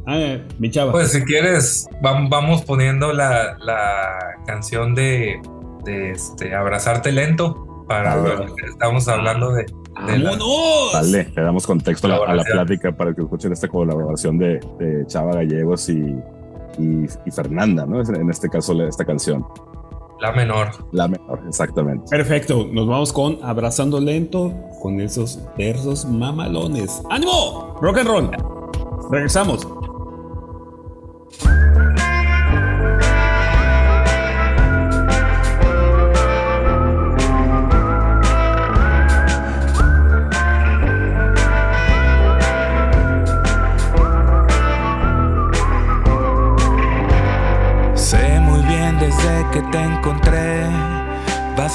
Ah, 0.05 0.37
mi 0.59 0.69
Chava. 0.69 0.91
Pues 0.91 1.11
si 1.11 1.23
quieres, 1.23 1.87
vam- 2.03 2.29
vamos 2.29 2.61
poniendo 2.61 3.11
la, 3.11 3.57
la 3.59 4.19
canción 4.45 4.93
de, 4.93 5.41
de 5.85 6.11
este, 6.11 6.53
Abrazarte 6.53 7.11
Lento 7.11 7.85
para 7.87 8.13
Ah, 8.13 8.45
estamos 8.67 9.07
hablando 9.07 9.51
de, 9.51 9.65
de 10.05 10.17
la- 10.19 10.29
¡Vámonos! 10.31 10.93
Dale, 10.93 11.31
le 11.35 11.41
damos 11.41 11.65
contexto 11.65 12.05
a 12.05 12.09
la, 12.11 12.15
a 12.15 12.19
la 12.19 12.25
Colaboración. 12.43 12.57
plática 12.57 12.91
para 12.95 13.13
que 13.15 13.21
escuchen 13.21 13.51
esta 13.51 13.67
colaboración 13.67 14.37
de, 14.37 14.59
de 14.77 15.07
Chava 15.07 15.33
Gallegos 15.33 15.89
y, 15.89 16.15
y, 16.77 17.05
y 17.25 17.31
Fernanda, 17.31 17.85
¿no? 17.87 17.99
En 18.01 18.29
este 18.29 18.47
caso, 18.47 18.73
esta 18.83 19.05
canción. 19.05 19.43
La 20.19 20.31
menor. 20.31 20.69
La 20.91 21.07
mejor, 21.07 21.41
exactamente. 21.47 22.05
Perfecto, 22.09 22.67
nos 22.71 22.87
vamos 22.87 23.13
con 23.13 23.39
Abrazando 23.43 23.99
Lento 23.99 24.53
con 24.81 24.99
esos 24.99 25.39
versos 25.57 26.05
mamalones. 26.05 27.01
¡Ánimo! 27.09 27.77
Rock 27.81 27.99
and 27.99 28.07
roll. 28.07 28.31
Regresamos. 29.11 29.67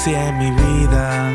Vacié 0.05 0.31
mi 0.33 0.51
vida. 0.51 1.31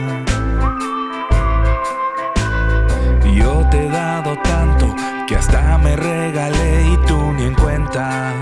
Yo 3.35 3.67
te 3.71 3.87
he 3.87 3.89
dado 3.89 4.37
tanto 4.43 4.95
que 5.27 5.37
hasta 5.37 5.79
me 5.79 5.97
regalé 5.97 6.91
y 6.93 6.97
tú 7.07 7.19
ni 7.33 7.45
en 7.45 7.55
cuenta. 7.55 8.33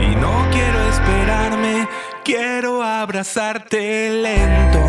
Y 0.00 0.16
no 0.16 0.32
quiero 0.50 0.80
esperarme, 0.88 1.88
quiero 2.24 2.82
abrazarte 2.82 4.10
lento. 4.10 4.80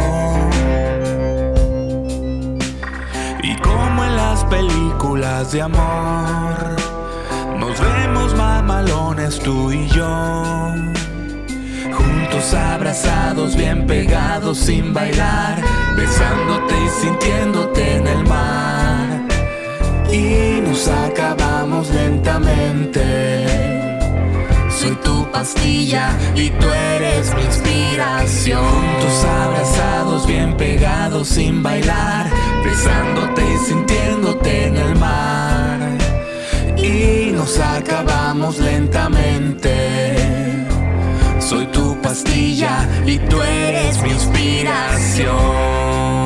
Y 3.44 3.56
como 3.58 4.04
en 4.04 4.16
las 4.16 4.44
películas 4.46 5.52
de 5.52 5.62
amor, 5.62 6.76
nos 7.60 7.80
vemos 7.80 8.34
mamalones 8.36 9.40
tú 9.40 9.72
y 9.72 9.88
yo. 9.90 10.56
Juntos 12.36 12.54
abrazados, 12.54 13.56
bien 13.56 13.88
pegados 13.88 14.58
sin 14.58 14.94
bailar, 14.94 15.56
besándote 15.96 16.74
y 16.84 17.02
sintiéndote 17.02 17.96
en 17.96 18.08
el 18.08 18.26
mar. 18.26 19.22
Y 20.12 20.60
nos 20.60 20.86
acabamos 20.90 21.90
lentamente. 21.92 23.46
Soy 24.70 24.98
tu 24.98 25.32
pastilla 25.32 26.10
y 26.36 26.50
tú 26.50 26.68
eres 26.70 27.34
mi 27.36 27.42
inspiración. 27.42 28.66
Juntos 28.66 29.24
abrazados, 29.24 30.28
bien 30.28 30.58
pegados 30.58 31.30
sin 31.30 31.64
bailar, 31.64 32.30
besándote 32.66 33.44
y 33.46 33.58
sintiéndote 33.66 34.68
en 34.68 34.76
el 34.76 34.96
mar. 35.00 35.80
Y 36.76 37.32
nos 37.32 37.58
acabamos 37.60 38.60
lentamente. 38.60 40.05
Soy 41.46 41.68
tu 41.68 41.96
pastilla 42.02 42.90
y 43.06 43.20
tú 43.20 43.40
eres 43.40 44.02
mi 44.02 44.10
inspiración. 44.10 46.25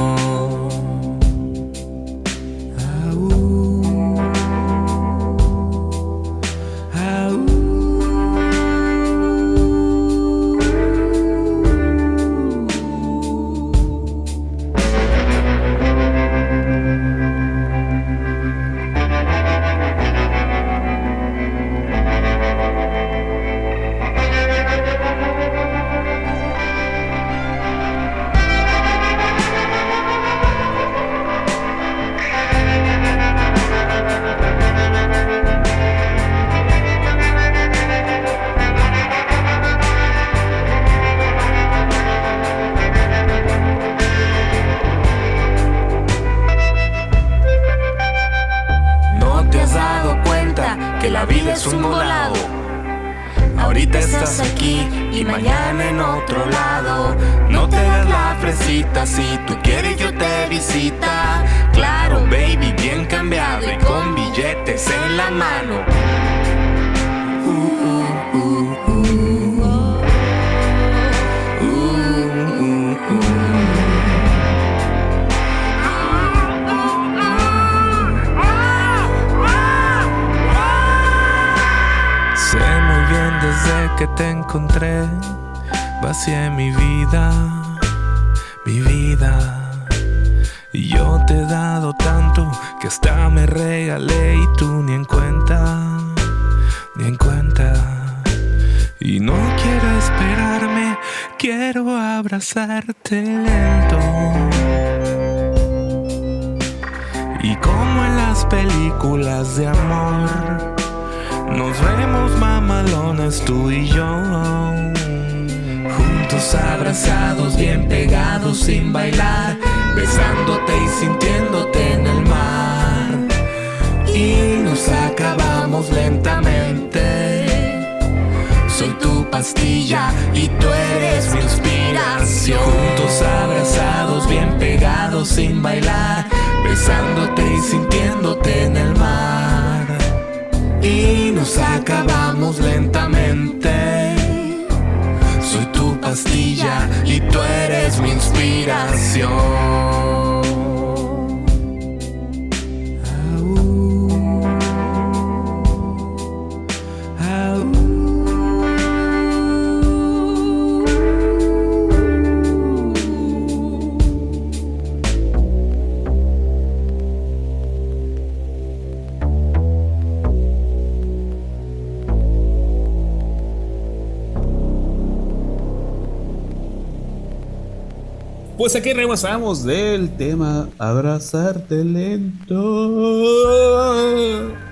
Pues 178.72 178.84
aquí 178.84 178.94
regresamos 178.94 179.64
del 179.64 180.16
tema 180.16 180.70
Abrazarte 180.78 181.84
lento. 181.84 182.56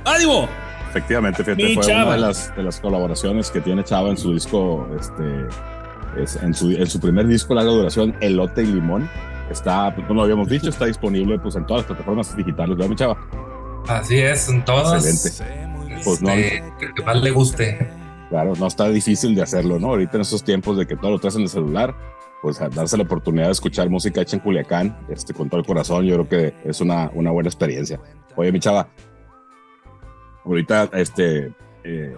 ¡Ánimo! 0.05 0.47
Efectivamente, 0.91 1.43
fíjate, 1.43 1.63
Mi 1.63 1.73
fue 1.73 1.83
Chava. 1.83 2.03
una 2.03 2.11
de 2.13 2.19
las, 2.19 2.55
de 2.55 2.61
las 2.61 2.79
colaboraciones 2.79 3.49
que 3.49 3.59
tiene 3.59 3.83
Chava 3.83 4.09
en 4.09 4.17
su 4.17 4.35
disco, 4.35 4.87
este, 4.99 5.47
es, 6.21 6.35
en, 6.35 6.53
su, 6.53 6.69
en 6.69 6.85
su 6.85 6.99
primer 6.99 7.25
disco 7.25 7.55
larga 7.55 7.71
duración, 7.71 8.15
Elote 8.21 8.61
y 8.61 8.67
Limón. 8.67 9.09
Está, 9.49 9.95
pues, 9.95 10.07
no 10.07 10.13
lo 10.13 10.21
habíamos 10.21 10.47
dicho, 10.47 10.69
está 10.69 10.85
disponible 10.85 11.39
pues, 11.39 11.55
en 11.55 11.65
todas 11.65 11.81
las 11.81 11.87
plataformas 11.87 12.37
digitales, 12.37 12.77
¿verdad, 12.77 12.89
mi 12.91 12.95
Chava? 12.95 13.17
Así 13.87 14.19
es, 14.19 14.47
en 14.49 14.63
todas. 14.63 15.07
Excelente. 15.07 16.03
Pues 16.05 16.21
no, 16.21 16.29
Este, 16.29 16.63
que, 16.79 16.93
que 16.93 17.01
más 17.03 17.19
le 17.19 17.31
guste. 17.31 17.89
claro, 18.29 18.53
no 18.59 18.67
está 18.67 18.89
difícil 18.89 19.33
de 19.33 19.41
hacerlo, 19.41 19.79
¿no? 19.79 19.87
Ahorita 19.87 20.17
en 20.17 20.21
esos 20.21 20.43
tiempos 20.43 20.77
de 20.77 20.85
que 20.85 20.95
todo 20.95 21.09
lo 21.09 21.17
traes 21.19 21.35
en 21.37 21.41
el 21.41 21.49
celular, 21.49 21.95
pues 22.41 22.59
darse 22.73 22.97
la 22.97 23.03
oportunidad 23.03 23.45
de 23.45 23.51
escuchar 23.51 23.89
música 23.89 24.21
hecha 24.21 24.37
en 24.37 24.43
Culiacán, 24.43 24.97
este, 25.09 25.33
con 25.33 25.49
todo 25.49 25.59
el 25.59 25.65
corazón, 25.65 26.05
yo 26.05 26.15
creo 26.15 26.29
que 26.29 26.53
es 26.69 26.79
una, 26.81 27.09
una 27.13 27.31
buena 27.31 27.49
experiencia. 27.49 27.99
Oye, 28.35 28.51
mi 28.51 28.59
Chava, 28.59 28.87
ahorita, 30.45 30.89
este, 30.93 31.53
eh, 31.83 32.15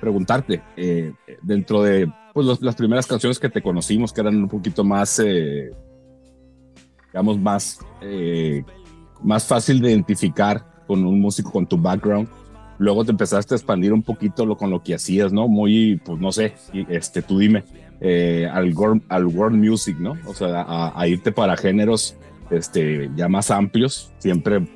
preguntarte, 0.00 0.62
eh, 0.76 1.12
dentro 1.42 1.82
de 1.82 2.10
pues, 2.34 2.46
los- 2.46 2.62
las 2.62 2.74
primeras 2.76 3.06
canciones 3.06 3.38
que 3.38 3.48
te 3.48 3.62
conocimos, 3.62 4.12
que 4.12 4.20
eran 4.20 4.36
un 4.36 4.48
poquito 4.48 4.84
más, 4.84 5.18
eh, 5.24 5.70
digamos, 7.12 7.38
más, 7.38 7.78
eh, 8.00 8.64
más 9.22 9.46
fácil 9.46 9.80
de 9.80 9.90
identificar 9.90 10.64
con 10.86 11.04
un 11.04 11.20
músico 11.20 11.52
con 11.52 11.66
tu 11.66 11.76
background, 11.76 12.28
luego 12.78 13.04
te 13.04 13.10
empezaste 13.10 13.54
a 13.54 13.56
expandir 13.56 13.92
un 13.92 14.02
poquito 14.02 14.44
lo, 14.46 14.56
con 14.56 14.70
lo 14.70 14.82
que 14.82 14.94
hacías, 14.94 15.32
¿no? 15.32 15.46
Muy, 15.46 16.00
pues 16.04 16.18
no 16.20 16.32
sé, 16.32 16.54
este, 16.88 17.22
tú 17.22 17.38
dime, 17.38 17.64
eh, 18.04 18.48
al, 18.52 18.74
world, 18.74 19.02
al 19.08 19.26
world 19.26 19.56
music, 19.56 19.96
¿no? 20.00 20.16
O 20.26 20.34
sea, 20.34 20.66
a, 20.66 21.06
irte 21.06 21.30
para 21.30 21.56
géneros 21.56 22.16
este, 22.50 23.08
ya 23.14 23.28
más 23.28 23.52
amplios, 23.52 24.12
siempre, 24.18 24.66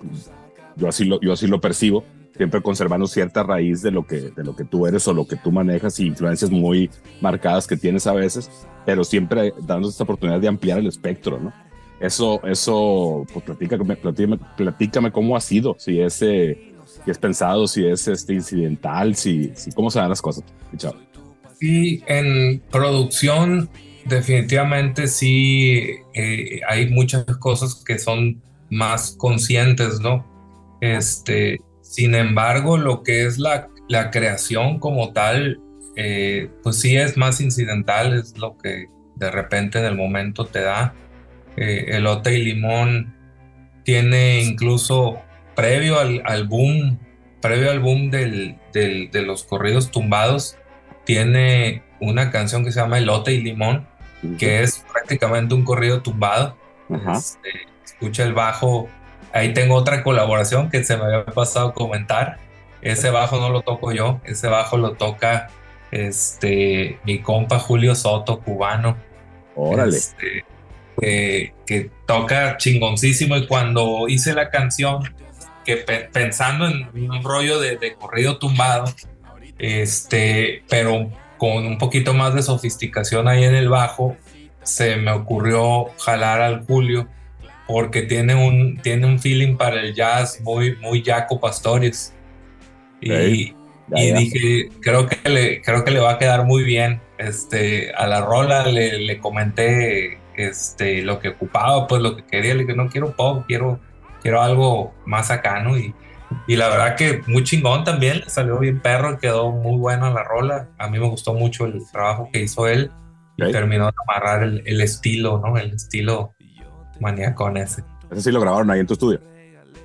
yo 0.76 0.88
así 0.88 1.04
lo, 1.04 1.20
yo 1.20 1.32
así 1.32 1.48
lo 1.48 1.60
percibo, 1.60 2.04
siempre 2.36 2.62
conservando 2.62 3.08
cierta 3.08 3.42
raíz 3.42 3.82
de 3.82 3.90
lo, 3.90 4.06
que, 4.06 4.30
de 4.30 4.44
lo 4.44 4.54
que 4.54 4.64
tú 4.64 4.86
eres 4.86 5.08
o 5.08 5.12
lo 5.12 5.26
que 5.26 5.34
tú 5.34 5.50
manejas 5.50 5.98
y 5.98 6.06
influencias 6.06 6.52
muy 6.52 6.88
marcadas 7.20 7.66
que 7.66 7.76
tienes 7.76 8.06
a 8.06 8.12
veces, 8.12 8.48
pero 8.84 9.02
siempre 9.02 9.52
dando 9.62 9.88
esta 9.88 10.04
oportunidad 10.04 10.40
de 10.40 10.46
ampliar 10.46 10.78
el 10.78 10.86
espectro, 10.86 11.40
¿no? 11.40 11.52
Eso, 11.98 12.40
eso, 12.44 13.24
pues 13.32 13.44
platícame, 13.44 13.96
platícame, 13.96 14.38
platícame 14.56 15.10
cómo 15.10 15.34
ha 15.34 15.40
sido, 15.40 15.74
si 15.78 15.98
es, 15.98 16.14
si 16.14 17.10
es 17.10 17.18
pensado, 17.18 17.66
si 17.66 17.84
es 17.86 18.06
este, 18.06 18.34
incidental, 18.34 19.16
si, 19.16 19.50
si 19.56 19.72
cómo 19.72 19.90
se 19.90 19.98
dan 19.98 20.10
las 20.10 20.22
cosas. 20.22 20.44
Chao. 20.76 20.94
Y 21.61 22.02
en 22.07 22.61
producción, 22.70 23.70
definitivamente 24.04 25.09
sí 25.09 25.96
eh, 26.14 26.61
hay 26.68 26.90
muchas 26.90 27.24
cosas 27.38 27.82
que 27.84 27.98
son 27.98 28.42
más 28.70 29.16
conscientes, 29.18 30.00
¿no? 30.00 30.26
Este, 30.80 31.61
sin 31.80 32.14
embargo, 32.14 32.76
lo 32.76 33.02
que 33.02 33.26
es 33.26 33.38
la, 33.38 33.68
la 33.88 34.11
creación 34.11 34.78
como 34.78 35.12
tal, 35.12 35.61
eh, 35.96 36.50
pues 36.62 36.80
sí 36.80 36.96
es 36.96 37.16
más 37.16 37.40
incidental, 37.40 38.12
es 38.12 38.36
lo 38.36 38.57
que 38.59 38.86
de 39.16 39.30
repente 39.30 39.78
en 39.78 39.86
el 39.86 39.96
momento 39.96 40.44
te 40.44 40.61
da. 40.61 40.94
Eh, 41.57 41.86
Elote 41.96 42.34
y 42.34 42.44
Limón 42.44 43.14
tiene 43.84 44.42
incluso 44.42 45.22
previo 45.54 45.98
al, 45.98 46.22
al 46.26 46.46
boom, 46.46 46.98
previo 47.40 47.70
al 47.70 47.80
boom 47.80 48.11
de 48.11 49.22
los 49.24 49.44
corridos 49.44 49.90
tumbados, 49.90 50.59
tiene 51.07 51.82
una 52.00 52.30
canción 52.30 52.62
que 52.62 52.72
se 52.72 52.80
llama 52.80 52.98
Elote 52.98 53.32
y 53.32 53.40
Limón, 53.40 53.86
que 54.38 54.61
es 54.62 54.84
prácticamente 54.92 55.54
un 55.54 55.64
corrido 55.64 56.02
tumbado. 56.02 56.57
Este, 57.16 57.48
escucha 57.84 58.24
el 58.24 58.34
bajo. 58.34 58.88
Ahí 59.32 59.54
tengo 59.54 59.74
otra 59.76 60.02
colaboración 60.02 60.68
que 60.68 60.84
se 60.84 60.96
me 60.96 61.04
había 61.04 61.24
pasado 61.24 61.68
a 61.68 61.74
comentar. 61.74 62.38
Ese 62.82 63.11
bajo 63.11 63.38
no 63.40 63.48
lo 63.50 63.62
toco 63.62 63.92
yo, 63.92 64.20
ese 64.24 64.48
bajo 64.48 64.76
lo 64.76 64.92
toca 64.92 65.48
este, 65.90 66.98
mi 67.04 67.20
compa 67.20 67.59
Julio 67.59 67.94
Soto, 67.94 68.40
cubano. 68.40 68.96
Órale. 69.54 69.96
Este, 69.96 70.44
que, 71.00 71.54
que 71.66 71.90
toca 72.07 72.57
chingoncísimo. 72.57 73.36
Y 73.36 73.46
cuando 73.46 74.07
hice 74.09 74.34
la 74.34 74.50
canción, 74.50 75.02
que 75.64 75.76
pe- 75.78 76.09
pensando 76.12 76.66
en 76.68 77.11
un 77.11 77.22
rollo 77.22 77.59
de, 77.61 77.76
de 77.76 77.94
corrido 77.94 78.38
tumbado, 78.38 78.84
este, 79.59 80.62
pero 80.68 81.11
con 81.38 81.66
un 81.66 81.78
poquito 81.78 82.14
más 82.14 82.34
de 82.34 82.42
sofisticación 82.42 83.28
ahí 83.28 83.44
en 83.44 83.54
el 83.54 83.68
bajo, 83.68 84.16
se 84.62 84.96
me 84.96 85.12
ocurrió 85.12 85.86
jalar 85.98 86.40
al 86.40 86.64
Julio 86.64 87.09
porque 87.66 88.02
tiene 88.02 88.34
un, 88.34 88.78
tiene 88.78 89.07
un 89.07 89.18
feeling 89.18 89.57
para 89.57 89.80
el 89.80 89.94
jazz 89.94 90.40
muy, 90.40 90.76
muy 90.76 91.02
Jaco 91.04 91.40
Pastorius. 91.40 92.12
Y. 93.00 93.09
Ya, 93.88 94.02
y 94.02 94.09
ya. 94.09 94.18
dije, 94.18 94.68
creo 94.80 95.07
que, 95.07 95.28
le, 95.28 95.62
creo 95.62 95.84
que 95.84 95.90
le 95.90 96.00
va 96.00 96.12
a 96.12 96.18
quedar 96.18 96.44
muy 96.44 96.62
bien. 96.62 97.00
Este, 97.18 97.92
a 97.92 98.07
la 98.07 98.20
rola 98.20 98.66
le, 98.66 98.98
le 98.98 99.18
comenté 99.18 100.18
este, 100.36 101.02
lo 101.02 101.18
que 101.18 101.30
ocupaba, 101.30 101.86
pues 101.86 102.02
lo 102.02 102.16
que 102.16 102.24
quería. 102.24 102.54
Le 102.54 102.62
dije, 102.62 102.76
no 102.76 102.88
quiero 102.88 103.12
pop, 103.16 103.44
quiero, 103.48 103.80
quiero 104.22 104.42
algo 104.42 104.94
más 105.04 105.30
acá, 105.30 105.61
¿no? 105.61 105.76
Y, 105.76 105.94
y 106.47 106.57
la 106.57 106.68
verdad 106.68 106.97
que 106.97 107.22
muy 107.26 107.45
chingón 107.45 107.84
también, 107.84 108.20
le 108.20 108.30
salió 108.30 108.59
bien 108.59 108.80
perro, 108.80 109.18
quedó 109.18 109.51
muy 109.51 109.78
buena 109.78 110.11
la 110.11 110.22
rola. 110.22 110.68
A 110.78 110.89
mí 110.89 110.99
me 110.99 111.09
gustó 111.09 111.34
mucho 111.34 111.66
el 111.66 111.80
trabajo 111.91 112.28
que 112.32 112.43
hizo 112.43 112.66
él 112.66 112.91
y 113.37 113.51
terminó 113.53 113.87
de 113.87 113.93
amarrar 114.09 114.43
el, 114.43 114.62
el 114.66 114.80
estilo, 114.80 115.43
¿no? 115.45 115.57
El 115.57 115.74
estilo 115.74 116.34
maníacón 117.01 117.57
ese. 117.57 117.82
Ese 118.11 118.22
sí 118.22 118.32
lo 118.32 118.41
grabaron 118.41 118.70
ahí 118.70 118.80
en 118.80 118.87
tu 118.87 118.95
estudio. 118.95 119.20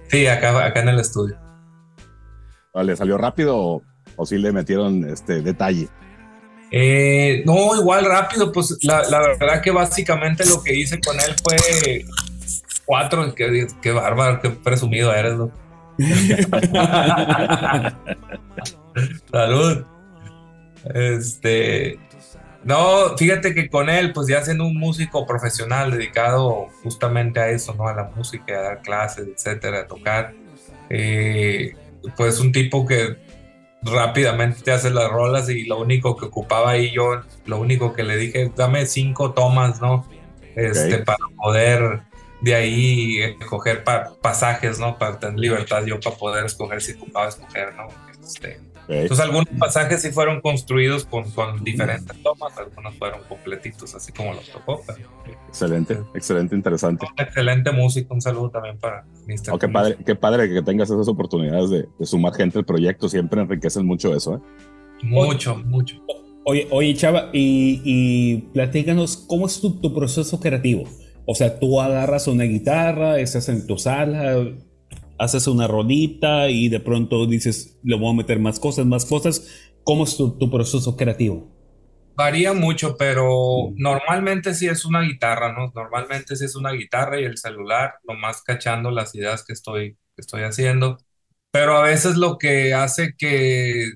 Sí, 0.08 0.28
acá, 0.28 0.66
acá 0.66 0.82
en 0.82 0.90
el 0.90 1.00
estudio. 1.00 1.38
¿Le 2.74 2.96
salió 2.96 3.18
rápido 3.18 3.58
o, 3.58 3.82
o 4.16 4.26
sí 4.26 4.38
le 4.38 4.52
metieron 4.52 5.04
este 5.10 5.42
detalle? 5.42 5.90
Eh, 6.72 7.44
no, 7.46 7.76
igual 7.76 8.06
rápido, 8.06 8.52
pues 8.52 8.78
la, 8.84 9.04
la 9.10 9.20
verdad 9.20 9.62
que 9.62 9.72
básicamente 9.72 10.46
lo 10.46 10.64
que 10.64 10.74
hice 10.74 11.00
con 11.02 11.20
él 11.20 11.36
fue 11.44 12.06
cuatro, 12.86 13.36
qué, 13.36 13.68
qué 13.82 13.92
bárbaro, 13.92 14.40
qué 14.42 14.50
presumido 14.52 15.14
eres, 15.14 15.34
¿no? 15.34 15.52
Salud. 19.32 19.86
Este, 20.94 22.00
No, 22.64 23.18
fíjate 23.18 23.54
que 23.54 23.70
con 23.70 23.90
él, 23.90 24.14
pues 24.14 24.28
ya 24.28 24.44
siendo 24.44 24.66
un 24.66 24.78
músico 24.78 25.26
profesional 25.26 25.92
dedicado 25.92 26.68
justamente 26.84 27.40
a 27.40 27.50
eso, 27.50 27.74
¿no? 27.76 27.88
A 27.88 27.96
la 27.96 28.12
música, 28.16 28.58
a 28.60 28.62
dar 28.62 28.82
clases, 28.82 29.28
etcétera, 29.28 29.82
a 29.82 29.88
tocar. 29.88 30.34
eh, 30.90 31.76
pues 32.18 32.40
un 32.40 32.52
tipo 32.52 32.86
que 32.86 33.16
rápidamente 33.84 34.62
te 34.64 34.72
hace 34.72 34.90
las 34.90 35.10
rolas 35.10 35.50
y 35.50 35.66
lo 35.66 35.80
único 35.80 36.18
que 36.18 36.26
ocupaba 36.26 36.72
ahí 36.72 36.92
yo, 36.92 37.22
lo 37.46 37.60
único 37.60 37.94
que 37.94 38.04
le 38.04 38.18
dije, 38.18 38.52
dame 38.56 38.86
cinco 38.88 39.34
tomas, 39.34 39.80
¿no? 39.82 40.08
Este, 40.56 40.96
Ok. 40.98 41.06
para 41.06 41.18
poder 41.38 42.02
de 42.42 42.56
ahí 42.56 43.20
escoger 43.40 43.84
pa- 43.84 44.14
pasajes, 44.22 44.80
¿no? 44.80 44.98
Para 44.98 45.20
tener 45.20 45.40
libertad 45.40 45.86
yo 45.86 46.00
para 46.00 46.16
poder 46.16 46.46
escoger 46.46 46.82
si 46.82 46.94
ocupaba 46.94 47.30
escoger, 47.30 47.74
¿no? 47.76 47.88
Este, 48.24 48.60
entonces 48.88 49.20
algunos 49.20 49.48
pasajes 49.60 50.02
sí 50.02 50.12
fueron 50.12 50.42
construidos 50.42 51.06
con, 51.06 51.30
con 51.32 51.64
diferentes 51.64 52.22
tomas, 52.24 52.58
algunos 52.58 52.96
fueron 52.98 53.22
completitos, 53.30 53.94
así 53.96 54.12
como 54.12 54.34
los 54.34 54.50
tocó. 54.50 54.82
Pero 54.86 55.08
Excelente, 55.48 55.98
excelente, 56.16 56.56
interesante. 56.56 57.06
un 57.06 57.24
excelente 57.24 57.72
músico, 57.72 58.14
un 58.14 58.22
saludo 58.22 58.50
también 58.50 58.78
para 58.80 59.06
Mr. 59.28 59.52
Oh, 59.54 59.60
qué, 59.60 59.68
padre, 59.70 59.98
qué 60.06 60.16
padre 60.16 60.50
que 60.50 60.62
tengas 60.62 60.90
esas 60.90 61.08
oportunidades 61.08 61.70
de, 61.70 61.88
de 62.00 62.06
sumar 62.06 62.34
gente 62.34 62.58
al 62.58 62.66
proyecto. 62.66 63.08
Siempre 63.10 63.42
enriquecen 63.42 63.86
mucho 63.86 64.16
eso. 64.16 64.36
¿eh? 64.36 64.40
Mucho, 65.04 65.56
mucho. 65.58 65.96
Oye, 66.44 66.68
oye, 66.72 66.96
Chava, 66.96 67.30
y, 67.34 67.82
y 67.86 68.38
platícanos, 68.54 69.18
¿cómo 69.28 69.46
es 69.46 69.60
tu, 69.62 69.80
tu 69.80 69.94
proceso 69.94 70.40
creativo? 70.40 70.86
O 71.32 71.36
sea, 71.36 71.60
tú 71.60 71.82
agarras 71.82 72.28
una 72.28 72.44
guitarra, 72.46 73.20
estás 73.20 73.50
en 73.50 73.68
tu 73.68 73.78
sala, 73.78 74.38
haces 75.18 75.48
una 75.48 75.68
rodita 75.68 76.50
y 76.50 76.70
de 76.70 76.80
pronto 76.80 77.26
dices, 77.28 77.80
le 77.84 77.98
voy 77.98 78.12
a 78.12 78.18
meter 78.18 78.40
más 78.40 78.60
cosas, 78.60 78.86
más 78.86 79.06
cosas. 79.06 79.48
¿Cómo 79.84 80.04
es 80.06 80.18
tu, 80.18 80.38
tu 80.38 80.50
proceso 80.52 80.98
creativo? 80.98 81.48
Varía 82.16 82.54
mucho, 82.54 82.98
pero 82.98 83.74
Mm. 83.76 83.76
normalmente 83.78 84.54
sí 84.54 84.68
es 84.68 84.86
una 84.86 85.02
guitarra, 85.02 85.54
¿no? 85.54 85.72
Normalmente 85.74 86.36
sí 86.36 86.46
es 86.46 86.56
una 86.56 86.72
guitarra 86.72 87.20
y 87.20 87.24
el 87.24 87.38
celular, 87.38 87.96
nomás 88.04 88.44
cachando 88.44 88.92
las 88.92 89.16
ideas 89.16 89.44
que 89.46 89.54
estoy, 89.54 89.94
que 90.16 90.22
estoy 90.22 90.44
haciendo. 90.44 90.98
Pero 91.52 91.78
a 91.78 91.84
veces 91.84 92.18
lo 92.18 92.38
que 92.38 92.74
hace 92.74 93.16
que 93.18 93.94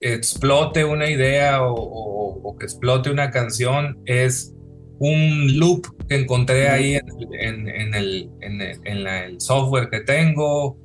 explote 0.00 0.84
una 0.84 1.10
idea 1.10 1.62
o, 1.62 1.74
o- 1.74 2.40
o 2.50 2.56
que 2.58 2.64
explote 2.66 3.10
una 3.10 3.30
canción 3.30 3.98
es 4.06 4.54
un 4.98 5.58
loop 5.58 5.86
que 6.08 6.16
encontré 6.16 6.68
ahí 6.68 6.94
en, 6.94 7.04
en- 7.40 7.68
en 7.68 7.94
el, 7.94 8.30
en 8.40 8.60
el- 8.60 8.80
en 8.84 9.04
la- 9.04 9.24
el 9.26 9.40
software 9.40 9.88
que 9.90 10.00
tengo, 10.00 10.76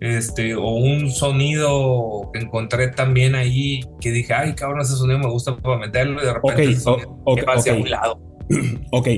este, 0.00 0.54
o 0.54 0.68
un 0.68 1.10
sonido 1.10 2.30
que 2.32 2.40
encontré 2.40 2.88
también 2.88 3.34
ahí 3.34 3.80
que 4.00 4.10
dije, 4.10 4.34
ay, 4.34 4.52
cabrón, 4.54 4.80
ese 4.82 4.96
sonido 4.96 5.18
me 5.18 5.28
gusta 5.30 5.56
para 5.56 5.78
meterlo 5.78 6.20
y 6.22 6.26
de 6.26 6.32
repente 6.34 6.62
Ok, 6.62 6.68
el 6.68 6.74
o- 6.76 6.80
sonido 6.80 7.50
hacia 7.52 7.72
ok. 7.74 7.80
un 7.80 7.90
lado. 7.90 8.20
Ok, 8.92 9.08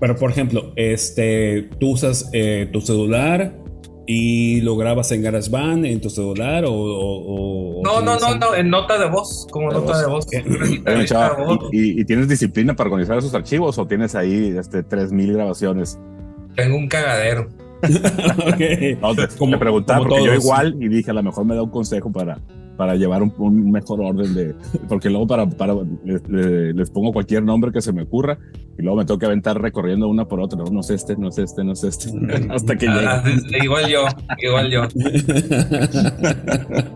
pero 0.00 0.16
por 0.16 0.30
ejemplo, 0.30 0.72
este, 0.76 1.68
tú 1.78 1.90
usas 1.92 2.28
eh, 2.32 2.68
tu 2.72 2.80
celular 2.80 3.54
y 4.10 4.62
lo 4.62 4.74
grabas 4.76 5.12
en 5.12 5.20
GarageBand 5.22 5.84
en 5.84 6.00
tu 6.00 6.08
celular 6.08 6.64
o... 6.64 6.72
o- 6.72 7.78
o 7.80 7.82
No, 7.84 8.00
no, 8.00 8.18
no, 8.18 8.34
no, 8.36 8.54
en 8.54 8.70
nota 8.70 8.98
de 8.98 9.06
voz, 9.10 9.46
como 9.50 9.68
De 9.68 9.74
nota 9.74 9.92
voz. 10.08 10.26
de 10.26 10.40
voz. 10.40 10.82
Eh, 10.86 11.04
chava. 11.04 11.36
¿y, 11.72 12.02
tienes 12.06 12.26
disciplina 12.26 12.74
para 12.74 12.88
organizar 12.88 13.18
esos 13.18 13.34
archivos 13.34 13.76
o 13.78 13.86
tienes 13.86 14.14
ahí 14.14 14.54
este, 14.58 14.82
3000 14.82 15.34
grabaciones? 15.34 15.98
Tengo 16.56 16.76
un 16.78 16.88
cagadero. 16.88 17.48
Ok. 17.82 19.00
No, 19.00 19.14
te, 19.14 19.28
Como- 19.36 19.52
te 19.52 19.58
preguntaba 19.58 19.98
porque 20.00 20.24
yo 20.24 20.34
igual 20.34 20.74
y 20.80 20.88
dije 20.88 21.10
a 21.10 21.14
lo 21.14 21.22
mejor 21.22 21.44
me 21.44 21.54
da 21.54 21.62
un 21.62 21.70
consejo 21.70 22.10
para, 22.10 22.38
para 22.78 22.94
llevar 22.96 23.22
un, 23.22 23.34
un 23.38 23.70
mejor 23.70 24.00
orden 24.00 24.34
de 24.34 24.54
porque 24.88 25.10
luego 25.10 25.26
para, 25.26 25.46
para 25.50 25.74
le- 25.74 26.20
le- 26.28 26.72
les 26.72 26.88
pongo 26.90 27.12
cualquier 27.12 27.42
nombre 27.42 27.70
que 27.72 27.82
se 27.82 27.92
me 27.92 28.02
ocurra 28.04 28.38
y 28.78 28.82
luego 28.82 28.96
me 28.96 29.04
tengo 29.04 29.18
que 29.18 29.26
aventar 29.26 29.60
recorriendo 29.60 30.08
una 30.08 30.26
por 30.26 30.40
otra 30.40 30.58
no, 30.60 30.64
no 30.70 30.80
es 30.80 30.88
este 30.90 31.16
no 31.16 31.28
es 31.28 31.36
este 31.38 31.62
no 31.64 31.72
es 31.72 31.84
este 31.84 32.10
hasta 32.50 32.76
que 32.76 32.88
Ah, 32.88 33.22
igual 33.62 33.88
yo, 33.90 34.06
igual 34.40 34.70
yo. 34.70 34.82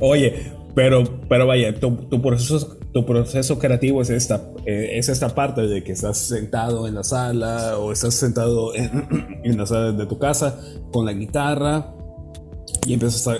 Oye, 0.00 0.52
pero, 0.74 1.02
pero 1.28 1.46
vaya, 1.46 1.74
tu, 1.78 1.96
tu 2.08 2.20
proceso, 2.22 2.76
tu 2.92 3.04
proceso 3.04 3.58
creativo 3.58 4.02
es 4.02 4.10
esta, 4.10 4.42
eh, 4.66 4.90
es 4.94 5.08
esta 5.08 5.34
parte 5.34 5.62
de 5.62 5.82
que 5.82 5.92
estás 5.92 6.18
sentado 6.18 6.86
en 6.86 6.94
la 6.94 7.04
sala 7.04 7.78
o 7.78 7.92
estás 7.92 8.14
sentado 8.14 8.74
en, 8.74 8.90
en 9.44 9.58
la 9.58 9.66
sala 9.66 9.92
de 9.92 10.06
tu 10.06 10.18
casa 10.18 10.58
con 10.92 11.06
la 11.06 11.12
guitarra 11.12 11.92
y 12.86 12.94
empiezas 12.94 13.26
a 13.28 13.36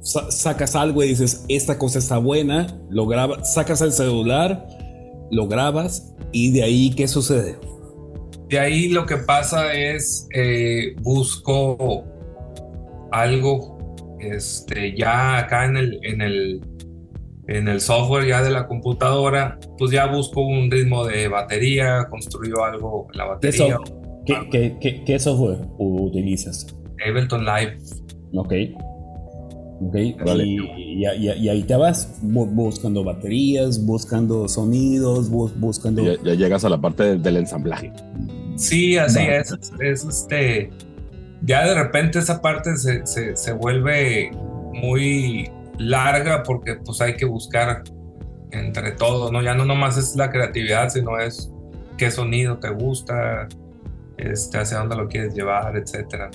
sa- 0.00 0.30
sacas 0.30 0.74
algo 0.76 1.02
y 1.04 1.08
dices 1.08 1.44
esta 1.48 1.78
cosa 1.78 1.98
está 1.98 2.18
buena, 2.18 2.66
lo 2.90 3.06
grabas, 3.06 3.52
sacas 3.54 3.80
el 3.82 3.92
celular, 3.92 4.66
lo 5.30 5.46
grabas 5.48 6.14
y 6.32 6.50
de 6.52 6.62
ahí 6.62 6.90
qué 6.94 7.06
sucede. 7.08 7.56
De 8.48 8.58
ahí 8.58 8.88
lo 8.88 9.06
que 9.06 9.16
pasa 9.16 9.72
es 9.74 10.26
eh, 10.34 10.94
busco 11.02 12.04
algo 13.12 13.78
este, 14.20 14.96
ya 14.96 15.38
acá 15.38 15.64
en 15.66 15.76
el, 15.76 16.00
en 16.02 16.20
el 16.20 16.60
en 17.48 17.66
el 17.66 17.80
software 17.80 18.28
ya 18.28 18.42
de 18.42 18.50
la 18.50 18.68
computadora, 18.68 19.58
pues 19.76 19.90
ya 19.90 20.06
busco 20.06 20.40
un 20.40 20.70
ritmo 20.70 21.04
de 21.04 21.26
batería, 21.26 22.06
construyo 22.08 22.62
algo 22.64 23.08
en 23.12 23.18
la 23.18 23.24
¿Qué, 23.24 23.30
batería, 23.48 23.76
so- 23.76 24.00
qué- 24.24 24.48
qué- 24.52 24.76
qué- 24.80 25.04
qué 25.04 25.18
software 25.18 25.58
utilizas? 25.78 26.66
Ableton 27.04 27.44
Live. 27.44 27.76
Ok. 28.34 28.52
Vale. 29.80 30.44
Y, 30.44 30.56
y- 30.76 31.06
y- 31.06 31.32
y 31.32 31.48
ahí 31.48 31.62
te 31.62 31.74
vas 31.74 32.20
bu- 32.22 32.50
buscando 32.50 33.02
baterías, 33.02 33.84
buscando 33.84 34.46
sonidos, 34.46 35.30
bu- 35.32 35.52
buscando. 35.56 36.02
ya, 36.04 36.22
ya 36.22 36.34
llegas 36.34 36.64
a 36.64 36.68
la 36.68 36.78
parte 36.80 37.02
del, 37.04 37.22
del 37.22 37.38
ensamblaje 37.38 37.90
Sí, 38.56 38.98
así 38.98 39.18
Va. 39.26 39.36
es, 39.36 39.52
es 39.80 40.04
este, 40.04 40.70
ya 41.42 41.66
de 41.66 41.74
repente 41.74 42.18
esa 42.18 42.42
parte 42.42 42.76
se, 42.76 43.06
se, 43.06 43.34
se 43.34 43.52
vuelve 43.54 44.30
muy 44.74 45.48
larga 45.78 46.42
porque 46.42 46.74
pues 46.74 47.00
hay 47.00 47.16
que 47.16 47.24
buscar 47.24 47.82
entre 48.50 48.92
todos, 48.92 49.32
¿no? 49.32 49.40
Ya 49.42 49.54
no 49.54 49.64
nomás 49.64 49.96
es 49.96 50.14
la 50.14 50.30
creatividad, 50.30 50.90
sino 50.90 51.18
es 51.18 51.50
qué 51.96 52.10
sonido 52.10 52.58
te 52.58 52.68
gusta, 52.68 53.48
este, 54.18 54.58
hacia 54.58 54.78
dónde 54.78 54.96
lo 54.96 55.08
quieres 55.08 55.34
llevar, 55.34 55.74
etcétera. 55.78 56.30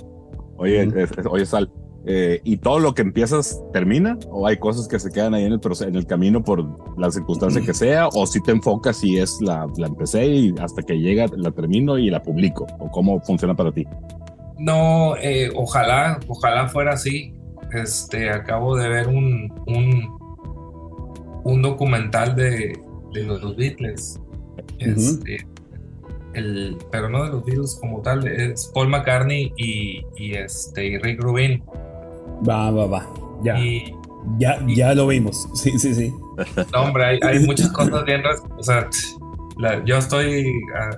oye 0.57 0.81
es- 0.83 1.11
es- 1.11 1.25
oye 1.29 1.45
Sal 1.45 1.69
eh, 2.08 2.39
y 2.43 2.58
todo 2.58 2.80
lo 2.80 2.93
que 2.93 3.01
empiezas 3.01 3.62
termina 3.74 4.18
o 4.30 4.45
hay 4.45 4.58
cosas 4.58 4.88
que 4.88 4.99
se 4.99 5.12
quedan 5.12 5.34
ahí 5.34 5.45
en 5.45 5.53
el 5.53 5.60
en 5.82 5.95
el 5.95 6.06
camino 6.06 6.43
por 6.43 6.64
la 6.99 7.10
circunstancia 7.10 7.62
que 7.62 7.74
sea 7.74 8.08
o 8.10 8.28
si 8.28 8.41
te 8.43 8.51
enfocas 8.51 9.03
y 9.03 9.18
es 9.18 9.38
la, 9.41 9.68
la 9.78 9.88
empecé 9.88 10.26
y 10.28 10.53
hasta 10.62 10.84
que 10.84 10.99
llega 10.99 11.26
la 11.36 11.51
termino 11.51 11.97
y 11.97 12.10
la 12.12 12.22
publico 12.22 12.68
o 12.80 12.91
cómo 12.91 13.20
funciona 13.22 13.56
para 13.56 13.72
ti 13.72 13.86
No, 14.60 15.16
eh, 15.18 15.51
ojalá, 15.56 16.20
ojalá 16.28 16.68
fuera 16.70 16.93
así. 16.93 17.34
Este, 17.74 18.30
acabo 18.30 18.78
de 18.78 18.88
ver 18.88 19.08
un, 19.08 19.51
un, 19.68 20.18
un 21.43 21.62
documental 21.62 22.36
de, 22.36 22.80
de 23.14 23.24
los 23.24 23.56
Beatles. 23.58 24.20
Este, 24.80 25.38
el, 26.34 26.78
pero 26.91 27.10
no 27.10 27.24
de 27.24 27.32
los 27.32 27.45
Beatles 27.45 27.78
como 27.82 28.01
tal, 28.01 28.28
es 28.28 28.72
Paul 28.74 28.89
McCartney 28.89 29.51
y, 29.58 30.06
y 30.18 30.34
este, 30.36 30.86
y 30.86 30.97
Rick 30.99 31.22
Rubin. 31.22 31.64
Va, 32.47 32.71
va, 32.71 32.86
va. 32.88 33.07
Ya, 33.43 33.57
Y, 33.59 33.93
ya, 34.39 34.59
ya 34.67 34.93
lo 34.93 35.07
vimos. 35.07 35.47
Sí, 35.55 35.77
sí, 35.79 35.93
sí. 35.93 36.13
no, 36.73 36.81
hombre, 36.81 37.05
hay, 37.05 37.19
hay 37.21 37.39
muchas 37.45 37.69
cosas 37.71 38.03
bien. 38.05 38.23
ras- 38.23 38.43
O 38.57 38.63
sea, 38.63 38.88
la- 39.57 39.83
yo 39.86 39.97
estoy. 39.97 40.51
ah, 40.77 40.89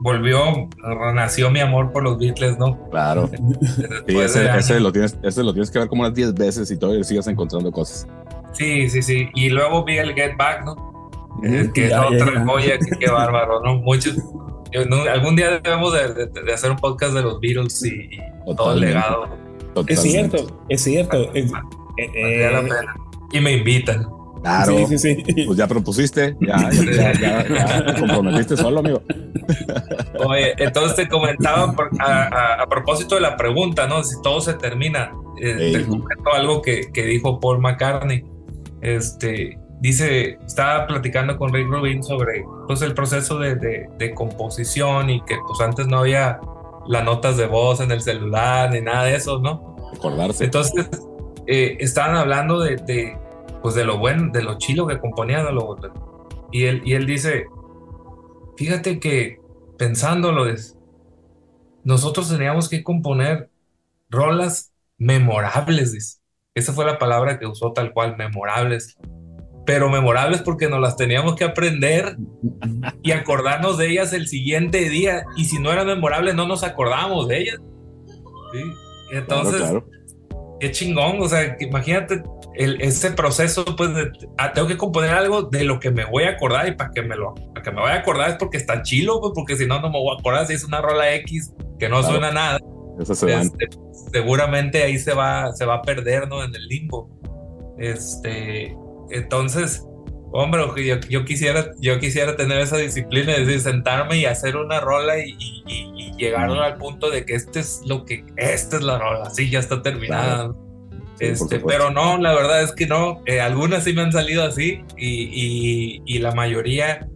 volvió, 0.00 0.68
renació 0.82 1.50
mi 1.50 1.60
amor 1.60 1.92
por 1.92 2.02
los 2.02 2.18
Beatles, 2.18 2.58
¿no? 2.58 2.78
claro 2.90 3.28
Sí, 4.08 4.16
ese, 4.18 4.80
lo 4.80 4.90
tienes, 4.92 5.16
ese 5.22 5.42
lo 5.42 5.52
tienes 5.52 5.70
que 5.70 5.78
ver 5.78 5.88
como 5.88 6.02
unas 6.02 6.14
10 6.14 6.34
veces 6.34 6.70
y 6.70 6.76
todavía 6.78 7.04
sigues 7.04 7.26
encontrando 7.28 7.70
cosas. 7.70 8.06
Sí, 8.52 8.88
sí, 8.88 9.02
sí. 9.02 9.28
Y 9.34 9.50
luego 9.50 9.84
vi 9.84 9.98
el 9.98 10.14
Get 10.14 10.36
Back, 10.36 10.64
¿no? 10.64 11.10
Eh, 11.44 11.70
que 11.74 11.88
Ya, 11.88 12.00
es 12.06 12.22
otra 12.22 12.34
ya. 12.34 12.44
joya, 12.46 12.78
que 12.78 12.98
qué 12.98 13.10
bárbaro, 13.10 13.60
¿no? 13.62 13.76
Muchos. 13.76 14.16
yo 14.72 14.84
no- 14.86 15.02
algún 15.10 15.36
día 15.36 15.60
debemos 15.60 15.92
de, 15.92 16.14
de- 16.14 16.42
de 16.42 16.52
hacer 16.52 16.70
un 16.70 16.78
podcast 16.78 17.12
de 17.14 17.22
los 17.22 17.38
Beatles 17.40 17.84
y, 17.84 17.90
y 18.48 18.56
todo 18.56 18.72
el 18.74 18.80
Totalmente. 19.84 20.36
Es 20.36 20.42
cierto, 20.42 20.60
es 20.68 20.82
cierto. 20.82 21.34
Es- 21.34 21.52
eh, 21.98 22.10
Valdría 22.22 22.50
la 22.50 22.58
eh, 22.60 22.62
pena. 22.62 22.94
Y 23.32 23.40
me 23.40 23.52
invitan. 23.52 24.06
Claro. 24.42 24.76
Sí, 24.86 24.98
sí, 24.98 25.16
sí. 25.24 25.44
Pues 25.46 25.58
ya 25.58 25.66
propusiste, 25.66 26.36
ya, 26.40 26.70
ya, 26.70 27.12
ya, 27.12 27.12
ya- 27.18 27.48
ya 27.48 27.86
te 27.86 28.00
comprometiste 28.00 28.56
solo, 28.56 28.80
amigo. 28.80 29.02
Oye, 30.26 30.54
entonces 30.58 30.96
te 30.96 31.08
comentaba 31.08 31.72
por- 31.72 31.90
a, 32.00 32.22
a- 32.58 32.62
a 32.62 32.66
propósito 32.68 33.14
de 33.16 33.20
la 33.22 33.36
pregunta, 33.36 33.86
¿no? 33.86 34.02
Si 34.04 34.20
todo 34.22 34.40
se 34.40 34.54
termina, 34.54 35.12
eh, 35.40 35.72
te 35.74 35.84
comento 35.84 36.32
algo 36.32 36.62
que, 36.62 36.92
que 36.92 37.04
dijo 37.04 37.40
Paul 37.40 37.58
McCartney. 37.60 38.24
Este, 38.82 39.58
dice, 39.80 40.38
estaba 40.46 40.86
platicando 40.86 41.36
con 41.38 41.52
Rick 41.52 41.66
Rubin 41.68 42.02
sobre 42.02 42.44
pues, 42.66 42.82
el 42.82 42.94
proceso 42.94 43.38
de, 43.38 43.56
de- 43.56 43.88
de 43.98 44.14
composición 44.14 45.10
y 45.10 45.20
que 45.24 45.36
pues 45.46 45.60
antes 45.60 45.86
no 45.86 45.98
había 45.98 46.38
las 46.88 47.04
notas 47.04 47.36
de 47.36 47.46
voz 47.46 47.80
en 47.80 47.90
el 47.90 48.00
celular 48.00 48.70
ni 48.72 48.80
nada 48.80 49.04
de 49.04 49.16
eso, 49.16 49.38
¿no? 49.38 49.76
Acordarse. 49.94 50.44
Entonces, 50.44 50.88
eh, 51.46 51.76
estaban 51.80 52.16
hablando 52.16 52.60
de, 52.60 52.76
de, 52.76 53.18
pues 53.62 53.74
de 53.74 53.84
lo 53.84 53.98
bueno, 53.98 54.30
de 54.32 54.42
lo 54.42 54.58
chilo 54.58 54.86
que 54.86 54.98
componía, 54.98 55.44
de 55.44 55.52
lo, 55.52 55.76
Y 56.52 56.64
él, 56.64 56.82
y 56.84 56.94
él 56.94 57.06
dice, 57.06 57.46
fíjate 58.56 58.98
que 59.00 59.40
pensándolo, 59.78 60.46
es, 60.46 60.76
nosotros 61.84 62.28
teníamos 62.28 62.68
que 62.68 62.82
componer 62.82 63.50
rolas 64.10 64.72
memorables, 64.98 65.92
dice. 65.92 66.18
Esa 66.54 66.72
fue 66.72 66.86
la 66.86 66.98
palabra 66.98 67.38
que 67.38 67.46
usó 67.46 67.72
tal 67.72 67.92
cual, 67.92 68.16
memorables. 68.16 68.96
Pero 69.66 69.90
memorables 69.90 70.40
porque 70.42 70.68
nos 70.68 70.80
las 70.80 70.96
teníamos 70.96 71.34
que 71.34 71.44
aprender 71.44 72.16
y 73.02 73.10
acordarnos 73.12 73.76
de 73.76 73.88
ellas 73.90 74.12
el 74.12 74.28
siguiente 74.28 74.88
día. 74.88 75.24
Y 75.36 75.44
si 75.46 75.58
no 75.58 75.72
eran 75.72 75.86
memorables, 75.88 76.34
no 76.34 76.46
nos 76.46 76.62
acordábamos 76.62 77.28
de 77.28 77.40
ellas. 77.42 77.56
¿sí? 78.52 78.60
Entonces, 79.12 79.56
Claro, 79.56 79.84
claro. 79.84 80.58
qué 80.60 80.70
chingón. 80.70 81.20
O 81.20 81.28
sea, 81.28 81.56
imagínate 81.60 82.22
el, 82.54 82.80
ese 82.80 83.10
proceso, 83.10 83.64
pues, 83.76 83.92
de, 83.94 84.10
ah, 84.38 84.52
tengo 84.52 84.68
que 84.68 84.76
componer 84.76 85.10
algo 85.10 85.42
de 85.42 85.64
lo 85.64 85.78
que 85.80 85.90
me 85.90 86.04
voy 86.04 86.24
a 86.24 86.30
acordar 86.30 86.68
y 86.68 86.72
para 86.72 86.90
que 86.90 87.02
me 87.02 87.16
lo 87.16 87.34
para 87.52 87.62
que 87.62 87.70
me 87.72 87.80
vaya 87.82 87.96
a 87.96 87.98
acordar 87.98 88.30
es 88.30 88.36
porque 88.36 88.56
está 88.56 88.82
chilo, 88.82 89.20
pues, 89.20 89.32
porque 89.34 89.56
si 89.56 89.66
no, 89.66 89.80
no 89.80 89.90
me 89.90 89.98
voy 89.98 90.14
a 90.16 90.20
acordar 90.20 90.46
si 90.46 90.54
es 90.54 90.64
una 90.64 90.80
rola 90.80 91.12
X 91.16 91.52
que 91.78 91.88
no 91.88 91.98
Claro. 91.98 92.12
suena 92.12 92.28
a 92.28 92.32
nada 92.32 92.58
Esas 93.00 93.18
se 93.18 93.34
este, 93.34 93.68
seguramente 94.12 94.82
ahí 94.82 94.96
se 94.98 95.12
va, 95.12 95.52
se 95.52 95.66
va 95.66 95.74
a 95.74 95.82
perder, 95.82 96.28
¿no? 96.28 96.42
En 96.42 96.54
el 96.54 96.66
limbo. 96.68 97.10
Este, 97.78 98.74
entonces, 99.10 99.84
hombre, 100.32 100.62
yo, 100.84 100.96
yo 101.08 101.24
quisiera, 101.24 101.70
yo 101.80 101.98
quisiera 101.98 102.36
tener 102.36 102.58
esa 102.60 102.76
disciplina, 102.76 103.32
es 103.32 103.46
decir, 103.46 103.60
sentarme 103.60 104.18
y 104.18 104.24
hacer 104.26 104.56
una 104.56 104.80
rola 104.80 105.18
y, 105.18 105.30
y- 105.38 105.62
y- 105.66 105.92
y 105.96 106.12
llegar 106.16 106.50
al 106.50 106.76
punto 106.76 107.10
de 107.10 107.24
que 107.24 107.34
este 107.34 107.60
es 107.60 107.80
lo 107.86 108.04
que, 108.04 108.24
esta 108.36 108.76
es 108.76 108.82
la 108.82 108.98
rola, 108.98 109.30
sí, 109.30 109.50
ya 109.50 109.58
está 109.58 109.82
terminada. 109.82 110.52
Sí, 111.18 111.24
Este, 111.26 111.60
pero 111.60 111.90
no, 111.90 112.18
la 112.18 112.34
verdad 112.34 112.62
es 112.62 112.72
que 112.72 112.86
no. 112.86 113.22
Eh, 113.24 113.40
algunas 113.40 113.84
sí 113.84 113.94
me 113.94 114.02
han 114.02 114.12
salido 114.12 114.44
así 114.44 114.82
y, 114.98 115.08
y- 115.32 116.02
y 116.04 116.18
la 116.18 116.32
mayoría 116.32 117.08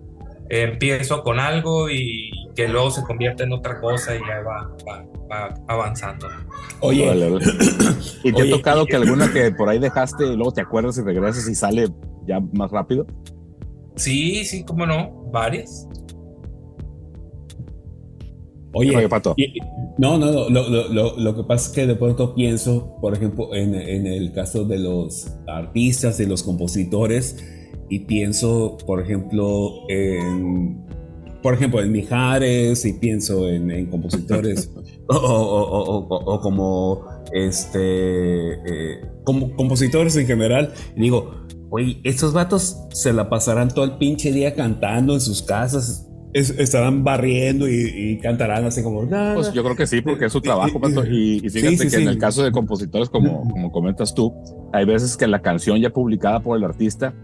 empiezo 0.51 1.23
con 1.23 1.39
algo 1.39 1.89
y 1.89 2.31
que 2.57 2.67
luego 2.69 2.91
se 2.91 3.03
convierte 3.05 3.45
en 3.45 3.53
otra 3.53 3.81
cosa 3.81 4.15
y 4.17 4.19
ya 4.19 4.41
va, 4.43 4.69
va- 4.87 5.07
va 5.31 5.55
avanzando. 5.69 6.27
Oye. 6.81 7.07
¿Y 8.25 8.33
te 8.33 8.43
Oye, 8.43 8.53
ha 8.53 8.57
tocado 8.57 8.85
que 8.85 8.97
alguna 8.97 9.33
que 9.33 9.53
por 9.53 9.69
ahí 9.69 9.79
dejaste 9.79 10.25
y 10.27 10.35
luego 10.37 10.53
te 10.53 10.61
acuerdas 10.61 10.99
y 10.99 11.03
regresas 11.03 11.49
y 11.49 11.55
sale 11.55 11.89
ya 12.27 12.41
más 12.53 12.71
rápido? 12.73 13.07
Sí, 13.97 14.45
sí, 14.45 14.65
cómo 14.65 14.87
no, 14.87 15.11
varias. 15.33 15.87
oye, 18.73 18.97
Oye, 18.97 19.09
Pato. 19.09 19.35
y- 19.37 19.59
no, 19.99 20.17
no, 20.19 20.31
no, 20.33 20.49
lo, 20.49 20.69
lo- 20.69 20.89
lo- 20.89 21.17
lo 21.19 21.37
que 21.37 21.43
pasa 21.45 21.69
es 21.69 21.75
que 21.75 21.87
de 21.87 21.95
pronto 21.97 22.35
pienso, 22.35 22.97
por 23.01 23.15
ejemplo, 23.15 23.55
en, 23.55 23.75
en 23.75 24.07
el 24.07 24.33
caso 24.33 24.65
de 24.65 24.79
los 24.79 25.29
artistas, 25.47 26.19
de 26.19 26.27
los 26.27 26.43
compositores, 26.43 27.45
y 27.91 28.01
pienso, 28.01 28.79
por 28.87 29.03
ejemplo, 29.03 29.73
en, 29.89 30.81
por 31.43 31.55
ejemplo, 31.55 31.83
en 31.83 31.91
Mijares, 31.93 32.85
y 32.87 32.93
pienso 32.95 33.49
en, 33.49 33.71
en 33.71 33.87
compositores, 33.87 34.71
o, 35.09 35.15
o- 35.17 36.07
o- 36.35 36.41
como, 36.41 37.05
este, 37.33 38.53
eh, 38.53 39.01
como 39.25 39.55
compositores 39.57 40.17
en 40.17 40.27
general, 40.27 40.73
y 40.97 41.01
digo, 41.03 41.47
oye, 41.71 42.01
estos 42.05 42.33
vatos 42.33 42.77
se 42.93 43.13
la 43.13 43.29
pasarán 43.29 43.69
todo 43.69 43.85
el 43.85 43.93
pinche 43.99 44.33
día 44.33 44.55
cantando 44.55 45.15
en 45.15 45.21
sus 45.21 45.43
casas, 45.43 46.07
es- 46.33 46.51
estarán 46.59 47.03
barriendo 47.03 47.69
y, 47.69 47.75
y 47.93 48.19
cantarán 48.19 48.65
así 48.65 48.83
como... 48.85 49.03
"Na, 49.05 49.33
Pues 49.35 49.49
na". 49.49 49.53
yo 49.55 49.65
creo 49.65 49.75
que 49.75 49.87
sí, 49.89 50.01
porque 50.01 50.27
es 50.27 50.33
su 50.33 50.41
trabajo, 50.41 50.81
Pato. 50.81 51.05
Y, 51.05 51.41
y 51.45 51.51
fíjate 51.51 51.77
Sí, 51.77 51.89
sí, 51.91 51.97
que 51.97 52.03
en 52.03 52.09
el 52.09 52.19
caso 52.19 52.45
de 52.45 52.53
compositores, 52.53 53.09
como, 53.09 53.43
como 53.51 53.73
comentas 53.73 54.15
tú, 54.15 54.33
hay 54.73 54.85
veces 54.85 55.17
que 55.17 55.27
la 55.27 55.43
canción 55.43 55.81
ya 55.81 55.91
publicada 55.91 56.39
por 56.41 56.57
el 56.57 56.63
artista, 56.63 57.15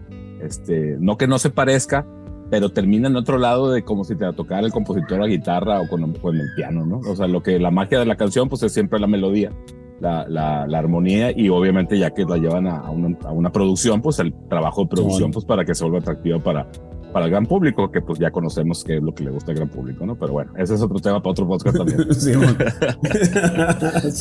este, 0.41 0.97
no 0.99 1.17
que 1.17 1.27
no 1.27 1.39
se 1.39 1.49
parezca, 1.49 2.05
pero 2.49 2.69
termina 2.69 3.07
en 3.07 3.15
otro 3.15 3.37
lado 3.37 3.71
de 3.71 3.83
como 3.83 4.03
si 4.03 4.15
te 4.15 4.31
tocara 4.33 4.65
el 4.65 4.71
compositor 4.71 5.21
a 5.21 5.27
guitarra 5.27 5.81
o 5.81 5.87
con, 5.87 6.13
con 6.13 6.35
el 6.39 6.47
piano, 6.55 6.85
¿no? 6.85 6.99
O 6.99 7.15
sea, 7.15 7.27
lo 7.27 7.43
que 7.43 7.59
la 7.59 7.71
magia 7.71 7.99
de 7.99 8.05
la 8.05 8.15
canción, 8.15 8.47
pues 8.49 8.63
es 8.63 8.73
siempre 8.73 8.99
la 8.99 9.07
melodía, 9.07 9.51
la, 9.99 10.25
la, 10.27 10.67
la 10.67 10.79
armonía 10.79 11.31
y 11.35 11.49
obviamente 11.49 11.97
ya 11.97 12.11
que 12.11 12.23
la 12.23 12.37
llevan 12.37 12.67
a, 12.67 12.77
a 12.77 12.89
una, 12.89 13.17
a 13.25 13.31
una 13.31 13.51
producción, 13.51 14.01
pues 14.01 14.19
el 14.19 14.33
trabajo 14.47 14.83
de 14.83 14.89
producción, 14.89 15.31
pues 15.31 15.45
para 15.45 15.65
que 15.65 15.75
se 15.75 15.83
vuelva 15.83 15.99
atractivo 15.99 16.39
para, 16.39 16.67
para 17.13 17.25
el 17.25 17.31
gran 17.31 17.45
público, 17.45 17.91
que 17.91 18.01
pues 18.01 18.19
ya 18.19 18.31
conocemos 18.31 18.83
que 18.83 18.97
es 18.97 19.01
lo 19.03 19.13
que 19.13 19.23
le 19.23 19.31
gusta 19.31 19.51
al 19.51 19.57
gran 19.57 19.69
público, 19.69 20.05
¿no? 20.05 20.15
Pero 20.17 20.33
bueno, 20.33 20.51
ese 20.57 20.75
es 20.75 20.81
otro 20.81 20.99
tema 20.99 21.19
para 21.21 21.31
otro 21.31 21.47
podcast 21.47 21.77
también. 21.77 22.13
Simón. 22.13 22.57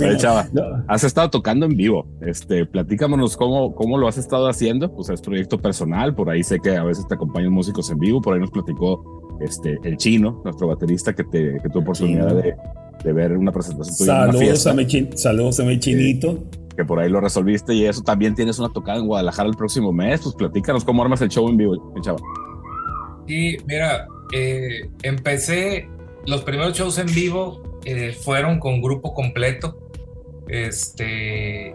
Oye, 0.00 0.16
chava. 0.18 0.46
No. 0.52 0.62
Has 0.88 1.04
estado 1.04 1.30
tocando 1.30 1.66
en 1.66 1.76
vivo. 1.76 2.06
Este, 2.20 2.64
platícanos 2.66 3.36
cómo, 3.36 3.74
cómo 3.74 3.98
lo 3.98 4.08
has 4.08 4.18
estado 4.18 4.48
haciendo. 4.48 4.92
Pues 4.94 5.08
es 5.10 5.20
proyecto 5.20 5.58
personal. 5.58 6.14
Por 6.14 6.30
ahí 6.30 6.42
sé 6.42 6.60
que 6.60 6.76
a 6.76 6.84
veces 6.84 7.06
te 7.08 7.14
acompañan 7.14 7.52
músicos 7.52 7.90
en 7.90 7.98
vivo. 7.98 8.20
Por 8.20 8.34
ahí 8.34 8.40
nos 8.40 8.50
platicó 8.50 9.38
este, 9.40 9.78
el 9.84 9.96
chino, 9.96 10.40
nuestro 10.44 10.68
baterista, 10.68 11.12
que, 11.14 11.24
te, 11.24 11.58
que 11.62 11.68
tuvo 11.68 11.82
oportunidad 11.82 12.34
de, 12.34 12.54
de 13.04 13.12
ver 13.12 13.36
una 13.36 13.52
presentación 13.52 13.96
tuya 13.96 14.12
en 14.12 14.16
una 14.18 14.26
Saludos 14.32 14.48
fiesta, 14.48 14.70
a, 14.70 14.74
mi 14.74 14.86
chin- 14.86 15.10
saludos 15.16 15.60
a 15.60 15.64
mi 15.64 15.78
chinito. 15.78 16.44
que 16.76 16.84
por 16.84 16.98
ahí 17.00 17.08
lo 17.10 17.20
resolviste 17.20 17.74
y 17.74 17.84
eso 17.84 18.02
también 18.02 18.34
tienes 18.34 18.58
una 18.58 18.68
tocada 18.70 18.98
en 18.98 19.06
Guadalajara 19.06 19.48
el 19.48 19.56
próximo 19.56 19.92
mes. 19.92 20.20
Pues 20.22 20.34
platícanos 20.34 20.84
cómo 20.84 21.02
armas 21.02 21.20
el 21.22 21.28
show 21.28 21.48
en 21.48 21.56
vivo, 21.56 21.92
chava. 22.00 22.18
Y 23.26 23.56
mira, 23.66 24.06
eh, 24.32 24.88
empecé, 25.02 25.88
los 26.26 26.42
primeros 26.42 26.76
shows 26.76 26.98
en 26.98 27.06
vivo 27.06 27.62
eh, 27.84 28.12
fueron 28.12 28.58
con 28.58 28.80
grupo 28.80 29.14
completo. 29.14 29.78
Este, 30.48 31.74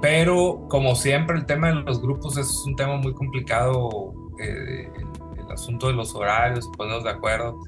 pero 0.00 0.66
como 0.68 0.94
siempre, 0.94 1.36
el 1.36 1.46
tema 1.46 1.68
de 1.68 1.74
los 1.74 2.00
grupos 2.00 2.36
es 2.36 2.48
un 2.66 2.76
tema 2.76 2.96
muy 2.96 3.12
complicado. 3.14 4.14
eh, 4.42 4.88
el, 4.96 5.44
el 5.46 5.52
asunto 5.52 5.88
de 5.88 5.92
los 5.94 6.14
horarios, 6.14 6.68
ponernos 6.76 7.04
de 7.04 7.10
acuerdo. 7.10 7.58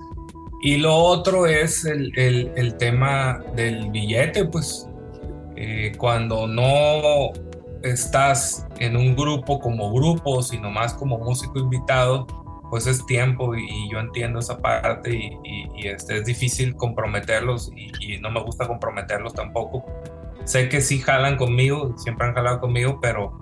Y 0.62 0.76
lo 0.76 0.94
otro 0.94 1.46
es 1.46 1.84
el, 1.84 2.16
el- 2.18 2.53
el 2.57 2.76
tema 2.76 3.40
del 3.57 3.90
billete, 3.90 4.44
pues 4.44 4.88
eh, 5.57 5.92
cuando 5.98 6.46
no 6.46 7.32
estás 7.82 8.66
en 8.78 8.96
un 8.96 9.16
grupo 9.16 9.59
como 9.59 9.92
grupo, 9.92 10.40
sino 10.42 10.70
más 10.70 10.94
como 10.94 11.18
músico 11.18 11.59
invitado, 11.59 12.26
pues 12.72 12.86
es 12.86 13.04
tiempo 13.04 13.54
y, 13.54 13.66
y 13.68 13.90
yo 13.90 13.98
entiendo 14.00 14.38
esa 14.38 14.56
parte 14.62 15.14
y, 15.14 15.26
y- 15.44 15.68
y, 15.76 15.88
este, 15.88 16.16
es 16.16 16.24
difícil 16.24 16.74
comprometerlos 16.74 17.70
y, 17.76 18.16
no 18.16 18.30
me 18.30 18.40
gusta 18.40 18.66
comprometerlos 18.66 19.34
tampoco. 19.34 19.84
Sé 20.44 20.70
que 20.70 20.80
sí 20.80 20.98
jalan 20.98 21.36
conmigo, 21.36 21.94
siempre 21.98 22.28
han 22.28 22.32
jalado 22.34 22.60
conmigo, 22.60 22.98
pero, 23.02 23.38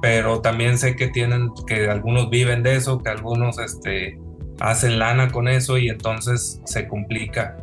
pero 0.00 0.42
también 0.42 0.78
sé 0.78 0.94
que 0.94 1.08
tienen, 1.08 1.50
que 1.66 1.90
algunos 1.90 2.30
viven 2.30 2.62
de 2.62 2.76
eso, 2.76 2.98
que 3.02 3.08
algunos 3.10 3.58
este, 3.58 4.16
hacen 4.60 5.00
lana 5.00 5.28
con 5.32 5.48
eso 5.48 5.76
y 5.76 5.88
entonces 5.88 6.60
se 6.64 6.86
complica. 6.86 7.56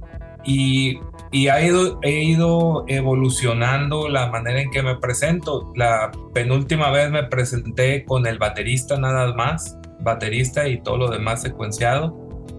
Y, 0.43 0.99
y 1.31 1.47
ha 1.47 1.61
ido, 1.65 1.97
he 2.01 2.23
ido 2.25 2.83
evolucionando 2.89 4.09
la 4.09 4.27
manera 4.27 4.59
en 4.59 4.69
que 4.69 4.83
me 4.83 4.97
presento. 4.97 5.71
La 5.77 6.11
penúltima 6.33 6.91
vez 6.91 7.09
me 7.09 7.23
presenté 7.23 8.03
con 8.03 8.27
el 8.27 8.37
baterista 8.37 8.97
nada 8.99 9.33
más, 9.33 9.77
baterista 10.05 10.65
y 10.69 10.81
todo 10.81 10.95
lo 10.97 11.09
demás 11.09 11.41
secuenciado. 11.41 12.13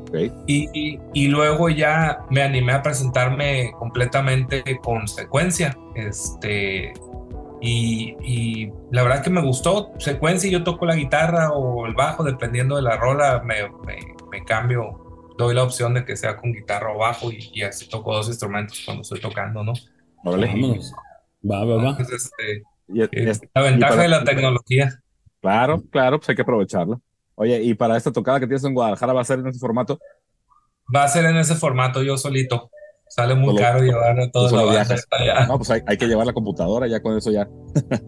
Ok. 0.09 0.17
Y, 0.47 0.69
y- 0.79 1.01
y 1.15 1.29
luego 1.29 1.71
ya 1.71 2.19
me 2.31 2.43
animé 2.43 2.73
a 2.75 2.83
presentarme 2.83 3.73
completamente 3.79 4.63
con 4.83 5.09
secuencia. 5.09 5.75
Este, 5.95 6.93
y, 7.63 8.15
y 8.23 8.73
la 8.91 9.03
verdad 9.03 9.23
que 9.25 9.31
me 9.31 9.41
gustó 9.43 9.93
secuencia 9.99 10.49
y 10.49 10.53
yo 10.53 10.63
toco 10.63 10.85
la 10.85 10.95
guitarra 10.95 11.51
o 11.53 11.87
el 11.87 11.95
bajo, 11.95 12.23
dependiendo 12.23 12.77
de 12.77 12.83
la 12.83 12.97
rola, 12.99 13.41
me, 13.45 13.63
me- 13.87 14.15
me 14.31 14.45
cambio, 14.45 15.33
doy 15.39 15.55
la 15.55 15.63
opción 15.63 15.95
de 15.95 16.05
que 16.05 16.17
sea 16.17 16.37
con 16.37 16.53
guitarra 16.53 16.93
o 16.93 16.99
bajo 16.99 17.33
y, 17.33 17.51
y 17.55 17.63
así 17.63 17.89
toco 17.89 18.15
dos 18.15 18.29
instrumentos 18.29 18.83
cuando 18.85 19.03
estoy 19.03 19.21
tocando, 19.21 19.65
¿no? 19.65 19.73
Órale. 20.25 20.49
Vámonos. 20.49 20.93
Va, 21.51 21.65
va, 21.65 21.77
va. 21.77 21.91
Entonces, 21.91 22.25
este, 22.39 22.63
Y- 22.89 23.01
y- 23.03 23.29
es 23.29 23.41
la 23.55 23.63
ventaja 23.63 23.93
para- 23.93 24.03
de 24.03 24.09
la 24.09 24.25
tecnología. 24.25 25.01
Claro, 25.41 25.83
claro, 25.91 26.19
pues 26.19 26.29
hay 26.29 26.37
que 26.37 26.43
aprovecharlo. 26.43 27.01
Oye, 27.37 27.63
y 27.63 27.75
para 27.75 27.97
esta 27.97 28.11
tocada 28.13 28.41
que 28.41 28.47
tienes 28.47 28.65
en 28.65 28.75
Guadalajara 28.75 29.13
va 29.13 29.21
a 29.21 29.25
ser 29.25 29.39
en 29.39 29.47
ese 29.47 29.59
formato. 29.61 29.99
Va 30.95 31.05
a 31.05 31.09
ser 31.09 31.25
en 31.27 31.37
ese 31.37 31.55
formato 31.55 32.03
yo 32.03 32.17
solito. 32.17 32.71
Sale 33.09 33.35
muy 33.37 33.51
Solo- 33.55 33.59
caro 33.61 33.81
llevar 33.85 34.19
a 34.19 34.31
toda 34.31 34.51
la 34.51 34.63
banda 34.65 34.81
hasta 34.95 35.17
allá. 35.17 35.47
No, 35.47 35.59
pues 35.59 35.71
hay, 35.71 35.81
hay 35.87 35.97
que 35.97 36.07
llevar 36.07 36.27
la 36.27 36.33
computadora, 36.33 36.89
ya 36.89 37.01
con 37.01 37.17
eso 37.17 37.31
ya. 37.31 37.49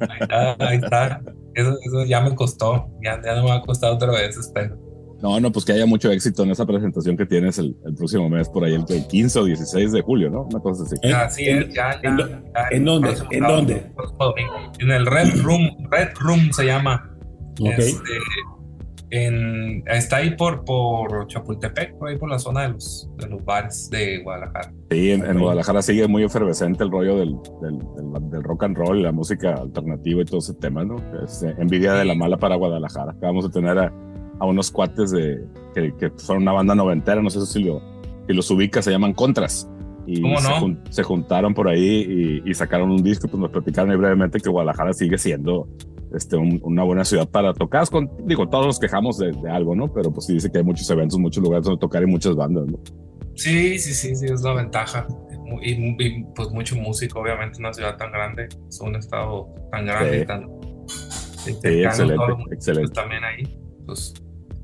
Ahí 0.08 0.18
está, 0.20 0.56
ahí 0.68 0.76
está. 0.76 1.20
Eso, 1.54 1.76
eso 1.84 2.04
ya 2.04 2.20
me 2.20 2.34
costó. 2.34 2.88
Ya, 3.04 3.20
ya 3.24 3.36
no 3.36 3.44
me 3.44 3.50
va 3.50 3.56
a 3.56 3.62
costar 3.62 3.92
otra 3.92 4.10
vez, 4.10 4.36
espero. 4.36 4.76
No, 5.22 5.38
no, 5.40 5.50
pues 5.50 5.64
que 5.64 5.72
haya 5.72 5.84
mucho 5.86 6.10
éxito 6.12 6.44
en 6.44 6.50
esa 6.52 6.64
presentación 6.64 7.16
que 7.16 7.26
tienes 7.26 7.58
el, 7.58 7.76
el 7.84 7.94
próximo 7.94 8.28
mes, 8.28 8.48
por 8.48 8.64
ahí 8.64 8.74
el, 8.74 8.84
el 8.88 9.06
15 9.08 9.38
o 9.40 9.44
16 9.44 9.90
de 9.92 10.00
julio, 10.00 10.30
¿no? 10.30 10.42
Una 10.42 10.60
cosa 10.60 10.84
así. 10.84 10.94
¿En- 11.02 11.14
Así 11.14 11.48
es, 11.48 11.74
ya, 11.74 12.00
ya, 12.02 12.08
en- 12.10 12.18
ya, 12.18 12.68
en 12.70 12.84
dónde? 12.84 13.14
¿En 13.30 13.42
dónde? 13.44 13.92
En 14.78 14.90
el 14.92 15.06
Red 15.06 15.42
Room, 15.42 15.68
Red 15.90 16.08
Room 16.20 16.52
se 16.52 16.64
llama. 16.66 17.10
Ok. 17.60 17.78
Este, 17.78 18.02
en, 19.10 19.82
está 19.86 20.16
ahí 20.16 20.34
por, 20.36 20.64
por 20.64 21.26
Chapultepec, 21.28 21.96
por 21.96 22.08
ahí 22.08 22.18
por 22.18 22.28
la 22.30 22.38
zona 22.38 22.62
de 22.62 22.68
los, 22.70 23.08
de 23.16 23.28
los 23.28 23.44
bares 23.44 23.88
de 23.90 24.18
Guadalajara. 24.22 24.72
Sí, 24.90 25.12
en, 25.12 25.24
en. 25.24 25.38
Guadalajara 25.38 25.82
sigue 25.82 26.06
muy 26.08 26.24
efervescente 26.24 26.84
el 26.84 26.90
rollo 26.90 27.16
del, 27.18 27.36
del, 27.62 27.78
del- 27.78 28.30
del 28.30 28.42
rock 28.42 28.64
and 28.64 28.76
roll, 28.76 29.02
la 29.02 29.12
música 29.12 29.54
alternativa 29.54 30.20
y 30.22 30.24
todo 30.24 30.38
ese 30.38 30.54
tema, 30.54 30.84
¿no? 30.84 30.96
Es 31.24 31.42
eh, 31.42 31.54
envidia 31.58 31.94
de 31.94 32.04
la 32.04 32.14
mala 32.14 32.36
para 32.36 32.56
Guadalajara. 32.56 33.12
Acabamos 33.12 33.44
de 33.44 33.50
tener 33.50 33.78
a, 33.78 33.92
a 34.40 34.46
unos 34.46 34.70
cuates 34.70 35.10
de, 35.10 35.42
que, 35.74 35.94
que 35.96 36.10
fueron 36.10 36.42
una 36.42 36.52
banda 36.52 36.74
noventera, 36.74 37.22
no 37.22 37.30
sé 37.30 37.40
si, 37.46 37.64
lo, 37.64 37.80
si 38.26 38.34
los 38.34 38.50
ubicas, 38.50 38.84
se 38.84 38.90
llaman 38.90 39.14
Contras. 39.14 39.70
Y 40.06 40.22
¿Cómo 40.22 40.38
se, 40.40 40.48
no? 40.48 40.56
jun- 40.60 40.80
se 40.90 41.02
juntaron 41.02 41.52
por 41.54 41.68
ahí 41.68 42.40
y, 42.44 42.50
y 42.50 42.54
sacaron 42.54 42.90
un 42.90 43.02
disco, 43.02 43.28
pues 43.28 43.40
nos 43.40 43.50
platicaron 43.50 43.90
ahí 43.90 43.96
brevemente 43.98 44.40
que 44.40 44.48
Guadalajara 44.48 44.92
sigue 44.94 45.18
siendo 45.18 45.68
este, 46.14 46.36
un- 46.36 46.60
una 46.62 46.82
buena 46.84 47.04
ciudad 47.04 47.28
para 47.28 47.52
tocar. 47.54 47.88
Con, 47.90 48.10
digo, 48.26 48.48
todos 48.48 48.66
nos 48.66 48.78
quejamos 48.78 49.18
de, 49.18 49.32
de 49.32 49.50
algo, 49.50 49.74
¿no? 49.76 49.92
Pero 49.92 50.12
pues 50.12 50.26
sí 50.26 50.34
dice 50.34 50.50
que 50.50 50.58
hay 50.58 50.64
muchos 50.64 50.88
eventos, 50.90 51.18
muchos 51.18 51.42
lugares 51.42 51.64
donde 51.64 51.80
tocar 51.80 52.02
y 52.02 52.06
muchas 52.06 52.34
bandas, 52.36 52.66
¿no? 52.66 52.78
Sí, 53.34 53.78
sí, 53.78 53.94
sí, 53.94 54.16
sí, 54.16 54.26
es 54.26 54.42
la 54.42 54.54
ventaja. 54.54 55.06
Y, 55.62 55.72
y, 56.04 56.24
pues 56.34 56.50
mucho 56.50 56.76
músico, 56.76 57.20
obviamente, 57.20 57.58
una 57.60 57.72
ciudad 57.72 57.96
tan 57.96 58.12
grande, 58.12 58.48
es 58.68 58.80
un 58.80 58.94
estado 58.96 59.48
tan 59.70 59.86
grande 59.86 60.16
Sí. 60.16 60.22
y 60.22 60.26
tan 60.26 60.48
Sí, 61.38 61.82
excelente, 61.82 62.16
mundo, 62.34 62.44
excelente. 62.52 62.90
pues, 62.92 62.92
también 62.92 63.24
ahí, 63.24 63.58
pues 63.86 64.12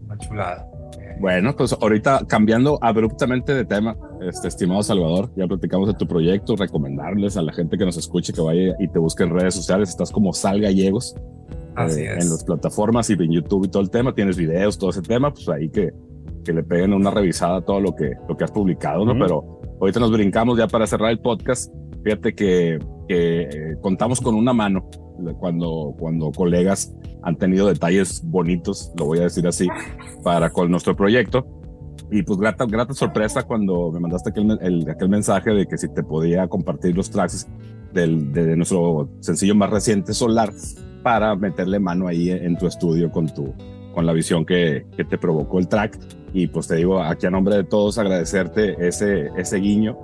una 0.05 0.19
chulada. 0.19 0.67
Eh, 1.15 1.21
Bueno, 1.21 1.55
pues 1.57 1.73
ahorita 1.81 2.25
cambiando 2.27 2.79
abruptamente 2.81 3.55
de 3.55 3.65
tema, 3.65 3.97
este 4.21 4.49
estimado 4.49 4.83
Salvador, 4.83 5.31
ya 5.37 5.47
platicamos 5.47 5.89
de 5.89 5.95
tu 5.95 6.07
proyecto, 6.07 6.57
recomendarles 6.57 7.37
a 7.37 7.43
la 7.43 7.53
gente 7.53 7.77
que 7.79 7.85
nos 7.85 7.97
escuche 7.97 8.33
que 8.33 8.41
vaya 8.41 8.75
y 8.79 8.89
te 8.89 8.99
busque 8.99 9.23
en 9.25 9.31
redes 9.31 9.55
sociales, 9.55 9.89
estás 9.91 10.11
como 10.11 10.33
Sal 10.33 10.61
Gallegos 10.61 11.15
Así 11.77 12.01
eh, 12.01 12.15
es. 12.17 12.25
en 12.25 12.31
las 12.31 12.45
plataformas 12.45 13.11
y 13.11 13.15
en 13.15 13.33
YouTube 13.33 13.67
y 13.67 13.69
todo 13.69 13.83
el 13.83 13.91
tema, 13.91 14.15
tienes 14.15 14.37
videos, 14.37 14.79
todo 14.79 14.91
ese 14.91 15.03
tema, 15.03 15.33
pues 15.33 15.49
ahí 15.49 15.69
que, 15.69 15.93
que 16.45 16.53
le 16.53 16.63
peguen 16.63 16.93
una 16.93 17.11
revisada 17.11 17.59
a 17.59 17.61
todo 17.63 17.81
lo 17.81 17.95
que, 17.95 18.13
lo 18.29 18.37
que 18.37 18.45
has 18.45 18.51
publicado, 18.51 19.05
¿no? 19.05 19.13
Ujú. 19.13 19.21
Pero 19.21 19.61
ahorita 19.81 20.01
nos 20.01 20.13
brincamos 20.13 20.59
ya 20.59 20.67
para 20.69 20.87
cerrar 20.87 21.11
el 21.11 21.21
podcast, 21.21 21.73
fíjate 22.03 22.35
que, 22.35 22.79
que 23.09 23.43
eh, 23.43 23.77
contamos 23.81 24.21
con 24.21 24.35
una 24.35 24.53
mano 24.53 24.89
cuando, 25.39 25.95
cuando 25.99 26.31
colegas 26.33 26.95
han 27.23 27.37
tenido 27.37 27.67
detalles 27.69 28.23
bonitos, 28.25 28.93
lo 28.99 29.07
voy 29.07 29.19
a 29.19 29.23
decir 29.23 29.47
así, 29.47 29.67
para 30.23 30.51
con 30.51 30.71
nuestro 30.71 30.95
proyecto. 30.95 31.47
Y 32.11 32.23
pues 32.23 32.39
grata, 32.39 32.67
grata 32.67 32.93
sorpresa 32.95 33.43
cuando 33.45 33.91
me 33.91 33.99
mandaste 34.01 34.31
aquel, 34.31 34.59
el- 34.61 34.89
aquel 34.91 35.09
mensaje 35.09 35.51
de 35.51 35.67
que 35.67 35.79
si 35.79 35.89
te 35.89 36.03
podía 36.03 36.47
compartir 36.49 36.95
los 36.95 37.11
tracks 37.11 37.49
del, 37.93 38.33
de 38.33 38.57
nuestro 38.57 39.09
sencillo 39.21 39.55
más 39.55 39.71
reciente, 39.71 40.13
Solar, 40.13 40.51
para 41.03 41.35
meterle 41.35 41.79
mano 41.81 42.07
ahí 42.07 42.31
en 42.31 42.57
tu 42.59 42.67
estudio 42.67 43.11
con, 43.11 43.27
tu, 43.27 43.55
con 43.95 44.05
la 44.07 44.13
visión 44.13 44.45
que, 44.45 44.87
que 44.97 45.05
te 45.05 45.17
provocó 45.19 45.59
el 45.59 45.69
track. 45.69 45.99
Y 46.35 46.49
pues 46.49 46.67
te 46.69 46.77
digo, 46.77 47.01
aquí 47.03 47.27
a 47.27 47.31
nombre 47.31 47.57
de 47.57 47.65
todos, 47.65 47.97
agradecerte 47.99 48.77
ese, 48.87 49.31
ese 49.37 49.57
guiño. 49.59 49.97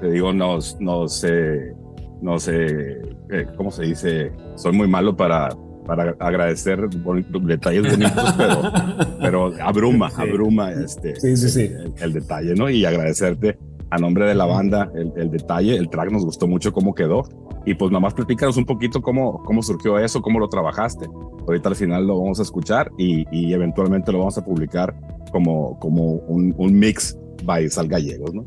Te 0.00 0.10
digo, 0.10 0.32
nos, 0.32 0.78
nos, 0.80 1.24
eh, 1.24 1.72
nos 2.20 2.48
eh, 2.48 3.00
eh, 3.30 3.46
¿cómo 3.56 3.70
se 3.70 3.84
dice? 3.84 4.32
Soy 4.56 4.72
muy 4.72 4.88
malo 4.88 5.16
para, 5.16 5.48
para 5.86 6.14
agradecer 6.20 6.88
detalles 6.88 7.90
bonitos, 7.90 8.34
pero, 8.36 8.62
pero 9.20 9.52
abruma, 9.62 10.10
Sí. 10.10 10.22
abruma 10.22 10.72
este, 10.72 11.16
Sí, 11.20 11.36
sí, 11.36 11.48
sí. 11.48 11.60
El, 11.62 11.92
el 12.00 12.12
detalle, 12.12 12.54
¿no? 12.54 12.68
Y 12.70 12.84
agradecerte 12.84 13.58
a 13.90 13.98
nombre 13.98 14.26
de 14.26 14.34
la 14.34 14.46
banda 14.46 14.90
el, 14.96 15.12
el 15.16 15.30
detalle, 15.30 15.76
el 15.76 15.88
track 15.88 16.10
nos 16.10 16.24
gustó 16.24 16.46
mucho 16.48 16.72
cómo 16.72 16.94
quedó. 16.94 17.22
Y 17.64 17.74
pues 17.74 17.90
nomás 17.90 18.14
platícanos 18.14 18.56
un 18.56 18.64
poquito 18.64 19.02
cómo, 19.02 19.42
cómo 19.42 19.60
surgió 19.60 19.98
eso, 19.98 20.22
cómo 20.22 20.38
lo 20.38 20.48
trabajaste. 20.48 21.06
Ahorita 21.48 21.68
al 21.68 21.74
final 21.76 22.06
lo 22.06 22.18
vamos 22.20 22.38
a 22.38 22.42
escuchar 22.42 22.90
y, 22.96 23.24
y 23.36 23.52
eventualmente 23.52 24.12
lo 24.12 24.18
vamos 24.20 24.38
a 24.38 24.44
publicar 24.44 24.94
como, 25.32 25.76
como 25.80 26.02
un, 26.28 26.54
un 26.58 26.78
mix 26.78 27.18
by 27.44 27.68
Sal 27.68 27.88
Gallegos, 27.88 28.32
¿no? 28.34 28.44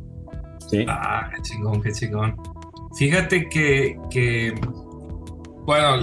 Sí. 0.70 0.86
Ah, 0.88 1.30
qué 1.36 1.42
chingón, 1.42 1.82
qué 1.82 1.92
chingón. 1.92 2.36
Fíjate 2.98 3.48
que, 3.50 4.54
bueno, 5.66 5.98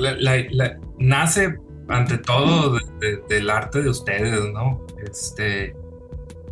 nace 0.98 1.56
ante 1.88 2.18
todo 2.18 2.74
de- 2.74 2.84
de- 3.00 3.22
del 3.28 3.50
arte 3.50 3.82
de 3.82 3.90
ustedes, 3.90 4.40
¿no? 4.52 4.80
Este, 5.04 5.74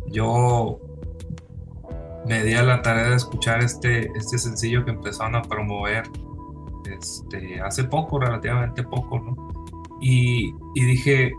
yo 0.07 0.79
me 2.25 2.43
di 2.43 2.53
a 2.53 2.63
la 2.63 2.81
tarea 2.81 3.09
de 3.09 3.15
escuchar 3.15 3.63
este, 3.63 4.09
este 4.15 4.37
sencillo 4.37 4.83
que 4.83 4.91
empezaron 4.91 5.35
a 5.35 5.41
promover 5.41 6.03
este, 6.97 7.59
hace 7.61 7.83
poco, 7.85 8.19
relativamente 8.19 8.83
poco, 8.83 9.19
¿no? 9.19 9.35
Y, 10.01 10.53
dije, 10.75 11.31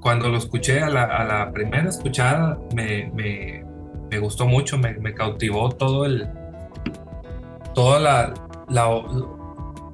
cuando 0.00 0.28
lo 0.28 0.38
escuché 0.38 0.80
a 0.80 0.88
la, 0.88 1.04
a 1.04 1.24
la 1.24 1.52
primera 1.52 1.88
escuchada, 1.88 2.58
me, 2.74 3.10
me, 3.14 3.64
gustó 4.18 4.46
mucho, 4.46 4.78
me 4.78 5.12
cautivó 5.12 5.70
todo 5.70 6.06
el, 6.06 6.28
toda 7.74 8.00
la, 8.00 8.34
la, 8.68 9.02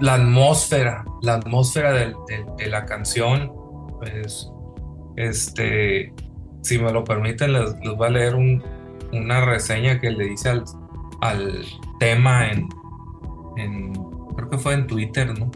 la 0.00 0.14
atmósfera, 0.14 1.04
la 1.22 1.34
atmósfera 1.34 1.92
de, 1.92 2.14
la 2.68 2.84
canción. 2.86 3.52
Pues, 3.98 4.50
este, 5.16 6.12
si 6.62 6.78
me 6.78 6.92
lo 6.92 7.04
permiten, 7.04 7.52
les, 7.52 7.74
les 7.82 7.94
voy 7.96 8.06
a 8.06 8.10
leer 8.10 8.34
un- 8.34 8.62
una 9.12 9.44
reseña 9.44 9.98
que 10.00 10.10
le 10.10 10.32
hice 10.32 10.50
al, 10.50 10.64
al 11.20 11.64
tema 11.98 12.50
en, 12.50 12.68
en, 13.56 13.92
creo 14.36 14.48
que 14.50 14.58
fue 14.58 14.74
en 14.74 14.86
Twitter, 14.86 15.36
¿no? 15.38 15.50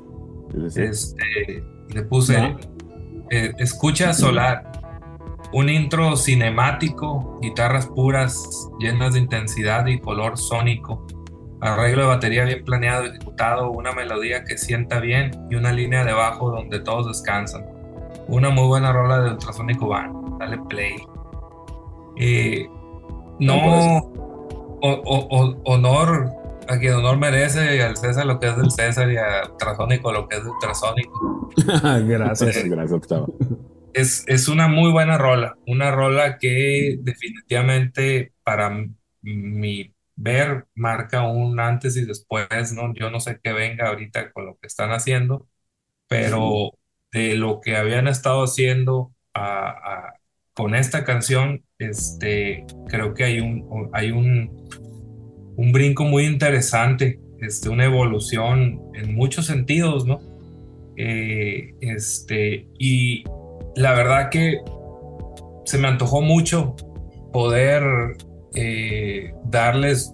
Este, 0.83 1.63
le 1.89 2.03
puse, 2.03 2.57
eh, 3.31 3.53
escucha 3.59 4.13
Solar, 4.13 4.73
un 5.53 5.69
intro 5.69 6.17
cinemático, 6.17 7.39
guitarras 7.41 7.87
puras, 7.87 8.69
llenas 8.81 9.15
de 9.15 9.21
intensidad 9.21 9.87
y 9.87 10.01
color 10.01 10.37
sónico, 10.37 11.07
arreglo 11.65 12.03
de 12.03 12.09
batería 12.09 12.45
bien 12.45 12.65
planeado 12.65 13.05
ejecutado, 13.07 13.71
una 13.71 13.93
melodía 13.93 14.45
que 14.45 14.59
sienta 14.59 15.01
bien 15.01 15.31
y 15.51 15.55
una 15.57 15.73
línea 15.73 16.05
de 16.05 16.13
bajo 16.13 16.51
donde 16.51 16.81
todos 16.81 17.07
descansan. 17.09 17.65
Una 18.29 18.51
muy 18.51 18.67
buena 18.67 18.93
rola 18.93 19.21
de 19.21 19.31
Ultrasonico 19.33 19.89
Band, 19.89 20.39
dale 20.39 20.59
play. 20.69 20.95
Eh, 22.17 22.67
no, 23.41 23.99
o- 23.99 24.81
o- 24.83 25.29
o- 25.31 25.63
honor 25.65 26.31
a 26.69 26.79
quien 26.79 26.95
honor 26.95 27.19
merece 27.19 27.83
al 27.83 27.97
César 27.97 28.25
lo 28.27 28.39
que 28.39 28.49
es 28.49 28.57
del 28.57 28.71
César 28.71 29.11
y 29.11 29.17
a 29.17 29.51
Ultrasónico 29.51 30.13
lo 30.13 30.29
que 30.29 30.37
es 30.37 30.45
de 30.45 30.51
Ultrasónico. 30.51 31.51
Gracias. 32.07 32.65
Gracias, 32.65 32.93
Octavo. 32.93 33.35
Es, 33.93 34.25
es 34.27 34.49
una 34.49 34.67
muy 34.69 34.91
buena 34.91 35.19
rola, 35.19 35.57
una 35.67 35.91
rola 35.91 36.39
que 36.39 36.97
definitivamente 37.01 38.33
para 38.43 38.71
mi 39.23 39.94
ver 40.17 40.67
marca 40.75 41.27
un 41.29 41.61
antes 41.61 41.97
y 41.97 42.05
después, 42.07 42.73
¿no? 42.75 42.95
Yo 42.95 43.11
no 43.11 43.21
sé 43.21 43.41
qué 43.43 43.53
venga 43.53 43.89
ahorita 43.89 44.33
con 44.33 44.47
lo 44.47 44.59
que 44.59 44.67
están 44.67 44.91
haciendo, 44.93 45.49
pero 46.09 46.73
de 47.13 47.37
lo 47.37 47.61
que 47.61 47.77
habían 47.77 48.09
estado 48.09 48.45
haciendo 48.45 49.15
a- 49.35 49.69
a- 49.71 50.15
con 50.55 50.75
esta 50.77 51.05
canción, 51.05 51.65
este, 51.79 52.65
creo 52.89 53.15
que 53.15 53.25
hay 53.25 53.41
un, 53.41 53.91
hay 53.95 54.11
un, 54.13 54.53
un 55.57 55.73
brinco 55.73 56.05
muy 56.05 56.27
interesante, 56.27 57.21
este, 57.41 57.69
una 57.69 57.85
evolución 57.85 58.83
en 58.95 59.15
muchos 59.15 59.47
sentidos, 59.47 60.07
¿no? 60.07 60.25
Eh, 60.97 61.75
este, 61.81 62.69
y 62.79 63.25
la 63.77 63.95
verdad 63.95 64.31
que 64.31 64.59
se 65.65 65.79
me 65.79 65.89
antojó 65.89 66.23
mucho 66.23 66.77
poder 67.33 67.83
eh, 68.55 69.33
darles, 69.47 70.13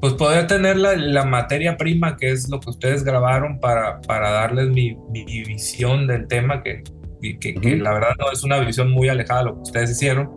pues 0.00 0.14
poder 0.14 0.46
tener 0.46 0.76
la, 0.76 0.96
la 0.96 1.24
materia 1.24 1.76
prima 1.76 2.16
que 2.16 2.30
es 2.30 2.48
lo 2.48 2.58
que 2.60 2.70
ustedes 2.70 3.04
grabaron 3.04 3.60
para, 3.60 4.00
para 4.02 4.30
darles 4.30 4.68
mi, 4.68 4.96
mi 5.10 5.24
visión 5.44 6.06
del 6.06 6.26
tema, 6.26 6.62
que, 6.62 6.82
que, 7.20 7.38
que 7.38 7.54
Ujú. 7.74 7.82
la 7.84 7.92
verdad 7.94 8.10
no 8.18 8.30
es 8.32 8.42
una 8.44 8.58
visión 8.58 8.90
muy 8.90 9.08
alejada 9.08 9.40
de 9.40 9.46
lo 9.46 9.54
que 9.56 9.62
ustedes 9.62 9.90
hicieron. 9.92 10.30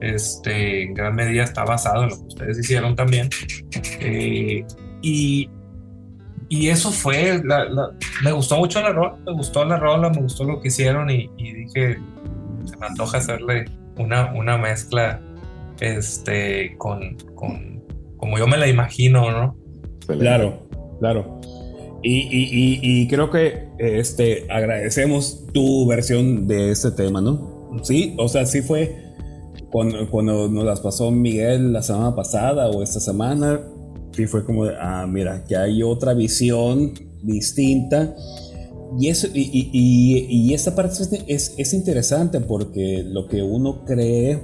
Este, 0.00 0.82
en 0.84 0.94
gran 0.94 1.16
medida 1.16 1.42
está 1.42 1.64
basado 1.64 2.04
en 2.04 2.10
lo 2.10 2.16
que 2.16 2.26
ustedes 2.28 2.58
hicieron 2.60 2.94
también. 2.94 3.28
Eh, 4.00 4.64
y, 5.02 5.50
y 6.48 6.68
eso 6.68 6.92
fue, 6.92 7.40
la- 7.44 7.64
la- 7.64 7.90
me 8.22 8.30
gustó 8.30 8.56
mucho 8.58 8.80
la 8.80 8.90
rola, 8.92 9.16
me 9.26 9.32
gustó 9.32 9.64
la 9.64 9.76
rola, 9.76 10.10
me 10.10 10.20
gustó 10.22 10.44
lo 10.44 10.60
que 10.60 10.68
hicieron 10.68 11.10
y, 11.10 11.28
y 11.36 11.52
dije, 11.52 11.98
se 12.64 12.76
me 12.76 12.86
antoja 12.86 13.18
hacerle 13.18 13.64
una, 13.96 14.32
una 14.32 14.56
mezcla 14.56 15.20
este, 15.80 16.76
con, 16.78 17.16
con, 17.34 17.82
como 18.16 18.38
yo 18.38 18.46
me 18.46 18.56
la 18.56 18.68
imagino, 18.68 19.30
¿no? 19.30 19.56
Claro, 20.06 20.66
claro. 21.00 21.40
Y, 22.02 22.12
y- 22.18 22.48
y- 22.50 22.80
y 23.02 23.08
creo 23.08 23.30
que 23.30 23.68
este, 23.78 24.46
agradecemos 24.50 25.46
tu 25.52 25.86
versión 25.86 26.46
de 26.46 26.70
este 26.70 26.90
tema, 26.92 27.20
¿no? 27.20 27.68
Sí, 27.82 28.14
o 28.18 28.28
sea, 28.28 28.46
sí 28.46 28.62
fue 28.62 28.96
cuando, 29.70 30.08
cuando 30.10 30.48
nos 30.48 30.64
las 30.64 30.80
pasó 30.80 31.10
Miguel 31.10 31.72
la 31.72 31.82
semana 31.82 32.14
pasada 32.14 32.68
o 32.70 32.82
esta 32.82 33.00
semana, 33.00 33.60
sí 34.12 34.26
fue 34.26 34.44
como, 34.44 34.64
de, 34.64 34.74
ah, 34.80 35.06
mira, 35.08 35.44
que 35.44 35.56
hay 35.56 35.82
otra 35.82 36.14
visión 36.14 36.94
distinta. 37.22 38.14
Y, 38.98 39.08
eso, 39.08 39.26
y, 39.34 39.40
y- 39.52 39.70
y- 39.72 40.26
y 40.50 40.54
esta 40.54 40.74
parte 40.74 41.02
es, 41.02 41.12
es- 41.26 41.54
es 41.58 41.74
interesante 41.74 42.40
porque 42.40 43.02
lo 43.06 43.26
que 43.26 43.42
uno 43.42 43.84
cree 43.84 44.40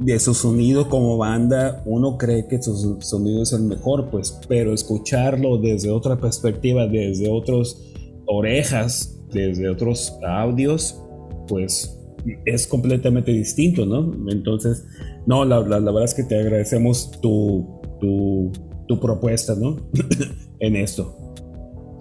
de 0.00 0.18
su 0.18 0.34
sonido 0.34 0.88
como 0.88 1.16
banda, 1.16 1.82
uno 1.86 2.18
cree 2.18 2.46
que 2.48 2.60
su 2.62 2.98
sonido 3.00 3.42
es 3.42 3.52
el 3.52 3.62
mejor, 3.62 4.10
pues, 4.10 4.38
pero 4.48 4.72
escucharlo 4.72 5.58
desde 5.58 5.90
otra 5.90 6.16
perspectiva, 6.16 6.86
desde 6.86 7.30
otras 7.30 7.80
orejas, 8.26 9.20
desde 9.32 9.68
otros 9.68 10.16
audios, 10.26 11.00
pues 11.48 11.98
es 12.46 12.66
completamente 12.66 13.30
distinto, 13.32 13.84
¿no? 13.86 14.12
Entonces, 14.30 14.84
no, 15.26 15.44
la, 15.44 15.60
la- 15.60 15.78
la 15.80 15.90
verdad 15.92 16.04
es 16.04 16.14
que 16.14 16.24
te 16.24 16.38
agradecemos 16.40 17.10
tu, 17.20 17.80
tu, 18.00 18.50
tu 18.88 18.98
propuesta, 18.98 19.54
¿no? 19.54 19.76
en 20.60 20.76
esto. 20.76 21.16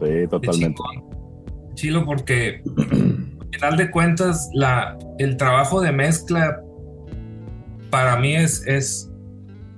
Sí, 0.01 0.27
totalmente. 0.29 0.81
Chilo, 1.75 2.05
porque 2.05 2.61
al 2.91 3.49
final 3.51 3.77
de 3.77 3.91
cuentas, 3.91 4.49
la, 4.53 4.97
el 5.17 5.37
trabajo 5.37 5.81
de 5.81 5.91
mezcla 5.91 6.62
para 7.93 8.15
mí 8.15 8.35
es, 8.35 8.65
es, 8.65 9.11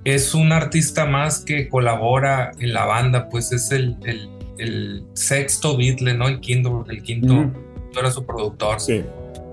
es 0.04 0.34
un 0.34 0.50
artista 0.50 1.04
más 1.04 1.40
que 1.40 1.68
colabora 1.68 2.50
en 2.60 2.72
la 2.72 2.86
banda, 2.86 3.28
pues 3.28 3.52
es 3.52 3.70
el, 3.72 3.94
el, 4.06 4.30
el 4.56 5.04
sexto 5.12 5.76
Beatle, 5.76 6.14
¿no? 6.14 6.26
El 6.26 6.40
quinto, 6.40 6.82
el 6.88 7.02
quinto 7.02 7.52
era 7.94 8.10
su 8.10 8.24
productor. 8.24 8.80
Sí, 8.80 9.04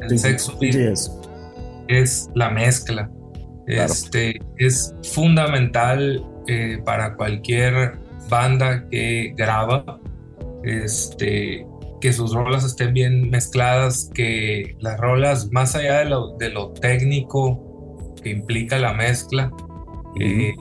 el 0.02 0.10
sí, 0.12 0.18
sexto 0.18 0.54
sí, 0.54 0.58
Beatle 0.62 0.94
es. 0.94 1.12
es 1.90 2.30
la 2.36 2.52
mezcla. 2.52 3.12
Claro. 3.68 3.92
Este, 3.92 4.40
es 4.56 4.96
fundamental 5.12 6.26
eh, 6.48 6.82
para 6.86 7.18
cualquier 7.18 7.98
banda 8.30 8.88
que 8.90 9.34
graba 9.36 10.00
este, 10.64 11.68
que 12.00 12.14
sus 12.14 12.34
rolas 12.34 12.64
estén 12.64 12.94
bien 12.94 13.30
mezcladas, 13.30 14.10
que 14.14 14.78
las 14.80 14.98
rolas, 15.02 15.52
más 15.52 15.76
allá 15.76 16.00
de 16.00 16.06
lo, 16.06 16.38
de 16.38 16.50
lo 16.50 16.70
técnico 16.72 17.63
que 18.24 18.30
implica 18.30 18.80
la 18.80 18.94
mezcla, 18.94 19.52
eh, 20.20 20.54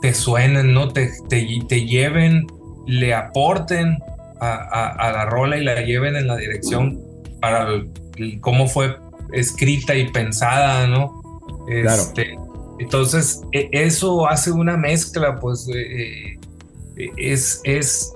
te 0.00 0.14
suenen, 0.14 0.72
¿no? 0.74 0.88
Te, 0.88 1.10
te, 1.28 1.46
te 1.68 1.84
lleven, 1.86 2.46
le 2.86 3.14
aporten 3.14 3.98
a, 4.40 4.52
a- 4.54 4.88
a 5.08 5.12
la 5.12 5.26
rola 5.26 5.56
y 5.58 5.64
la 5.64 5.80
lleven 5.82 6.16
en 6.16 6.26
la 6.26 6.36
dirección 6.36 6.98
para 7.40 7.68
el- 7.68 7.90
el- 8.16 8.40
cómo 8.40 8.66
fue 8.66 8.96
escrita 9.32 9.94
y 9.94 10.08
pensada, 10.10 10.86
¿no? 10.86 11.22
Claro. 11.66 12.02
Este, 12.02 12.36
entonces, 12.80 13.42
e- 13.52 13.68
eso 13.72 14.26
hace 14.28 14.50
una 14.50 14.76
mezcla, 14.76 15.38
pues 15.38 15.68
eh, 15.72 16.38
eh, 16.96 17.10
es, 17.16 17.60
es, 17.64 18.12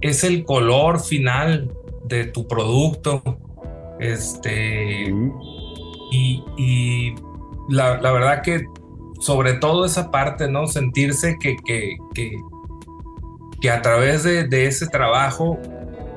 es 0.00 0.24
el 0.24 0.44
color 0.44 1.00
final 1.00 1.70
de 2.04 2.24
tu 2.24 2.46
producto. 2.48 3.22
Este, 4.00 5.12
y 6.12 7.14
la, 7.68 8.00
la 8.00 8.12
verdad 8.12 8.42
que 8.42 8.64
sobre 9.20 9.54
todo 9.54 9.84
esa 9.84 10.10
parte, 10.10 10.48
¿no? 10.48 10.66
Sentirse 10.66 11.36
que, 11.40 11.56
que, 11.66 11.96
que, 12.14 12.32
que 13.60 13.70
a 13.70 13.82
través 13.82 14.22
de, 14.22 14.46
de 14.46 14.66
ese 14.66 14.86
trabajo 14.86 15.58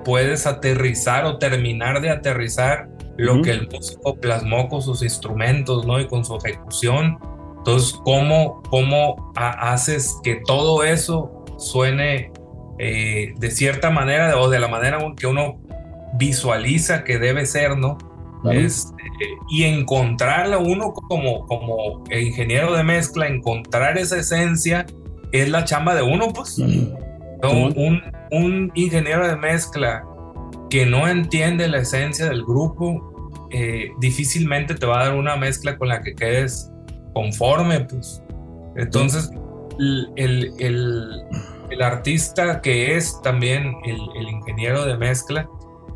puedes 0.05 0.45
aterrizar 0.47 1.25
o 1.25 1.37
terminar 1.37 2.01
de 2.01 2.09
aterrizar 2.11 2.89
lo 3.17 3.41
que 3.41 3.51
el 3.51 3.67
músico 3.71 4.15
plasmó 4.15 4.67
con 4.67 4.81
sus 4.81 5.03
instrumentos, 5.03 5.85
¿no? 5.85 5.99
Y 5.99 6.07
con 6.07 6.23
su 6.25 6.37
ejecución. 6.37 7.17
Entonces, 7.57 7.99
¿cómo, 8.03 8.61
cómo 8.69 9.31
ha- 9.35 9.73
haces 9.73 10.17
que 10.23 10.41
todo 10.47 10.83
eso 10.83 11.43
suene 11.57 12.31
eh, 12.79 13.33
de 13.37 13.51
cierta 13.51 13.91
manera 13.91 14.39
o 14.39 14.49
de 14.49 14.59
la 14.59 14.67
manera 14.67 14.97
que 15.15 15.27
uno 15.27 15.59
visualiza 16.17 17.03
que 17.03 17.19
debe 17.19 17.45
ser, 17.45 17.77
¿no? 17.77 17.97
Claro. 18.41 18.59
Este, 18.59 18.95
y 19.49 19.63
encontrarla 19.65 20.57
uno 20.57 20.93
como, 20.93 21.45
como 21.45 22.03
ingeniero 22.11 22.73
de 22.75 22.83
mezcla, 22.83 23.27
encontrar 23.27 23.97
esa 23.97 24.17
esencia 24.17 24.85
es 25.31 25.49
la 25.49 25.63
chamba 25.63 25.93
de 25.95 26.01
uno, 26.01 26.29
pues. 26.33 26.57
Un, 27.77 28.01
un 28.31 28.71
ingeniero 28.75 29.27
de 29.27 29.35
mezcla 29.35 30.03
que 30.69 30.85
no 30.85 31.07
entiende 31.07 31.67
la 31.67 31.79
esencia 31.79 32.25
del 32.29 32.43
grupo, 32.43 33.47
eh, 33.51 33.91
difícilmente 33.99 34.73
te 34.75 34.85
va 34.85 35.01
a 35.01 35.05
dar 35.05 35.15
una 35.15 35.35
mezcla 35.35 35.77
con 35.77 35.89
la 35.89 36.01
que 36.01 36.13
quedes 36.15 36.71
conforme, 37.13 37.81
pues. 37.81 38.21
Entonces, 38.75 39.29
el, 39.79 40.09
el- 40.15 40.53
el- 40.59 41.21
el 41.69 41.81
artista 41.81 42.59
que 42.61 42.95
es 42.97 43.19
también 43.21 43.73
el, 43.85 43.97
el 44.17 44.29
ingeniero 44.29 44.85
de 44.85 44.97
mezcla, 44.97 45.47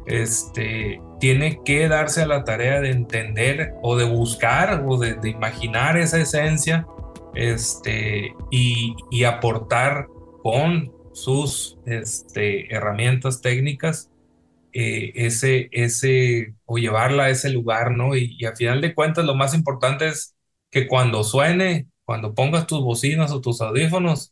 este, 0.06 1.02
tiene 1.26 1.60
que 1.66 1.88
darse 1.88 2.22
a 2.22 2.28
la 2.28 2.44
tarea 2.44 2.82
de 2.82 2.92
entender 2.92 3.74
o 3.82 3.98
de 3.98 4.04
buscar 4.06 4.84
o 4.88 5.00
de, 5.00 5.16
de 5.16 5.30
imaginar 5.32 5.98
esa 5.98 6.20
esencia 6.20 6.86
este, 7.34 8.32
y, 8.52 8.96
y 9.10 9.24
aportar 9.24 10.06
con 10.44 10.92
sus 11.14 11.80
este, 11.88 12.72
herramientas 12.72 13.42
técnicas 13.42 14.12
eh, 14.72 15.14
ese, 15.16 15.68
ese, 15.72 16.54
o 16.66 16.78
llevarla 16.78 17.24
a 17.24 17.30
ese 17.32 17.50
lugar, 17.50 17.90
¿no? 17.98 18.16
Y, 18.16 18.36
y 18.38 18.46
a 18.46 18.56
final 18.56 18.80
de 18.80 18.94
cuentas 18.94 19.26
lo 19.26 19.34
más 19.34 19.56
importante 19.56 20.08
es 20.08 20.36
que 20.70 20.86
cuando 20.88 21.24
suene, 21.24 21.88
cuando 22.04 22.36
pongas 22.36 22.68
tus 22.68 22.84
bocinas 22.84 23.32
o 23.32 23.42
tus 23.42 23.62
audífonos, 23.62 24.32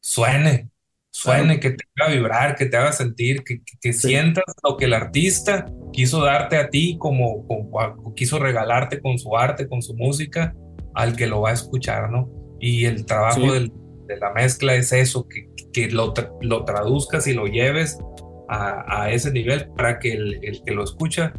suene, 0.00 0.68
suene, 1.12 1.60
que 1.60 1.70
te 1.70 1.84
haga 1.96 2.12
vibrar, 2.12 2.56
que 2.56 2.66
te 2.66 2.76
haga 2.76 2.90
sentir, 2.90 3.44
que, 3.44 3.62
que- 3.62 3.78
que 3.80 3.92
Sí. 3.92 4.08
sientas 4.08 4.42
lo 4.64 4.76
que 4.76 4.86
el 4.86 4.94
artista 4.94 5.66
quiso 5.94 6.22
darte 6.22 6.56
a 6.56 6.68
ti, 6.68 6.96
como, 6.98 7.46
como 7.46 8.14
quiso 8.14 8.38
regalarte 8.38 9.00
con 9.00 9.18
su 9.18 9.36
arte, 9.36 9.68
con 9.68 9.80
su 9.80 9.94
música, 9.94 10.54
al 10.94 11.16
que 11.16 11.26
lo 11.26 11.40
va 11.40 11.50
a 11.50 11.52
escuchar, 11.54 12.10
¿no? 12.10 12.28
Y 12.60 12.84
el 12.86 13.06
trabajo 13.06 13.40
Sí. 13.40 13.48
del- 13.50 13.72
de 14.06 14.16
la 14.18 14.32
mezcla 14.32 14.74
es 14.74 14.92
eso, 14.92 15.26
que, 15.28 15.48
que 15.72 15.88
lo, 15.90 16.12
tra- 16.12 16.30
lo 16.42 16.64
traduzcas 16.64 17.26
y 17.26 17.32
lo 17.32 17.46
lleves 17.46 17.98
a, 18.50 19.02
a 19.04 19.10
ese 19.10 19.32
nivel 19.32 19.68
para 19.76 19.98
que 19.98 20.12
el, 20.12 20.38
el 20.42 20.62
que 20.62 20.72
lo 20.74 20.84
escucha 20.84 21.32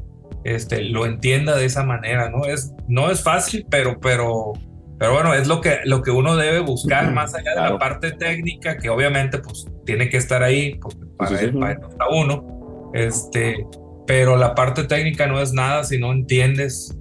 este, 0.43 0.81
lo 0.83 1.05
entienda 1.05 1.55
de 1.55 1.65
esa 1.65 1.83
manera, 1.83 2.29
¿no? 2.29 2.45
Es, 2.45 2.73
no 2.87 3.11
es 3.11 3.21
fácil, 3.23 3.65
pero, 3.69 3.99
pero, 3.99 4.53
pero 4.99 5.13
bueno, 5.13 5.33
es 5.33 5.47
lo 5.47 5.59
que, 5.61 5.77
lo 5.85 6.01
que 6.01 6.11
uno 6.11 6.35
debe 6.35 6.59
buscar 6.61 7.11
más 7.13 7.33
allá 7.35 7.49
de 7.51 7.55
Claro. 7.57 7.73
la 7.73 7.79
parte 7.79 8.11
técnica, 8.13 8.77
que 8.77 8.89
obviamente 8.89 9.37
pues 9.39 9.65
tiene 9.85 10.07
que 10.09 10.17
estar 10.17 10.41
ahí, 10.43 10.75
porque 10.81 11.05
para, 11.17 11.37
sí, 11.37 11.45
sí. 11.51 11.57
para 11.57 11.73
está 11.73 12.07
uno, 12.09 12.91
este, 12.93 13.65
pero 14.07 14.37
la 14.37 14.53
parte 14.55 14.83
técnica 14.83 15.27
no 15.27 15.39
es 15.41 15.53
nada 15.53 15.83
si 15.83 15.97
no 15.97 16.11
entiendes 16.11 16.97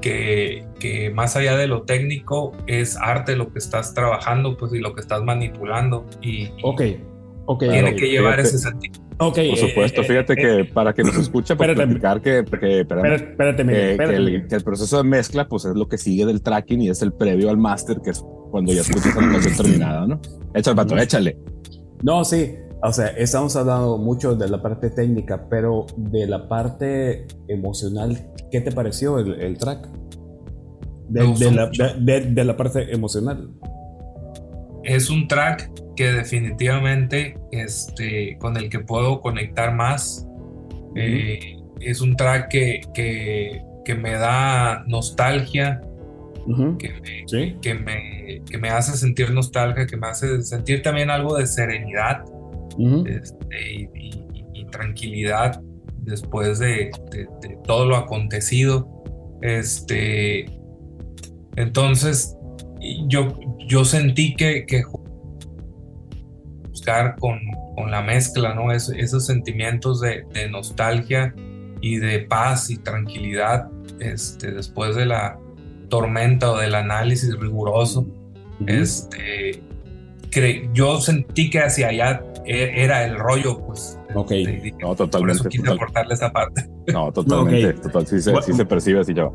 que, 0.00 0.64
que 0.78 1.10
más 1.10 1.36
allá 1.36 1.56
de 1.56 1.66
lo 1.66 1.82
técnico 1.82 2.52
es 2.66 2.96
arte 2.96 3.34
lo 3.36 3.52
que 3.52 3.58
estás 3.58 3.92
trabajando, 3.94 4.56
pues 4.56 4.72
y 4.72 4.78
lo 4.78 4.94
que 4.94 5.00
estás 5.00 5.22
manipulando 5.22 6.06
y, 6.22 6.44
y 6.44 6.50
Ok, 6.62 6.82
ok. 7.46 7.58
tiene 7.60 7.80
Claro, 7.80 7.96
que 7.96 8.08
llevar 8.08 8.34
fíjate. 8.34 8.48
ese 8.48 8.58
sentido. 8.58 9.06
Ok, 9.18 9.38
Por 9.48 9.56
supuesto, 9.56 10.02
eh, 10.02 10.04
eh, 10.04 10.08
fíjate 10.08 10.32
eh, 10.34 10.36
que 10.36 10.64
para 10.72 10.92
que 10.92 11.02
nos 11.02 11.16
escuche, 11.16 11.56
pues 11.56 11.70
espérate. 11.70 11.86
platicar 11.98 12.20
que, 12.20 12.44
que, 12.60 12.80
espérame, 12.80 13.14
Espérate, 13.14 13.62
espérate, 13.62 13.64
que- 13.66 14.16
el, 14.16 14.46
que 14.46 14.54
el 14.56 14.62
proceso 14.62 14.98
de 14.98 15.04
mezcla 15.04 15.48
pues 15.48 15.64
es 15.64 15.74
lo 15.74 15.88
que 15.88 15.96
sigue 15.96 16.26
del 16.26 16.42
tracking 16.42 16.82
y 16.82 16.90
es 16.90 17.00
el 17.00 17.12
previo 17.14 17.48
al 17.48 17.56
master, 17.56 18.00
que 18.04 18.10
es 18.10 18.22
cuando 18.50 18.72
ya 18.74 18.82
escuchas 18.82 19.14
la 19.16 19.32
canción 19.32 19.56
terminada, 19.56 20.06
¿no? 20.06 20.20
Échale, 20.54 20.76
pato, 20.76 20.98
échale. 20.98 21.38
No, 22.02 22.24
sí, 22.26 22.54
o 22.88 22.92
sea, 22.92 23.08
estamos 23.08 23.54
hablando 23.56 23.98
mucho 23.98 24.34
de 24.34 24.48
la 24.48 24.62
parte 24.62 24.90
técnica, 24.90 25.46
pero 25.48 25.86
de 25.96 26.26
la 26.26 26.48
parte 26.48 27.26
emocional, 27.48 28.16
¿qué 28.50 28.60
te 28.60 28.72
pareció 28.72 29.18
el, 29.18 29.40
el 29.40 29.58
track? 29.58 29.88
De, 31.08 31.20
la, 31.52 31.66
mucho. 31.66 31.84
de- 31.84 31.94
de- 32.20 32.30
de 32.32 32.44
la 32.44 32.56
parte 32.56 32.92
emocional. 32.92 33.50
es 34.84 35.10
un 35.10 35.26
track 35.28 35.70
que 35.96 36.12
definitivamente 36.12 37.38
este, 37.52 38.36
con 38.38 38.56
el 38.56 38.68
que 38.70 38.80
puedo 38.80 39.20
conectar 39.20 39.74
más. 39.74 40.26
Eh, 40.94 41.56
es 41.80 42.00
un 42.00 42.16
track 42.16 42.48
que, 42.48 42.80
que, 42.94 43.62
que 43.84 43.94
me 43.94 44.12
da 44.12 44.84
nostalgia, 44.86 45.80
Ujú, 46.46 46.78
que 46.78 46.88
me, 46.90 47.24
Sí. 47.26 47.56
que, 47.60 47.74
me, 47.74 48.42
que 48.48 48.58
me 48.58 48.68
hace 48.70 48.96
sentir 48.96 49.30
nostalgia, 49.32 49.86
que 49.86 49.96
me 49.96 50.06
hace 50.06 50.42
sentir 50.42 50.82
también 50.82 51.10
algo 51.10 51.36
de 51.36 51.46
serenidad 51.46 52.24
este, 53.06 53.72
y, 53.74 53.88
y- 53.94 54.44
y 54.54 54.64
tranquilidad 54.66 55.60
después 56.02 56.58
de, 56.58 56.90
de- 57.10 57.28
de 57.42 57.58
todo 57.64 57.86
lo 57.86 57.96
acontecido. 57.96 58.88
Este, 59.42 60.46
entonces, 61.56 62.36
yo, 63.08 63.38
yo 63.66 63.84
sentí 63.84 64.34
que, 64.36 64.64
que 64.66 64.82
buscar 66.70 67.16
con, 67.18 67.38
con 67.74 67.90
la 67.90 68.02
mezcla, 68.02 68.54
¿no? 68.54 68.72
Es- 68.72 68.88
esos 68.96 69.26
sentimientos 69.26 70.00
de, 70.00 70.24
de 70.32 70.48
nostalgia 70.48 71.34
y 71.80 71.96
de 71.96 72.20
paz 72.20 72.70
y 72.70 72.76
tranquilidad 72.78 73.68
este, 74.00 74.50
después 74.52 74.96
de 74.96 75.06
la 75.06 75.38
tormenta 75.88 76.52
o 76.52 76.58
del 76.58 76.74
análisis 76.74 77.38
riguroso. 77.38 78.00
ujú. 78.00 78.66
Este, 78.66 79.62
cre- 80.30 80.68
yo 80.72 81.00
sentí 81.00 81.50
que 81.50 81.60
hacia 81.60 81.88
allá 81.88 82.22
era 82.46 83.04
el 83.04 83.16
rollo, 83.18 83.64
pues. 83.66 83.98
Ok. 84.14 84.30
este, 84.32 84.52
y 84.52 84.56
dije, 84.56 84.76
No, 84.80 84.88
por 84.88 84.96
totalmente. 84.96 85.40
eso 85.40 85.48
quise 85.48 85.62
total- 85.64 85.76
aportarle 85.78 86.14
esa 86.14 86.32
parte. 86.32 86.68
no, 86.92 87.12
totalmente. 87.12 87.70
Ok. 87.70 87.80
Total, 87.82 88.06
sí, 88.06 88.16
se, 88.16 88.22
sí 88.22 88.30
Bueno. 88.32 88.56
se 88.56 88.64
percibe 88.66 89.00
así, 89.00 89.14
ya. 89.14 89.28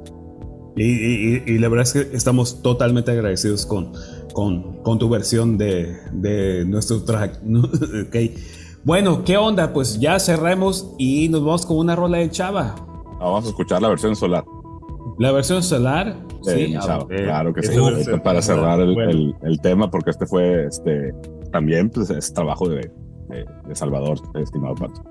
Y, 0.75 0.83
y- 0.85 1.43
y 1.47 1.57
la 1.59 1.67
verdad 1.67 1.83
es 1.83 1.93
que 1.93 2.15
estamos 2.15 2.61
totalmente 2.61 3.11
agradecidos 3.11 3.65
con, 3.65 3.91
con, 4.33 4.81
con 4.83 4.97
tu 4.99 5.09
versión 5.09 5.57
de, 5.57 5.97
de 6.13 6.63
nuestro 6.65 7.03
track. 7.03 7.41
¿no? 7.43 7.61
Ok. 8.07 8.15
Bueno, 8.83 9.23
¿qué 9.23 9.37
onda? 9.37 9.73
Pues 9.73 9.99
ya 9.99 10.17
cerramos 10.19 10.95
y 10.97 11.29
nos 11.29 11.41
vamos 11.45 11.65
con 11.67 11.77
una 11.77 11.95
rola 11.95 12.17
de 12.17 12.29
Chava. 12.31 12.73
Vamos 13.19 13.45
a 13.45 13.49
escuchar 13.49 13.79
la 13.81 13.89
versión 13.89 14.15
solar. 14.15 14.43
La 15.19 15.31
versión 15.31 15.61
solar. 15.61 16.15
de 16.45 16.55
sí, 16.67 16.75
ah, 16.75 16.79
Chava. 16.83 17.03
eh, 17.11 17.23
claro 17.25 17.53
que 17.53 17.61
sí. 17.61 17.73
para 18.23 18.41
cerrar 18.41 18.79
el, 18.79 18.95
bueno. 18.95 19.11
el- 19.11 19.35
el 19.43 19.59
tema, 19.61 19.91
porque 19.91 20.09
este 20.09 20.25
fue 20.25 20.65
este 20.65 21.13
también 21.51 21.89
pues, 21.89 22.09
es 22.09 22.33
trabajo 22.33 22.67
de, 22.69 22.91
de- 23.29 23.45
de 23.67 23.75
Salvador, 23.75 24.19
estimado 24.35 24.75
Pato. 24.75 25.01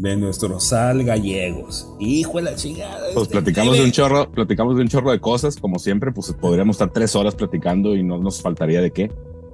de 0.00 0.16
nuestro 0.16 0.60
sal 0.60 1.04
gallegos. 1.04 1.92
Hijo 1.98 2.38
de 2.38 2.42
la 2.44 2.54
chingada. 2.54 2.98
Pues 3.14 3.24
este 3.24 3.32
platicamos 3.32 3.76
de 3.78 3.84
un 3.84 3.90
chorro, 3.92 4.30
platicamos 4.30 4.76
de 4.76 4.82
un 4.82 4.88
chorro 4.88 5.10
de 5.10 5.20
cosas, 5.20 5.56
como 5.56 5.78
siempre, 5.78 6.12
pues 6.12 6.32
podríamos 6.34 6.76
estar 6.76 6.90
tres 6.90 7.14
horas 7.16 7.34
platicando 7.34 7.94
y 7.94 8.02
no 8.02 8.18
nos 8.18 8.40
faltaría 8.42 8.80
de 8.80 8.90
qué. 8.90 9.10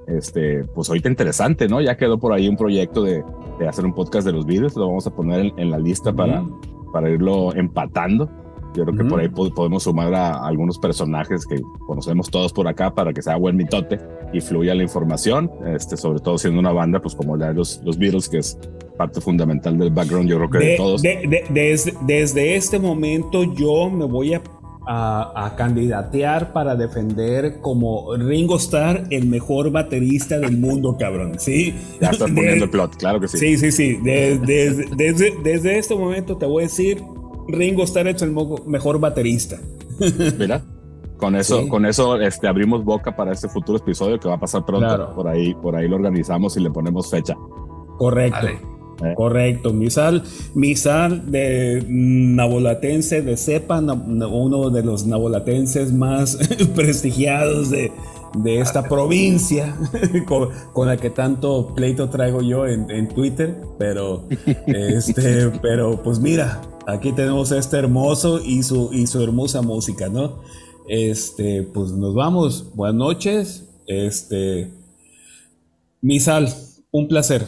Este, 0.07 0.65
pues 0.65 0.89
ahorita 0.89 1.07
interesante, 1.09 1.67
¿no? 1.69 1.79
Ya 1.79 1.95
quedó 1.95 2.17
por 2.19 2.33
ahí 2.33 2.47
un 2.49 2.57
proyecto 2.57 3.03
de, 3.03 3.23
de 3.59 3.67
hacer 3.67 3.85
un 3.85 3.93
podcast 3.93 4.25
de 4.27 4.33
los 4.33 4.45
vídeos, 4.45 4.75
lo 4.75 4.87
vamos 4.87 5.07
a 5.07 5.11
poner 5.15 5.39
en, 5.45 5.53
en 5.59 5.71
la 5.71 5.79
lista 5.79 6.11
para, 6.11 6.43
para 6.91 7.09
irlo 7.09 7.55
empatando. 7.55 8.29
Yo 8.75 8.83
creo 8.85 8.97
que 8.97 9.05
por 9.05 9.19
ahí 9.19 9.29
po- 9.29 9.53
podemos 9.53 9.83
sumar 9.83 10.13
a 10.13 10.45
algunos 10.45 10.77
personajes 10.79 11.45
que 11.45 11.61
conocemos 11.85 12.29
todos 12.29 12.51
por 12.53 12.67
acá 12.67 12.93
para 12.93 13.13
que 13.13 13.21
sea 13.21 13.35
buen 13.37 13.55
mitote 13.55 13.99
y 14.33 14.41
fluya 14.41 14.73
la 14.75 14.83
información, 14.83 15.51
este, 15.75 15.95
sobre 15.97 16.19
todo 16.19 16.37
siendo 16.37 16.59
una 16.59 16.71
banda, 16.71 16.99
pues 16.99 17.13
como 17.15 17.37
la 17.37 17.49
de 17.49 17.53
los, 17.53 17.81
los 17.83 17.97
Beatles, 17.97 18.27
que 18.29 18.39
es 18.39 18.57
parte 18.97 19.21
fundamental 19.21 19.77
del 19.77 19.91
background, 19.91 20.29
yo 20.29 20.37
creo 20.37 20.49
que 20.49 20.57
de, 20.59 20.65
De- 20.65 20.77
todos. 20.77 21.01
de- 21.01 21.21
de- 21.27 21.45
desde, 21.49 21.93
desde 22.05 22.55
este 22.55 22.79
momento 22.79 23.43
yo 23.55 23.89
me 23.89 24.05
voy 24.05 24.33
a, 24.33 24.41
a- 24.85 25.45
a 25.45 25.55
candidatear 25.55 26.51
para 26.51 26.75
defender 26.75 27.59
como 27.61 28.15
Ringo 28.17 28.57
Starr 28.57 29.05
el 29.11 29.27
mejor 29.27 29.71
baterista 29.71 30.37
del 30.39 30.57
mundo, 30.57 30.97
cabrón. 30.99 31.33
Sí. 31.39 31.73
ya 32.01 32.09
estás 32.09 32.29
poniendo 32.35 32.65
el 32.65 32.69
plot, 32.71 32.95
claro 32.97 33.19
que 33.19 33.27
sí. 33.27 33.37
Sí, 33.37 33.57
sí, 33.57 33.71
sí. 33.71 33.93
De- 34.03 34.37
de- 34.39 34.85
desde, 34.97 35.33
desde 35.43 35.77
este 35.77 35.95
momento 35.95 36.37
te 36.37 36.45
voy 36.45 36.63
a 36.63 36.65
decir, 36.67 37.01
Ringo 37.47 37.83
Starr 37.83 38.07
es 38.07 38.21
el 38.21 38.33
mejor 38.65 38.99
baterista. 38.99 39.59
Mira, 40.39 40.61
con 41.17 41.35
eso, 41.35 41.61
Sí. 41.61 41.67
con 41.67 41.85
eso 41.85 42.19
este, 42.19 42.47
abrimos 42.47 42.83
boca 42.83 43.15
para 43.15 43.31
este 43.31 43.47
futuro 43.49 43.77
episodio 43.77 44.19
que 44.19 44.27
va 44.27 44.35
a 44.35 44.39
pasar 44.39 44.65
pronto. 44.65 44.87
Claro. 44.87 45.13
Por 45.15 45.27
ahí, 45.27 45.53
por 45.55 45.75
ahí 45.75 45.87
lo 45.87 45.95
organizamos 45.95 46.57
y 46.57 46.61
le 46.61 46.69
ponemos 46.71 47.09
fecha. 47.09 47.35
Correcto. 47.97 48.37
Vale. 48.41 48.73
Correcto, 49.15 49.73
mi 49.73 49.89
sal, 49.89 50.23
mi 50.53 50.75
sal 50.75 51.29
de 51.29 51.83
nabolatense 51.89 53.21
de 53.21 53.35
cepa, 53.37 53.81
na- 53.81 53.93
uno 54.27 54.69
de 54.69 54.83
los 54.83 55.05
nabolatenses 55.05 55.91
más 55.91 56.37
prestigiados 56.75 57.69
de, 57.69 57.91
de 58.35 58.59
esta 58.59 58.87
provincia, 58.87 59.75
con, 60.27 60.49
con 60.73 60.87
la 60.87 60.97
que 60.97 61.09
tanto 61.09 61.73
pleito 61.75 62.09
traigo 62.09 62.41
yo 62.41 62.67
en, 62.67 62.89
en 62.89 63.07
Twitter, 63.07 63.55
pero, 63.77 64.27
este, 64.67 65.49
pero 65.61 66.01
pues 66.01 66.19
mira, 66.19 66.61
aquí 66.87 67.11
tenemos 67.11 67.51
este 67.51 67.77
hermoso 67.77 68.39
y 68.43 68.63
su, 68.63 68.89
y 68.91 69.07
su 69.07 69.21
hermosa 69.21 69.61
música, 69.61 70.09
¿no? 70.09 70.41
Este, 70.87 71.63
pues 71.63 71.91
nos 71.91 72.13
vamos, 72.13 72.75
buenas 72.75 72.95
noches, 72.95 73.69
este, 73.87 74.71
mi 76.01 76.19
sal, 76.19 76.53
un 76.91 77.07
placer 77.07 77.47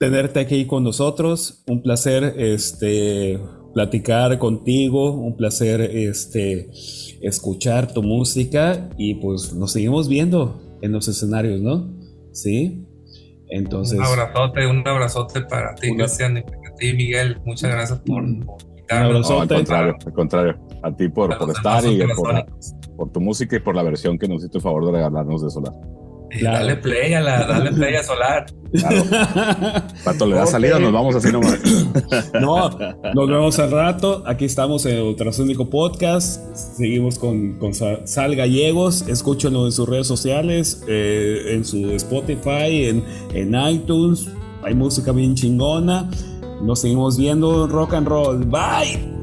tenerte 0.00 0.40
aquí 0.40 0.66
con 0.66 0.82
nosotros, 0.82 1.62
un 1.66 1.82
placer 1.82 2.34
este 2.38 3.38
platicar 3.72 4.38
contigo, 4.38 5.12
un 5.12 5.36
placer 5.36 5.80
este 5.80 6.70
escuchar 7.22 7.92
tu 7.92 8.02
música 8.02 8.88
y 8.96 9.14
pues 9.14 9.52
nos 9.54 9.72
seguimos 9.72 10.08
viendo 10.08 10.60
en 10.82 10.92
los 10.92 11.08
escenarios, 11.08 11.60
¿no? 11.60 11.88
Sí. 12.32 12.84
Entonces, 13.48 13.98
Un 13.98 14.04
abrazote, 14.04 14.66
un 14.66 14.86
abrazote 14.86 15.40
para 15.42 15.74
ti, 15.74 15.90
Una- 15.90 16.04
Cristian, 16.04 16.36
y 16.38 16.42
para 16.42 16.74
ti, 16.78 16.92
Miguel. 16.94 17.38
Muchas 17.44 17.70
gracias 17.72 17.98
por, 18.00 18.22
Un 18.22 18.40
por 18.40 18.62
invitarnos. 18.62 19.28
No, 19.30 19.40
al 19.40 19.48
contrario, 19.48 19.96
al 20.06 20.12
contrario. 20.12 20.58
A 20.82 20.96
ti 20.96 21.08
por, 21.08 21.36
por 21.36 21.50
estar 21.50 21.84
y 21.84 22.00
por, 22.16 22.46
por 22.96 23.10
tu 23.12 23.20
música 23.20 23.56
y 23.56 23.60
por 23.60 23.74
la 23.76 23.82
versión 23.82 24.18
que 24.18 24.26
nos 24.28 24.38
hiciste 24.38 24.58
el 24.58 24.62
favor 24.62 24.86
de 24.86 24.92
regalarnos 24.92 25.42
de 25.42 25.50
Solar. 25.50 25.74
Claro. 26.38 26.58
Dale 26.66 26.76
play 26.76 27.12
a 27.14 27.20
la, 27.20 27.46
dale 27.46 27.72
play 27.72 27.94
a 27.96 28.02
Solar. 28.02 28.46
Claro. 28.72 29.04
Pato, 30.04 30.26
le 30.26 30.36
da 30.36 30.46
salida, 30.46 30.78
nos 30.78 30.92
vamos 30.92 31.14
así 31.16 31.30
nomás. 31.32 31.58
No, 32.40 32.70
nos 33.14 33.28
vemos 33.28 33.58
al 33.58 33.70
rato. 33.70 34.22
Aquí 34.26 34.44
estamos 34.44 34.86
en 34.86 35.00
Ultrasónico 35.00 35.68
Podcast. 35.68 36.54
Seguimos 36.54 37.18
con, 37.18 37.58
con 37.58 37.74
Sa- 37.74 38.06
Sal 38.06 38.36
Gallegos. 38.36 39.02
Escúchenlo 39.08 39.66
en 39.66 39.72
sus 39.72 39.88
redes 39.88 40.06
sociales, 40.06 40.84
eh, 40.88 41.46
en 41.54 41.64
su 41.64 41.90
Spotify, 41.92 42.86
en, 42.86 43.04
en 43.34 43.54
iTunes. 43.68 44.28
Hay 44.62 44.74
música 44.74 45.12
bien 45.12 45.34
chingona. 45.34 46.08
Nos 46.62 46.80
seguimos 46.82 47.18
viendo 47.18 47.66
rock 47.66 47.94
and 47.94 48.06
roll. 48.06 48.44
Bye. 48.44 49.19